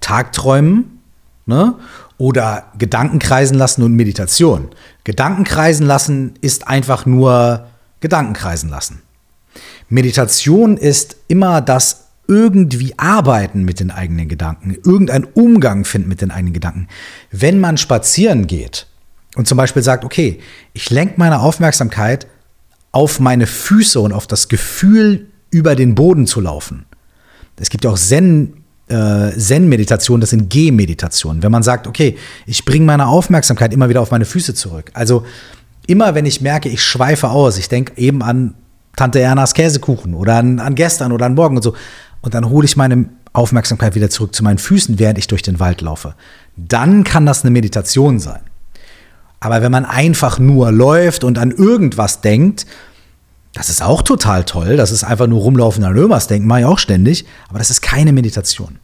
Tagträumen 0.00 1.00
ne, 1.46 1.74
oder 2.18 2.72
Gedankenkreisen 2.78 3.56
lassen 3.56 3.82
und 3.82 3.94
Meditation. 3.94 4.70
Gedankenkreisen 5.04 5.86
lassen 5.86 6.34
ist 6.40 6.66
einfach 6.66 7.06
nur 7.06 7.66
Gedankenkreisen 8.00 8.68
lassen. 8.68 9.02
Meditation 9.88 10.76
ist 10.76 11.16
immer 11.28 11.60
das 11.60 12.06
irgendwie 12.28 12.94
arbeiten 12.98 13.62
mit 13.64 13.78
den 13.78 13.90
eigenen 13.90 14.28
Gedanken, 14.28 14.76
irgendeinen 14.84 15.24
Umgang 15.24 15.84
finden 15.84 16.08
mit 16.08 16.20
den 16.20 16.32
eigenen 16.32 16.54
Gedanken. 16.54 16.88
Wenn 17.30 17.60
man 17.60 17.76
spazieren 17.76 18.46
geht 18.48 18.88
und 19.36 19.46
zum 19.46 19.56
Beispiel 19.56 19.82
sagt, 19.82 20.04
okay, 20.04 20.40
ich 20.72 20.90
lenke 20.90 21.14
meine 21.18 21.40
Aufmerksamkeit 21.40 22.26
auf 22.90 23.20
meine 23.20 23.46
Füße 23.46 24.00
und 24.00 24.12
auf 24.12 24.26
das 24.26 24.48
Gefühl, 24.48 25.28
über 25.50 25.76
den 25.76 25.94
Boden 25.94 26.26
zu 26.26 26.40
laufen. 26.40 26.85
Es 27.58 27.70
gibt 27.70 27.84
ja 27.84 27.90
auch 27.90 27.98
Zen, 27.98 28.64
äh, 28.88 29.32
Zen-Meditationen, 29.36 30.20
das 30.20 30.30
sind 30.30 30.50
G-Meditationen. 30.50 31.42
Wenn 31.42 31.52
man 31.52 31.62
sagt, 31.62 31.86
okay, 31.86 32.16
ich 32.46 32.64
bringe 32.64 32.84
meine 32.84 33.06
Aufmerksamkeit 33.06 33.72
immer 33.72 33.88
wieder 33.88 34.00
auf 34.02 34.10
meine 34.10 34.24
Füße 34.24 34.54
zurück. 34.54 34.90
Also 34.94 35.24
immer, 35.86 36.14
wenn 36.14 36.26
ich 36.26 36.40
merke, 36.40 36.68
ich 36.68 36.82
schweife 36.82 37.28
aus, 37.28 37.58
ich 37.58 37.68
denke 37.68 37.92
eben 37.96 38.22
an 38.22 38.54
Tante 38.96 39.20
Ernas 39.20 39.54
Käsekuchen 39.54 40.14
oder 40.14 40.36
an, 40.36 40.58
an 40.58 40.74
gestern 40.74 41.12
oder 41.12 41.26
an 41.26 41.34
morgen 41.34 41.56
und 41.56 41.62
so. 41.62 41.74
Und 42.22 42.34
dann 42.34 42.48
hole 42.48 42.64
ich 42.64 42.76
meine 42.76 43.08
Aufmerksamkeit 43.32 43.94
wieder 43.94 44.08
zurück 44.08 44.34
zu 44.34 44.42
meinen 44.42 44.58
Füßen, 44.58 44.98
während 44.98 45.18
ich 45.18 45.26
durch 45.26 45.42
den 45.42 45.60
Wald 45.60 45.82
laufe. 45.82 46.14
Dann 46.56 47.04
kann 47.04 47.26
das 47.26 47.42
eine 47.42 47.50
Meditation 47.50 48.18
sein. 48.18 48.40
Aber 49.40 49.60
wenn 49.60 49.70
man 49.70 49.84
einfach 49.84 50.38
nur 50.38 50.72
läuft 50.72 51.22
und 51.22 51.38
an 51.38 51.50
irgendwas 51.50 52.22
denkt, 52.22 52.66
das 53.56 53.70
ist 53.70 53.82
auch 53.82 54.02
total 54.02 54.44
toll. 54.44 54.76
Das 54.76 54.90
ist 54.90 55.02
einfach 55.02 55.26
nur 55.26 55.40
rumlaufen 55.40 55.82
an 55.82 55.94
Lömers 55.94 56.26
denken, 56.26 56.46
mache 56.46 56.68
auch 56.68 56.78
ständig. 56.78 57.24
Aber 57.48 57.58
das 57.58 57.70
ist 57.70 57.80
keine 57.80 58.12
Meditation. 58.12 58.78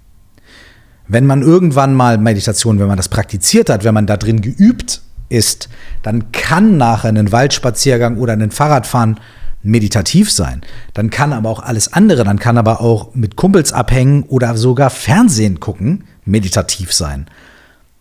Wenn 1.07 1.27
man 1.27 1.43
irgendwann 1.43 1.95
mal 1.95 2.17
Meditation, 2.17 2.79
wenn 2.79 2.87
man 2.87 2.97
das 2.97 3.11
praktiziert 3.11 3.69
hat, 3.69 3.85
wenn 3.85 3.93
man 3.93 4.07
da 4.07 4.17
drin 4.17 4.41
geübt 4.41 5.03
ist, 5.29 5.69
dann 6.03 6.33
kann 6.33 6.79
nachher 6.79 7.11
ein 7.11 7.33
Waldspaziergang 7.33 8.17
oder 8.17 8.33
ein 8.33 8.51
Fahrradfahren 8.51 9.21
meditativ 9.63 10.33
sein. 10.33 10.63
Dann 10.95 11.11
kann 11.11 11.35
aber 11.35 11.51
auch 11.51 11.63
alles 11.63 11.93
andere, 11.93 12.25
dann 12.25 12.39
kann 12.39 12.57
aber 12.57 12.81
auch 12.81 13.15
mit 13.15 13.37
Kumpels 13.37 13.75
abhängen 13.75 14.23
oder 14.23 14.57
sogar 14.57 14.89
Fernsehen 14.89 15.61
gucken 15.61 16.05
meditativ 16.25 16.95
sein. 16.95 17.27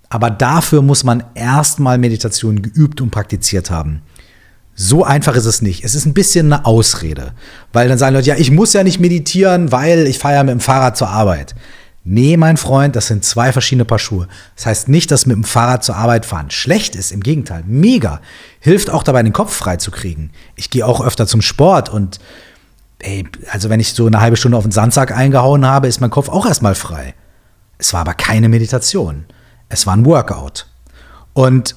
Aber 0.08 0.30
dafür 0.30 0.82
muss 0.82 1.04
man 1.04 1.24
erstmal 1.36 1.98
Meditation 1.98 2.62
geübt 2.62 3.02
und 3.02 3.12
praktiziert 3.12 3.72
haben. 3.72 4.04
So 4.84 5.04
einfach 5.04 5.36
ist 5.36 5.46
es 5.46 5.62
nicht. 5.62 5.84
Es 5.84 5.94
ist 5.94 6.08
ein 6.08 6.16
bisschen 6.16 6.52
eine 6.52 6.66
Ausrede. 6.66 7.34
Weil 7.72 7.88
dann 7.88 8.00
sagen 8.00 8.16
Leute, 8.16 8.30
ja, 8.30 8.36
ich 8.36 8.50
muss 8.50 8.74
ja 8.74 8.84
nicht 8.84 9.00
meditieren, 9.00 9.72
weil 9.72 10.08
ich 10.08 10.18
fahre 10.18 10.34
ja 10.34 10.44
mit 10.44 10.54
dem 10.54 10.60
Fahrrad 10.60 10.98
zur 10.98 11.10
Arbeit. 11.10 11.54
Nee, 12.04 12.36
mein 12.36 12.58
Freund, 12.58 12.96
das 12.96 13.06
sind 13.06 13.24
zwei 13.24 13.52
verschiedene 13.52 13.86
Paar 13.86 14.00
Schuhe. 14.00 14.28
Das 14.56 14.66
heißt 14.66 14.90
nicht, 14.90 15.12
dass 15.12 15.28
mit 15.28 15.36
dem 15.36 15.44
Fahrrad 15.44 15.84
zur 15.84 15.98
Arbeit 15.98 16.26
fahren 16.26 16.50
schlecht 16.50 16.96
ist. 16.96 17.12
Im 17.12 17.22
Gegenteil, 17.22 17.64
mega. 17.68 18.22
Hilft 18.60 18.90
auch 18.90 19.04
dabei, 19.04 19.22
den 19.22 19.34
Kopf 19.34 19.54
frei 19.54 19.78
zu 19.78 19.92
kriegen. 19.92 20.32
Ich 20.56 20.72
gehe 20.72 20.84
auch 20.84 21.06
öfter 21.06 21.28
zum 21.28 21.44
Sport 21.44 21.90
und 21.90 22.20
ey, 22.98 23.28
also 23.52 23.70
wenn 23.70 23.80
ich 23.80 23.94
so 23.94 24.08
eine 24.08 24.20
halbe 24.20 24.36
Stunde 24.36 24.58
auf 24.58 24.64
den 24.64 24.72
Sandsack 24.72 25.16
eingehauen 25.16 25.64
habe, 25.64 25.90
ist 25.90 26.02
mein 26.02 26.10
Kopf 26.10 26.28
auch 26.28 26.48
erstmal 26.48 26.74
frei. 26.74 27.14
Es 27.78 27.94
war 27.94 28.02
aber 28.02 28.16
keine 28.16 28.50
Meditation. 28.50 29.26
Es 29.70 29.86
war 29.86 29.96
ein 29.96 30.08
Workout. 30.08 30.66
Und 31.34 31.76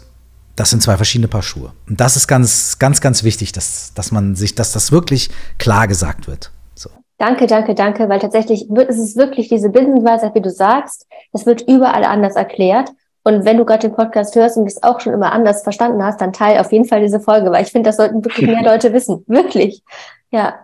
das 0.57 0.71
sind 0.71 0.83
zwei 0.83 0.97
verschiedene 0.97 1.29
Paar 1.29 1.43
Schuhe. 1.43 1.73
Und 1.89 2.01
das 2.01 2.17
ist 2.17 2.29
ganz, 2.29 2.79
ganz, 2.79 3.01
ganz 3.01 3.25
wichtig, 3.25 3.53
dass, 3.53 3.93
dass 3.95 4.13
man 4.13 4.37
sich, 4.37 4.55
dass 4.55 4.73
das 4.73 4.93
wirklich 4.93 5.31
klar 5.59 5.89
gesagt 5.89 6.29
wird. 6.29 6.51
So. 6.75 6.91
Danke, 7.19 7.47
danke, 7.47 7.75
danke, 7.75 8.09
weil 8.09 8.21
tatsächlich 8.21 8.67
wird, 8.69 8.89
es 8.89 8.99
ist 8.99 9.17
wirklich 9.17 9.49
diese 9.49 9.71
Binsenweisheit, 9.71 10.35
wie 10.35 10.43
du 10.43 10.51
sagst, 10.51 11.07
das 11.33 11.47
wird 11.47 11.63
überall 11.63 12.05
anders 12.05 12.37
erklärt. 12.37 12.91
Und 13.25 13.47
wenn 13.47 13.57
du 13.57 13.65
gerade 13.65 13.89
den 13.89 13.97
Podcast 13.97 14.37
hörst 14.37 14.59
und 14.59 14.67
es 14.67 14.83
auch 14.83 15.01
schon 15.01 15.15
immer 15.15 15.33
anders 15.33 15.63
verstanden 15.63 16.05
hast, 16.05 16.21
dann 16.21 16.35
teile 16.35 16.61
auf 16.61 16.71
jeden 16.73 16.85
Fall 16.85 17.01
diese 17.01 17.21
Folge, 17.21 17.51
weil 17.51 17.65
ich 17.65 17.73
finde, 17.73 17.89
das 17.89 17.97
sollten 17.97 18.23
wirklich 18.23 18.47
mehr 18.47 18.63
Leute 18.71 18.93
wissen. 18.93 19.25
Wirklich. 19.27 19.83
Ja. 20.31 20.57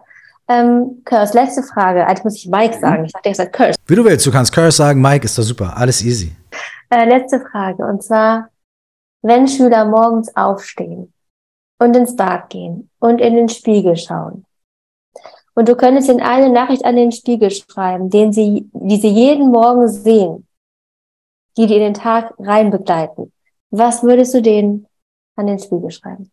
Ähm, 0.47 1.01
Curse, 1.05 1.33
letzte 1.35 1.63
Frage. 1.63 2.07
Eigentlich 2.07 2.25
muss 2.25 2.37
ich 2.37 2.49
Mike 2.49 2.77
mhm. 2.77 2.81
sagen. 2.81 3.05
Ich 3.07 3.13
dachte, 3.13 3.29
ich 3.31 3.37
sage 3.37 3.51
Curse. 3.51 3.79
Wie 3.87 3.95
du 3.95 4.05
willst, 4.05 4.27
du 4.27 4.31
kannst 4.31 4.53
Curse 4.53 4.77
sagen, 4.77 5.01
Mike 5.01 5.25
ist 5.25 5.39
doch 5.39 5.43
super. 5.43 5.75
Alles 5.75 6.05
easy. 6.05 6.33
Äh, 6.91 7.09
letzte 7.09 7.41
Frage. 7.41 7.87
Und 7.87 8.03
zwar, 8.03 8.50
wenn 9.23 9.49
Schüler 9.49 9.85
morgens 9.85 10.35
aufstehen 10.37 11.13
und 11.79 11.97
ins 11.97 12.17
Bad 12.17 12.51
gehen 12.51 12.91
und 12.99 13.21
in 13.21 13.35
den 13.35 13.49
Spiegel 13.49 13.97
schauen, 13.97 14.45
und 15.55 15.69
du 15.69 15.77
könntest 15.77 16.09
ihnen 16.09 16.21
eine 16.21 16.49
Nachricht 16.49 16.85
an 16.85 16.97
den 16.97 17.13
Spiegel 17.13 17.51
schreiben, 17.51 18.09
den 18.09 18.33
sie, 18.33 18.71
die 18.73 18.97
sie 18.97 19.09
jeden 19.09 19.51
Morgen 19.51 19.89
sehen, 19.89 20.47
die 21.57 21.67
die 21.67 21.75
in 21.75 21.81
den 21.81 21.95
Tag 21.95 22.33
rein 22.39 22.71
begleiten. 22.71 23.33
Was 23.71 24.03
würdest 24.03 24.33
du 24.33 24.43
denen 24.43 24.87
an 25.37 25.49
den 25.49 25.59
Spiegel 25.59 25.91
schreiben? 25.91 26.31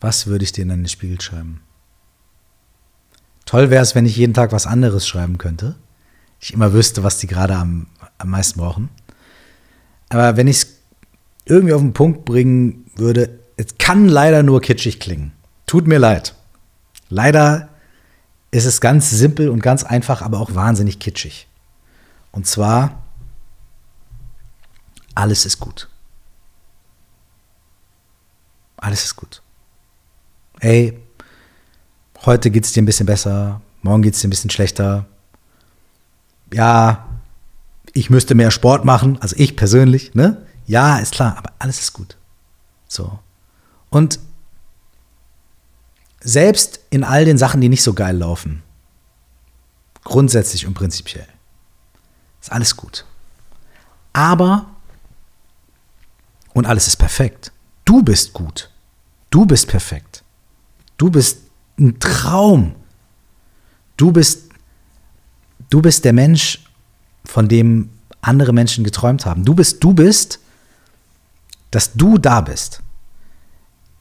Was 0.00 0.26
würde 0.26 0.44
ich 0.44 0.52
dir 0.52 0.62
in 0.62 0.68
den 0.70 0.88
Spiegel 0.88 1.20
schreiben? 1.20 1.60
Toll 3.44 3.70
wäre 3.70 3.82
es, 3.82 3.94
wenn 3.94 4.06
ich 4.06 4.16
jeden 4.16 4.34
Tag 4.34 4.52
was 4.52 4.66
anderes 4.66 5.06
schreiben 5.06 5.36
könnte. 5.36 5.76
Ich 6.40 6.54
immer 6.54 6.72
wüsste, 6.72 7.02
was 7.02 7.18
die 7.18 7.26
gerade 7.26 7.54
am, 7.54 7.86
am 8.16 8.30
meisten 8.30 8.58
brauchen. 8.58 8.88
Aber 10.08 10.36
wenn 10.36 10.48
ich 10.48 10.56
es 10.56 10.76
irgendwie 11.44 11.74
auf 11.74 11.82
den 11.82 11.92
Punkt 11.92 12.24
bringen 12.24 12.86
würde, 12.96 13.40
es 13.56 13.76
kann 13.78 14.08
leider 14.08 14.42
nur 14.42 14.62
kitschig 14.62 15.00
klingen. 15.00 15.32
Tut 15.66 15.86
mir 15.86 15.98
leid. 15.98 16.34
Leider 17.10 17.68
ist 18.50 18.64
es 18.64 18.80
ganz 18.80 19.10
simpel 19.10 19.50
und 19.50 19.62
ganz 19.62 19.84
einfach, 19.84 20.22
aber 20.22 20.40
auch 20.40 20.54
wahnsinnig 20.54 20.98
kitschig. 20.98 21.46
Und 22.32 22.46
zwar, 22.46 23.04
alles 25.14 25.44
ist 25.44 25.58
gut. 25.60 25.88
Alles 28.76 29.04
ist 29.04 29.16
gut 29.16 29.42
ey, 30.60 30.98
heute 32.24 32.50
geht 32.50 32.64
es 32.64 32.72
dir 32.72 32.82
ein 32.82 32.86
bisschen 32.86 33.06
besser, 33.06 33.60
morgen 33.82 34.02
geht 34.02 34.14
es 34.14 34.20
dir 34.20 34.28
ein 34.28 34.30
bisschen 34.30 34.50
schlechter. 34.50 35.06
Ja, 36.52 37.08
ich 37.92 38.10
müsste 38.10 38.34
mehr 38.34 38.50
Sport 38.50 38.84
machen, 38.84 39.18
also 39.20 39.34
ich 39.38 39.56
persönlich, 39.56 40.14
ne? 40.14 40.46
Ja, 40.66 40.98
ist 40.98 41.14
klar, 41.14 41.36
aber 41.36 41.52
alles 41.58 41.80
ist 41.80 41.92
gut. 41.92 42.16
So. 42.86 43.18
Und 43.88 44.20
selbst 46.20 46.80
in 46.90 47.02
all 47.02 47.24
den 47.24 47.38
Sachen, 47.38 47.60
die 47.60 47.68
nicht 47.68 47.82
so 47.82 47.94
geil 47.94 48.16
laufen, 48.16 48.62
grundsätzlich 50.04 50.66
und 50.66 50.74
prinzipiell, 50.74 51.26
ist 52.40 52.52
alles 52.52 52.76
gut. 52.76 53.04
Aber, 54.12 54.66
und 56.52 56.66
alles 56.66 56.86
ist 56.86 56.96
perfekt. 56.96 57.52
Du 57.84 58.02
bist 58.02 58.32
gut. 58.32 58.70
Du 59.30 59.46
bist 59.46 59.68
perfekt. 59.68 60.22
Du 61.00 61.08
bist 61.08 61.38
ein 61.78 61.98
Traum. 61.98 62.72
Du 63.96 64.12
bist, 64.12 64.50
du 65.70 65.80
bist 65.80 66.04
der 66.04 66.12
Mensch, 66.12 66.62
von 67.24 67.48
dem 67.48 67.88
andere 68.20 68.52
Menschen 68.52 68.84
geträumt 68.84 69.24
haben. 69.24 69.46
Du 69.46 69.54
bist, 69.54 69.82
du 69.82 69.94
bist, 69.94 70.40
dass 71.70 71.94
du 71.94 72.18
da 72.18 72.42
bist. 72.42 72.82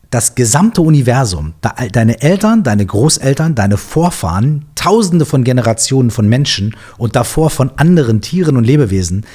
Das 0.10 0.36
gesamte 0.36 0.82
Universum, 0.82 1.54
deine 1.94 2.22
Eltern, 2.22 2.64
deine 2.64 2.86
Großeltern, 2.86 3.56
deine 3.56 3.78
Vorfahren, 3.78 4.66
tausende 4.76 5.26
von 5.26 5.46
Generationen 5.46 6.12
von 6.12 6.28
Menschen 6.28 6.76
und 6.98 7.16
davor 7.16 7.50
von 7.50 7.72
anderen 7.78 8.20
Tieren 8.20 8.58
und 8.58 8.66
Lebewesen 8.66 9.26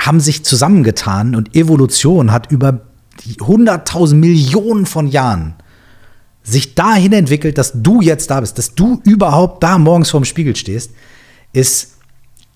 haben 0.00 0.20
sich 0.20 0.46
zusammengetan 0.46 1.34
und 1.34 1.54
Evolution 1.54 2.32
hat 2.32 2.50
über 2.50 2.80
hunderttausend 3.42 4.18
Millionen 4.18 4.86
von 4.86 5.08
Jahren 5.08 5.56
sich 6.44 6.74
dahin 6.74 7.12
entwickelt, 7.14 7.58
dass 7.58 7.72
du 7.74 8.02
jetzt 8.02 8.30
da 8.30 8.40
bist, 8.40 8.58
dass 8.58 8.74
du 8.74 9.00
überhaupt 9.04 9.62
da 9.62 9.78
morgens 9.78 10.10
vorm 10.10 10.26
Spiegel 10.26 10.54
stehst, 10.54 10.92
ist 11.52 11.94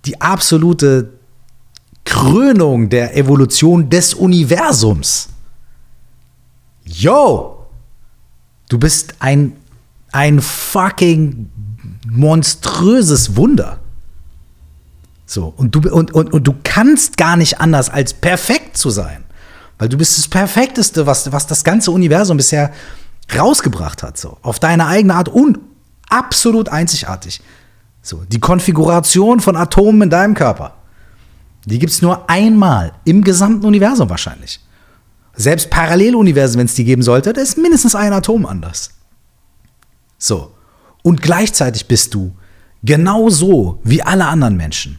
die 0.04 0.20
absolute 0.20 1.10
Krönung 2.04 2.90
der 2.90 3.16
Evolution 3.16 3.88
des 3.90 4.14
Universums. 4.14 5.30
Yo! 6.84 7.66
Du 8.68 8.78
bist 8.78 9.14
ein, 9.20 9.54
ein 10.12 10.40
fucking 10.42 11.50
monströses 12.06 13.36
Wunder. 13.36 13.80
So, 15.24 15.52
und 15.56 15.74
du, 15.74 15.90
und, 15.90 16.12
und, 16.12 16.32
und 16.32 16.46
du 16.46 16.54
kannst 16.64 17.16
gar 17.16 17.36
nicht 17.36 17.60
anders 17.60 17.88
als 17.88 18.12
perfekt 18.12 18.76
zu 18.76 18.90
sein. 18.90 19.24
Weil 19.78 19.88
du 19.88 19.96
bist 19.96 20.18
das 20.18 20.28
Perfekteste, 20.28 21.06
was, 21.06 21.30
was 21.32 21.46
das 21.46 21.64
ganze 21.64 21.90
Universum 21.90 22.36
bisher 22.36 22.72
rausgebracht 23.36 24.02
hat, 24.02 24.18
so 24.18 24.38
auf 24.42 24.58
deine 24.58 24.86
eigene 24.86 25.14
Art 25.14 25.28
und 25.28 25.58
absolut 26.08 26.68
einzigartig. 26.68 27.40
So, 28.02 28.24
die 28.26 28.40
Konfiguration 28.40 29.40
von 29.40 29.56
Atomen 29.56 30.02
in 30.02 30.10
deinem 30.10 30.34
Körper, 30.34 30.74
die 31.66 31.78
gibt 31.78 31.92
es 31.92 32.02
nur 32.02 32.28
einmal 32.30 32.92
im 33.04 33.22
gesamten 33.22 33.66
Universum 33.66 34.08
wahrscheinlich. 34.08 34.60
Selbst 35.34 35.70
Paralleluniversen, 35.70 36.58
wenn 36.58 36.66
es 36.66 36.74
die 36.74 36.84
geben 36.84 37.02
sollte, 37.02 37.32
da 37.32 37.40
ist 37.40 37.58
mindestens 37.58 37.94
ein 37.94 38.12
Atom 38.12 38.46
anders. 38.46 38.90
So. 40.18 40.52
Und 41.02 41.22
gleichzeitig 41.22 41.86
bist 41.86 42.14
du 42.14 42.34
genauso 42.82 43.80
wie 43.84 44.02
alle 44.02 44.26
anderen 44.26 44.56
Menschen. 44.56 44.98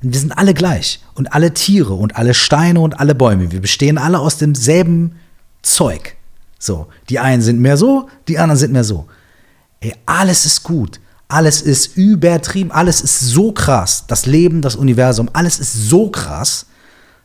Wir 0.00 0.18
sind 0.18 0.36
alle 0.36 0.54
gleich. 0.54 1.02
Und 1.14 1.32
alle 1.32 1.54
Tiere 1.54 1.94
und 1.94 2.16
alle 2.16 2.34
Steine 2.34 2.80
und 2.80 2.98
alle 3.00 3.14
Bäume. 3.14 3.52
Wir 3.52 3.60
bestehen 3.60 3.98
alle 3.98 4.18
aus 4.18 4.38
demselben 4.38 5.16
Zeug. 5.62 6.13
So, 6.64 6.86
die 7.10 7.18
einen 7.18 7.42
sind 7.42 7.60
mehr 7.60 7.76
so, 7.76 8.08
die 8.26 8.38
anderen 8.38 8.58
sind 8.58 8.72
mehr 8.72 8.84
so. 8.84 9.06
Ey, 9.80 9.94
alles 10.06 10.46
ist 10.46 10.62
gut. 10.62 10.98
Alles 11.28 11.60
ist 11.60 11.98
übertrieben, 11.98 12.72
alles 12.72 13.02
ist 13.02 13.20
so 13.20 13.52
krass. 13.52 14.04
Das 14.06 14.24
Leben, 14.24 14.62
das 14.62 14.74
Universum, 14.74 15.28
alles 15.34 15.58
ist 15.58 15.74
so 15.74 16.08
krass, 16.08 16.64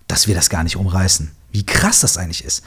dass 0.08 0.28
wir 0.28 0.36
das 0.36 0.50
gar 0.50 0.66
nicht 0.66 0.76
umreißen. 0.76 1.32
Wie 1.54 1.66
krass 1.66 2.02
das 2.02 2.18
eigentlich 2.18 2.44
ist. 2.44 2.66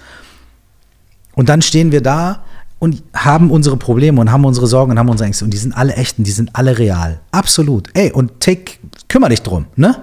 Und 1.34 1.50
dann 1.50 1.60
stehen 1.60 1.92
wir 1.92 2.00
da 2.00 2.42
und 2.78 3.02
haben 3.12 3.50
unsere 3.50 3.76
Probleme 3.76 4.18
und 4.18 4.32
haben 4.32 4.46
unsere 4.46 4.66
Sorgen 4.66 4.92
und 4.92 4.98
haben 4.98 5.10
unsere 5.10 5.26
Ängste. 5.26 5.44
Und 5.44 5.50
die 5.50 5.58
sind 5.58 5.76
alle 5.76 5.92
echt 5.96 6.16
und 6.16 6.26
die 6.26 6.32
sind 6.32 6.56
alle 6.56 6.78
real. 6.78 7.20
Absolut. 7.32 7.90
Ey, 7.92 8.12
und 8.12 8.40
take, 8.40 8.78
kümmere 9.08 9.28
dich 9.28 9.42
drum, 9.42 9.66
ne? 9.76 10.00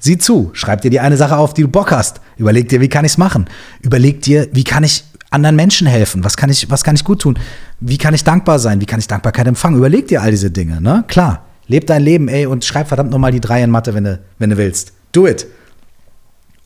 Sieh 0.00 0.18
zu, 0.18 0.50
schreib 0.52 0.80
dir 0.80 0.90
die 0.90 1.00
eine 1.00 1.16
Sache 1.16 1.36
auf, 1.36 1.54
die 1.54 1.62
du 1.62 1.68
Bock 1.68 1.92
hast. 1.92 2.20
Überleg 2.36 2.68
dir, 2.68 2.80
wie 2.80 2.88
kann 2.88 3.04
ich 3.04 3.12
es 3.12 3.18
machen? 3.18 3.48
Überleg 3.82 4.20
dir, 4.22 4.48
wie 4.52 4.64
kann 4.64 4.82
ich 4.82 5.04
anderen 5.30 5.56
Menschen 5.56 5.86
helfen? 5.86 6.24
Was 6.24 6.36
kann 6.36 6.50
ich, 6.50 6.70
was 6.70 6.84
kann 6.84 6.94
ich 6.94 7.04
gut 7.04 7.22
tun? 7.22 7.38
Wie 7.80 7.98
kann 7.98 8.14
ich 8.14 8.24
dankbar 8.24 8.58
sein? 8.58 8.80
Wie 8.80 8.86
kann 8.86 8.98
ich 8.98 9.06
Dankbarkeit 9.06 9.46
empfangen? 9.46 9.76
Überleg 9.76 10.08
dir 10.08 10.22
all 10.22 10.30
diese 10.30 10.50
Dinge, 10.50 10.80
ne? 10.80 11.04
Klar. 11.08 11.44
Leb 11.66 11.86
dein 11.86 12.02
Leben, 12.02 12.28
ey, 12.28 12.46
und 12.46 12.64
schreib 12.64 12.88
verdammt 12.88 13.10
nochmal 13.10 13.30
die 13.30 13.40
drei 13.40 13.62
in 13.62 13.70
Mathe, 13.70 13.92
wenn 13.92 14.04
du, 14.04 14.20
wenn 14.38 14.50
du 14.50 14.56
willst. 14.56 14.92
Do 15.12 15.26
it. 15.26 15.46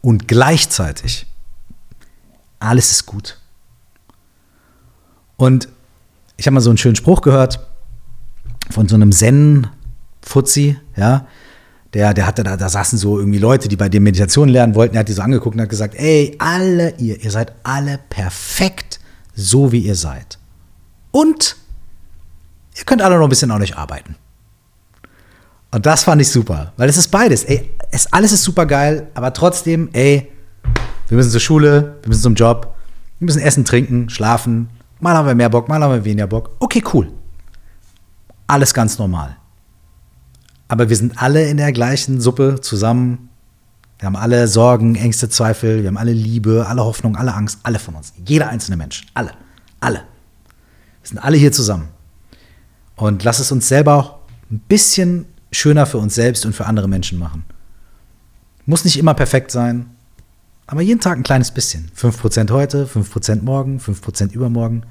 Und 0.00 0.28
gleichzeitig, 0.28 1.26
alles 2.60 2.92
ist 2.92 3.06
gut. 3.06 3.38
Und 5.36 5.68
ich 6.36 6.46
habe 6.46 6.54
mal 6.54 6.60
so 6.60 6.70
einen 6.70 6.78
schönen 6.78 6.94
Spruch 6.94 7.20
gehört 7.20 7.66
von 8.70 8.88
so 8.88 8.94
einem 8.94 9.10
Zen-Fuzzi, 9.10 10.78
ja, 10.96 11.26
der, 11.94 12.14
der 12.14 12.26
hatte 12.26 12.42
da, 12.42 12.56
da 12.56 12.68
saßen 12.68 12.98
so 12.98 13.18
irgendwie 13.18 13.38
Leute, 13.38 13.68
die 13.68 13.76
bei 13.76 13.88
dem 13.88 14.02
Meditation 14.02 14.48
lernen 14.48 14.74
wollten. 14.74 14.94
Er 14.96 15.00
hat 15.00 15.08
die 15.08 15.12
so 15.12 15.22
angeguckt 15.22 15.54
und 15.54 15.60
hat 15.60 15.68
gesagt, 15.68 15.94
ey, 15.94 16.34
alle 16.38 16.94
ihr, 16.96 17.22
ihr 17.22 17.30
seid 17.30 17.52
alle 17.62 17.98
perfekt, 18.08 18.98
so 19.34 19.72
wie 19.72 19.80
ihr 19.80 19.94
seid. 19.94 20.38
Und 21.10 21.56
ihr 22.78 22.84
könnt 22.84 23.02
alle 23.02 23.16
noch 23.16 23.24
ein 23.24 23.28
bisschen 23.28 23.50
an 23.50 23.60
euch 23.60 23.76
arbeiten. 23.76 24.16
Und 25.70 25.84
das 25.84 26.04
fand 26.04 26.20
ich 26.22 26.30
super, 26.30 26.72
weil 26.76 26.88
es 26.88 26.96
ist 26.96 27.08
beides. 27.08 27.44
Ey, 27.44 27.70
es, 27.90 28.10
alles 28.12 28.32
ist 28.32 28.44
super 28.44 28.64
geil, 28.64 29.08
aber 29.14 29.32
trotzdem, 29.32 29.90
ey, 29.92 30.30
wir 31.08 31.16
müssen 31.16 31.30
zur 31.30 31.40
Schule, 31.40 31.96
wir 32.02 32.08
müssen 32.08 32.22
zum 32.22 32.34
Job, 32.34 32.74
wir 33.18 33.26
müssen 33.26 33.40
essen, 33.40 33.66
trinken, 33.66 34.08
schlafen. 34.08 34.70
Mal 35.00 35.14
haben 35.14 35.26
wir 35.26 35.34
mehr 35.34 35.50
Bock, 35.50 35.68
mal 35.68 35.82
haben 35.82 35.92
wir 35.92 36.04
weniger 36.04 36.26
Bock. 36.26 36.50
Okay, 36.58 36.82
cool. 36.92 37.12
Alles 38.46 38.72
ganz 38.72 38.98
normal 38.98 39.36
aber 40.68 40.88
wir 40.88 40.96
sind 40.96 41.20
alle 41.20 41.48
in 41.48 41.56
der 41.56 41.72
gleichen 41.72 42.20
Suppe 42.20 42.60
zusammen. 42.60 43.28
Wir 43.98 44.06
haben 44.06 44.16
alle 44.16 44.48
Sorgen, 44.48 44.96
Ängste, 44.96 45.28
Zweifel, 45.28 45.82
wir 45.82 45.88
haben 45.88 45.96
alle 45.96 46.12
Liebe, 46.12 46.66
alle 46.66 46.84
Hoffnung, 46.84 47.16
alle 47.16 47.34
Angst, 47.34 47.60
alle 47.62 47.78
von 47.78 47.94
uns. 47.94 48.12
Jeder 48.24 48.48
einzelne 48.48 48.76
Mensch. 48.76 49.06
Alle. 49.14 49.32
Alle. 49.80 49.98
Wir 51.02 51.08
sind 51.08 51.18
alle 51.18 51.36
hier 51.36 51.52
zusammen. 51.52 51.88
Und 52.96 53.24
lass 53.24 53.38
es 53.38 53.52
uns 53.52 53.68
selber 53.68 53.94
auch 53.94 54.14
ein 54.50 54.60
bisschen 54.60 55.26
schöner 55.50 55.86
für 55.86 55.98
uns 55.98 56.14
selbst 56.14 56.46
und 56.46 56.54
für 56.54 56.66
andere 56.66 56.88
Menschen 56.88 57.18
machen. 57.18 57.44
Muss 58.64 58.84
nicht 58.84 58.98
immer 58.98 59.14
perfekt 59.14 59.50
sein, 59.50 59.90
aber 60.66 60.82
jeden 60.82 61.00
Tag 61.00 61.18
ein 61.18 61.22
kleines 61.22 61.50
bisschen. 61.50 61.90
5% 61.96 62.50
heute, 62.50 62.86
5% 62.86 63.42
morgen, 63.42 63.78
5% 63.78 64.32
übermorgen. 64.32 64.84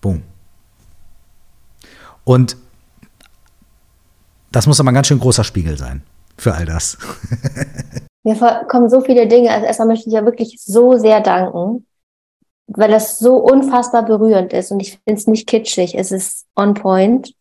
Boom. 0.00 0.22
Und 2.24 2.56
das 4.52 4.66
muss 4.66 4.80
aber 4.80 4.90
ein 4.90 4.94
ganz 4.94 5.06
schön 5.06 5.18
großer 5.18 5.44
Spiegel 5.44 5.76
sein 5.76 6.02
für 6.36 6.54
all 6.54 6.64
das. 6.64 6.98
Mir 8.24 8.36
kommen 8.68 8.88
so 8.88 9.00
viele 9.00 9.26
Dinge. 9.26 9.50
Also 9.50 9.66
erstmal 9.66 9.88
möchte 9.88 10.08
ich 10.08 10.14
ja 10.14 10.24
wirklich 10.24 10.60
so 10.62 10.96
sehr 10.96 11.20
danken, 11.20 11.86
weil 12.68 12.90
das 12.90 13.18
so 13.18 13.36
unfassbar 13.36 14.04
berührend 14.04 14.52
ist. 14.52 14.70
Und 14.70 14.80
ich 14.80 15.00
finde 15.04 15.20
es 15.20 15.26
nicht 15.26 15.48
kitschig. 15.48 15.96
Es 15.96 16.12
ist 16.12 16.46
on 16.54 16.74
point. 16.74 17.34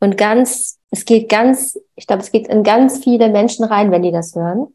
Und 0.00 0.16
ganz, 0.16 0.78
es 0.90 1.04
geht 1.04 1.28
ganz, 1.28 1.78
ich 1.94 2.06
glaube, 2.06 2.22
es 2.22 2.32
geht 2.32 2.48
in 2.48 2.62
ganz 2.62 3.02
viele 3.02 3.30
Menschen 3.30 3.64
rein, 3.64 3.90
wenn 3.90 4.02
die 4.02 4.12
das 4.12 4.34
hören. 4.34 4.68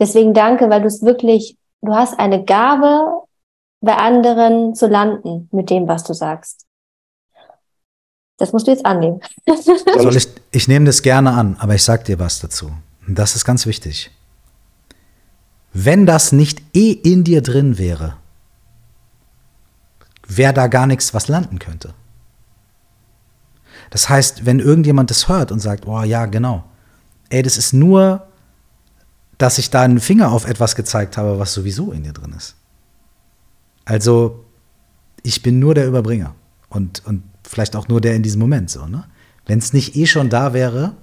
Deswegen 0.00 0.34
danke, 0.34 0.68
weil 0.68 0.80
du 0.80 0.86
es 0.86 1.02
wirklich, 1.02 1.56
du 1.80 1.94
hast 1.94 2.18
eine 2.18 2.44
Gabe, 2.44 3.22
bei 3.82 3.96
anderen 3.96 4.74
zu 4.74 4.86
landen 4.86 5.48
mit 5.50 5.68
dem, 5.68 5.88
was 5.88 6.04
du 6.04 6.14
sagst. 6.14 6.61
Das 8.42 8.52
musst 8.52 8.66
du 8.66 8.72
jetzt 8.72 8.84
annehmen. 8.84 9.20
Soll 10.00 10.16
ich, 10.16 10.26
ich 10.50 10.66
nehme 10.66 10.84
das 10.84 11.02
gerne 11.02 11.30
an, 11.30 11.54
aber 11.60 11.76
ich 11.76 11.84
sage 11.84 12.02
dir 12.02 12.18
was 12.18 12.40
dazu. 12.40 12.72
Und 13.06 13.16
das 13.16 13.36
ist 13.36 13.44
ganz 13.44 13.66
wichtig. 13.66 14.10
Wenn 15.72 16.06
das 16.06 16.32
nicht 16.32 16.60
eh 16.74 16.90
in 16.90 17.22
dir 17.22 17.40
drin 17.40 17.78
wäre, 17.78 18.16
wäre 20.26 20.52
da 20.52 20.66
gar 20.66 20.88
nichts, 20.88 21.14
was 21.14 21.28
landen 21.28 21.60
könnte. 21.60 21.94
Das 23.90 24.08
heißt, 24.08 24.44
wenn 24.44 24.58
irgendjemand 24.58 25.10
das 25.10 25.28
hört 25.28 25.52
und 25.52 25.60
sagt, 25.60 25.86
oh 25.86 26.02
ja, 26.02 26.26
genau, 26.26 26.64
ey, 27.28 27.44
das 27.44 27.56
ist 27.56 27.72
nur, 27.72 28.26
dass 29.38 29.58
ich 29.58 29.70
da 29.70 29.82
einen 29.82 30.00
Finger 30.00 30.32
auf 30.32 30.46
etwas 30.46 30.74
gezeigt 30.74 31.16
habe, 31.16 31.38
was 31.38 31.54
sowieso 31.54 31.92
in 31.92 32.02
dir 32.02 32.12
drin 32.12 32.34
ist. 32.36 32.56
Also, 33.84 34.44
ich 35.22 35.44
bin 35.44 35.60
nur 35.60 35.76
der 35.76 35.86
Überbringer. 35.86 36.34
Und, 36.68 37.06
und 37.06 37.22
vielleicht 37.52 37.76
auch 37.76 37.86
nur 37.88 38.00
der 38.00 38.14
in 38.14 38.22
diesem 38.22 38.40
Moment 38.40 38.70
so, 38.70 38.86
ne? 38.86 39.04
Wenn 39.44 39.58
es 39.58 39.72
nicht 39.72 39.94
eh 39.96 40.06
schon 40.06 40.30
da 40.30 40.54
wäre, 40.54 40.94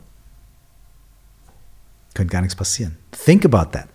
könnte 2.14 2.32
gar 2.32 2.42
nichts 2.42 2.56
passieren. 2.56 2.98
Think 3.12 3.46
about 3.46 3.72
that. 3.72 3.88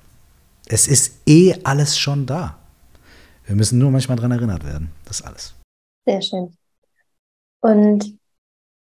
Es 0.67 0.87
ist 0.87 1.21
eh 1.27 1.55
alles 1.65 1.99
schon 1.99 2.27
da. 2.27 2.59
Wir 3.47 3.57
müssen 3.57 3.79
nur 3.79 3.91
manchmal 3.91 4.17
daran 4.17 4.33
erinnert 4.33 4.65
werden. 4.65 4.93
Das 5.05 5.21
ist 5.21 5.27
alles. 5.27 5.55
Sehr 6.07 6.23
schön. 6.23 6.57
Und 7.61 8.19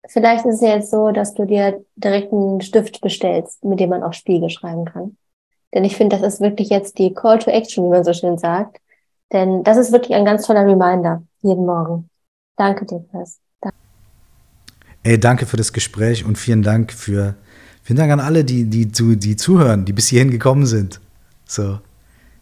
vielleicht 0.08 0.46
ist 0.46 0.56
es 0.56 0.62
jetzt 0.62 0.92
so, 0.92 1.12
dass 1.12 1.34
du 1.34 1.46
dir 1.46 1.84
direkt 1.96 2.34
einen 2.34 2.62
Stift 2.62 3.00
bestellst, 3.02 3.64
mit 3.64 3.80
dem 3.80 3.90
man 3.90 4.04
auch 4.04 4.14
Spiegel 4.14 4.50
schreiben 4.50 4.86
kann. 4.86 5.18
Denn 5.74 5.86
ich 5.86 5.96
finde, 5.96 6.18
das 6.18 6.34
ist 6.34 6.42
wirklich 6.42 6.70
jetzt 6.70 6.98
die 6.98 7.14
Call 7.14 7.40
to 7.40 7.50
Action, 7.50 7.86
wie 7.86 7.90
man 7.90 8.04
so 8.04 8.14
schön 8.14 8.38
sagt. 8.38 8.82
Denn 9.32 9.64
das 9.64 9.78
ist 9.78 9.92
wirklich 9.94 10.14
ein 10.14 10.26
ganz 10.26 10.46
toller 10.46 10.66
Reminder 10.66 11.24
jeden 11.42 11.66
Morgen. 11.66 12.10
Danke 12.58 12.86
dir, 12.86 13.06
Chris. 13.12 13.40
Ey, 15.04 15.20
danke 15.20 15.46
für 15.46 15.58
das 15.58 15.74
Gespräch 15.74 16.26
und 16.26 16.38
vielen 16.38 16.62
Dank 16.62 16.94
für, 16.94 17.36
vielen 17.84 17.98
Dank 17.98 18.12
an 18.12 18.20
alle, 18.20 18.44
die, 18.44 18.66
die, 18.66 18.86
die, 18.86 19.18
die 19.18 19.36
zuhören, 19.36 19.86
die 19.86 19.94
bis 19.94 20.08
hierhin 20.08 20.32
gekommen 20.32 20.66
sind. 20.66 21.00
So. 21.46 21.80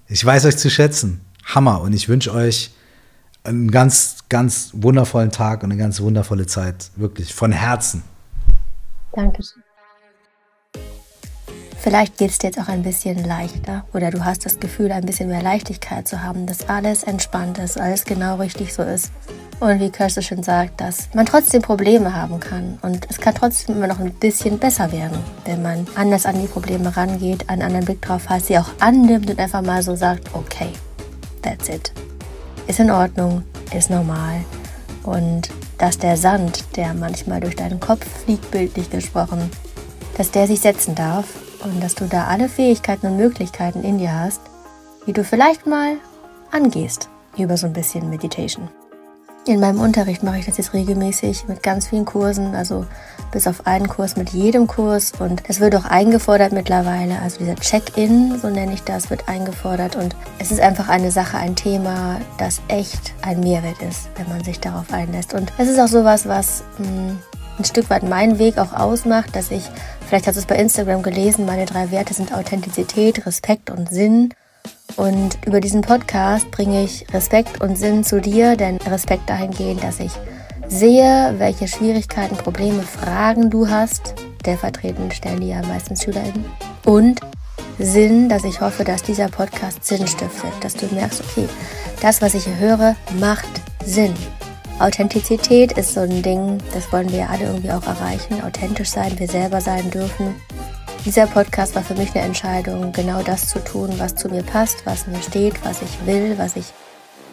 Ich 0.07 0.25
weiß 0.25 0.45
euch 0.45 0.57
zu 0.57 0.69
schätzen. 0.69 1.21
Hammer. 1.45 1.81
Und 1.81 1.93
ich 1.93 2.09
wünsche 2.09 2.33
euch 2.33 2.71
einen 3.43 3.71
ganz, 3.71 4.17
ganz 4.29 4.71
wundervollen 4.73 5.31
Tag 5.31 5.63
und 5.63 5.71
eine 5.71 5.79
ganz 5.79 6.01
wundervolle 6.01 6.45
Zeit. 6.45 6.91
Wirklich. 6.95 7.33
Von 7.33 7.51
Herzen. 7.51 8.03
Dankeschön. 9.13 9.63
Vielleicht 11.81 12.17
geht 12.17 12.29
es 12.29 12.37
dir 12.39 12.47
jetzt 12.47 12.59
auch 12.59 12.67
ein 12.67 12.83
bisschen 12.83 13.23
leichter 13.23 13.85
oder 13.93 14.11
du 14.11 14.25
hast 14.25 14.45
das 14.45 14.59
Gefühl, 14.59 14.91
ein 14.91 15.05
bisschen 15.05 15.29
mehr 15.29 15.41
Leichtigkeit 15.41 16.09
zu 16.09 16.21
haben, 16.21 16.45
dass 16.45 16.67
alles 16.67 17.03
entspannt 17.03 17.57
ist, 17.57 17.79
alles 17.79 18.03
genau 18.03 18.35
richtig 18.35 18.73
so 18.73 18.83
ist. 18.83 19.11
Und 19.61 19.79
wie 19.79 19.89
Kirsche 19.89 20.21
schon 20.21 20.43
sagt, 20.43 20.81
dass 20.81 21.07
man 21.13 21.25
trotzdem 21.25 21.61
Probleme 21.61 22.13
haben 22.13 22.41
kann. 22.41 22.79
Und 22.81 23.07
es 23.09 23.17
kann 23.19 23.33
trotzdem 23.33 23.77
immer 23.77 23.87
noch 23.87 23.99
ein 23.99 24.11
bisschen 24.11 24.59
besser 24.59 24.91
werden, 24.91 25.17
wenn 25.45 25.61
man 25.61 25.87
anders 25.95 26.25
an 26.25 26.41
die 26.41 26.47
Probleme 26.47 26.95
rangeht, 26.95 27.49
einen 27.49 27.61
anderen 27.61 27.85
Blick 27.85 28.01
drauf 28.01 28.27
hat, 28.27 28.43
sie 28.43 28.57
auch 28.57 28.69
annimmt 28.81 29.29
und 29.29 29.39
einfach 29.39 29.61
mal 29.61 29.81
so 29.81 29.95
sagt, 29.95 30.33
okay, 30.33 30.71
that's 31.41 31.69
it. 31.69 31.93
Ist 32.67 32.81
in 32.81 32.91
Ordnung, 32.91 33.43
ist 33.73 33.89
normal. 33.89 34.41
Und 35.03 35.49
dass 35.77 35.97
der 35.97 36.17
Sand, 36.17 36.75
der 36.75 36.93
manchmal 36.93 37.39
durch 37.39 37.55
deinen 37.55 37.79
Kopf 37.79 38.05
fliegt, 38.25 38.51
bildlich 38.51 38.89
gesprochen, 38.89 39.49
dass 40.17 40.31
der 40.31 40.45
sich 40.45 40.59
setzen 40.59 40.93
darf 40.93 41.25
und 41.63 41.81
dass 41.83 41.95
du 41.95 42.05
da 42.05 42.25
alle 42.27 42.49
Fähigkeiten 42.49 43.07
und 43.07 43.17
Möglichkeiten 43.17 43.83
in 43.83 43.97
dir 43.97 44.13
hast, 44.13 44.41
wie 45.05 45.13
du 45.13 45.23
vielleicht 45.23 45.67
mal 45.67 45.97
angehst 46.51 47.09
über 47.37 47.57
so 47.57 47.67
ein 47.67 47.73
bisschen 47.73 48.09
Meditation. 48.09 48.69
In 49.45 49.61
meinem 49.61 49.79
Unterricht 49.79 50.21
mache 50.21 50.39
ich 50.39 50.45
das 50.45 50.57
jetzt 50.57 50.73
regelmäßig 50.73 51.47
mit 51.47 51.63
ganz 51.63 51.87
vielen 51.87 52.05
Kursen, 52.05 52.53
also 52.53 52.85
bis 53.31 53.47
auf 53.47 53.65
einen 53.65 53.87
Kurs 53.87 54.15
mit 54.15 54.29
jedem 54.29 54.67
Kurs 54.67 55.13
und 55.17 55.41
es 55.47 55.59
wird 55.59 55.75
auch 55.75 55.85
eingefordert 55.85 56.51
mittlerweile, 56.51 57.19
also 57.19 57.39
dieser 57.39 57.55
Check-in, 57.55 58.37
so 58.39 58.49
nenne 58.49 58.73
ich 58.73 58.83
das, 58.83 59.09
wird 59.09 59.27
eingefordert 59.27 59.95
und 59.95 60.15
es 60.39 60.51
ist 60.51 60.59
einfach 60.59 60.89
eine 60.89 61.09
Sache, 61.09 61.37
ein 61.37 61.55
Thema, 61.55 62.19
das 62.37 62.61
echt 62.67 63.13
ein 63.21 63.39
Mehrwert 63.39 63.81
ist, 63.81 64.09
wenn 64.17 64.27
man 64.29 64.43
sich 64.43 64.59
darauf 64.59 64.91
einlässt 64.91 65.33
und 65.33 65.51
es 65.57 65.67
ist 65.67 65.79
auch 65.79 65.87
sowas, 65.87 66.27
was 66.27 66.63
mh, 66.77 66.87
hm, 66.87 67.19
ein 67.59 67.65
Stück 67.65 67.89
weit 67.89 68.03
meinen 68.03 68.39
Weg 68.39 68.57
auch 68.57 68.73
ausmacht, 68.73 69.35
dass 69.35 69.51
ich, 69.51 69.69
vielleicht 70.09 70.25
hast 70.25 70.35
du 70.35 70.39
es 70.39 70.47
bei 70.47 70.55
Instagram 70.55 71.03
gelesen, 71.03 71.45
meine 71.45 71.65
drei 71.65 71.91
Werte 71.91 72.15
sind 72.15 72.33
Authentizität, 72.33 73.25
Respekt 73.27 73.69
und 73.69 73.89
Sinn 73.89 74.33
und 74.95 75.37
über 75.45 75.61
diesen 75.61 75.81
Podcast 75.81 76.49
bringe 76.49 76.83
ich 76.83 77.05
Respekt 77.13 77.61
und 77.61 77.77
Sinn 77.77 78.03
zu 78.03 78.19
dir, 78.19 78.57
denn 78.57 78.77
Respekt 78.77 79.29
dahingehend, 79.29 79.83
dass 79.83 79.99
ich 79.99 80.11
sehe, 80.67 81.35
welche 81.37 81.67
Schwierigkeiten, 81.67 82.35
Probleme, 82.35 82.81
Fragen 82.81 83.49
du 83.49 83.69
hast. 83.69 84.15
Stellvertretend 84.41 85.13
stellen 85.13 85.41
die 85.41 85.49
ja 85.49 85.61
meistens 85.67 86.03
SchülerInnen. 86.03 86.45
Und 86.85 87.19
Sinn, 87.77 88.29
dass 88.29 88.43
ich 88.43 88.61
hoffe, 88.61 88.83
dass 88.83 89.03
dieser 89.03 89.29
Podcast 89.29 89.85
Sinn 89.85 90.07
stiftet, 90.07 90.51
dass 90.61 90.75
du 90.75 90.87
merkst, 90.87 91.21
okay, 91.21 91.47
das, 92.01 92.21
was 92.21 92.33
ich 92.33 92.45
hier 92.45 92.57
höre, 92.57 92.95
macht 93.19 93.49
Sinn. 93.85 94.13
Authentizität 94.79 95.73
ist 95.73 95.93
so 95.93 95.99
ein 95.99 96.21
Ding, 96.21 96.57
das 96.73 96.91
wollen 96.93 97.11
wir 97.11 97.29
alle 97.29 97.47
irgendwie 97.47 97.71
auch 97.71 97.85
erreichen. 97.85 98.41
Authentisch 98.41 98.89
sein, 98.89 99.19
wir 99.19 99.27
selber 99.27 99.59
sein 99.59 99.91
dürfen. 99.91 100.35
Dieser 101.03 101.27
Podcast 101.27 101.75
war 101.75 101.83
für 101.83 101.95
mich 101.95 102.15
eine 102.15 102.23
Entscheidung, 102.23 102.93
genau 102.93 103.21
das 103.21 103.49
zu 103.49 103.59
tun, 103.59 103.93
was 103.97 104.15
zu 104.15 104.29
mir 104.29 104.41
passt, 104.41 104.85
was 104.85 105.05
mir 105.05 105.21
steht, 105.21 105.65
was 105.65 105.81
ich 105.81 106.05
will, 106.05 106.37
was 106.37 106.55
ich, 106.55 106.67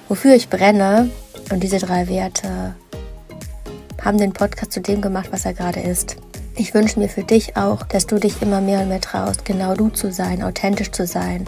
wofür 0.08 0.34
ich 0.34 0.48
brenne. 0.48 1.08
Und 1.52 1.62
diese 1.62 1.78
drei 1.78 2.08
Werte 2.08 2.74
haben 4.04 4.18
den 4.18 4.32
Podcast 4.32 4.72
zu 4.72 4.80
dem 4.80 5.00
gemacht, 5.00 5.28
was 5.30 5.44
er 5.44 5.54
gerade 5.54 5.80
ist. 5.80 6.16
Ich 6.56 6.74
wünsche 6.74 6.98
mir 6.98 7.08
für 7.08 7.22
dich 7.22 7.56
auch, 7.56 7.84
dass 7.84 8.08
du 8.08 8.18
dich 8.18 8.42
immer 8.42 8.60
mehr 8.60 8.80
und 8.80 8.88
mehr 8.88 9.00
traust, 9.00 9.44
genau 9.44 9.74
du 9.74 9.90
zu 9.90 10.10
sein, 10.12 10.42
authentisch 10.42 10.90
zu 10.90 11.06
sein, 11.06 11.44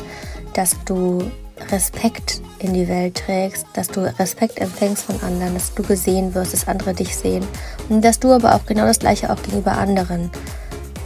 dass 0.55 0.77
du 0.85 1.29
Respekt 1.71 2.41
in 2.59 2.75
die 2.75 2.89
Welt 2.89 3.17
trägst, 3.17 3.67
dass 3.75 3.89
du 3.89 4.01
Respekt 4.19 4.59
empfängst 4.59 5.05
von 5.05 5.21
anderen, 5.23 5.55
dass 5.55 5.75
du 5.75 5.83
gesehen 5.83 6.35
wirst, 6.35 6.53
dass 6.53 6.69
andere 6.69 6.95
dich 6.95 7.17
sehen 7.17 7.47
und 7.89 8.05
dass 8.05 8.19
du 8.19 8.33
aber 8.33 8.55
auch 8.55 8.67
genau 8.67 8.87
das 8.87 8.99
gleiche 8.99 9.33
auch 9.33 9.43
gegenüber 9.43 9.73
anderen 9.73 10.31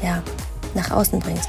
ja, 0.02 0.22
nach 0.74 0.90
außen 0.90 1.18
bringst. 1.20 1.48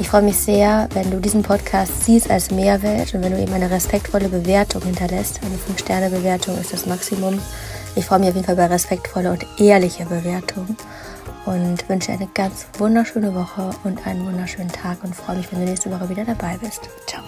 Ich 0.00 0.08
freue 0.08 0.22
mich 0.22 0.36
sehr, 0.36 0.88
wenn 0.92 1.10
du 1.10 1.20
diesen 1.20 1.42
Podcast 1.42 2.04
siehst 2.04 2.28
als 2.28 2.50
Mehrwert 2.50 3.14
und 3.14 3.22
wenn 3.22 3.32
du 3.32 3.40
ihm 3.40 3.52
eine 3.52 3.70
respektvolle 3.70 4.28
Bewertung 4.28 4.82
hinterlässt. 4.82 5.40
Eine 5.42 5.54
5-Sterne-Bewertung 5.54 6.58
ist 6.58 6.72
das 6.72 6.86
Maximum. 6.86 7.38
Ich 7.94 8.06
freue 8.06 8.18
mich 8.18 8.30
auf 8.30 8.34
jeden 8.34 8.46
Fall 8.46 8.56
über 8.56 8.68
respektvolle 8.68 9.30
und 9.30 9.46
ehrliche 9.60 10.04
Bewertungen 10.04 10.76
und 11.46 11.88
wünsche 11.88 12.10
eine 12.10 12.28
ganz 12.34 12.66
wunderschöne 12.78 13.34
Woche 13.34 13.70
und 13.84 14.04
einen 14.04 14.26
wunderschönen 14.26 14.70
Tag 14.70 14.98
und 15.04 15.14
freue 15.14 15.36
mich, 15.36 15.52
wenn 15.52 15.60
du 15.60 15.66
nächste 15.66 15.90
Woche 15.92 16.08
wieder 16.08 16.24
dabei 16.24 16.58
bist. 16.60 16.88
Ciao. 17.06 17.22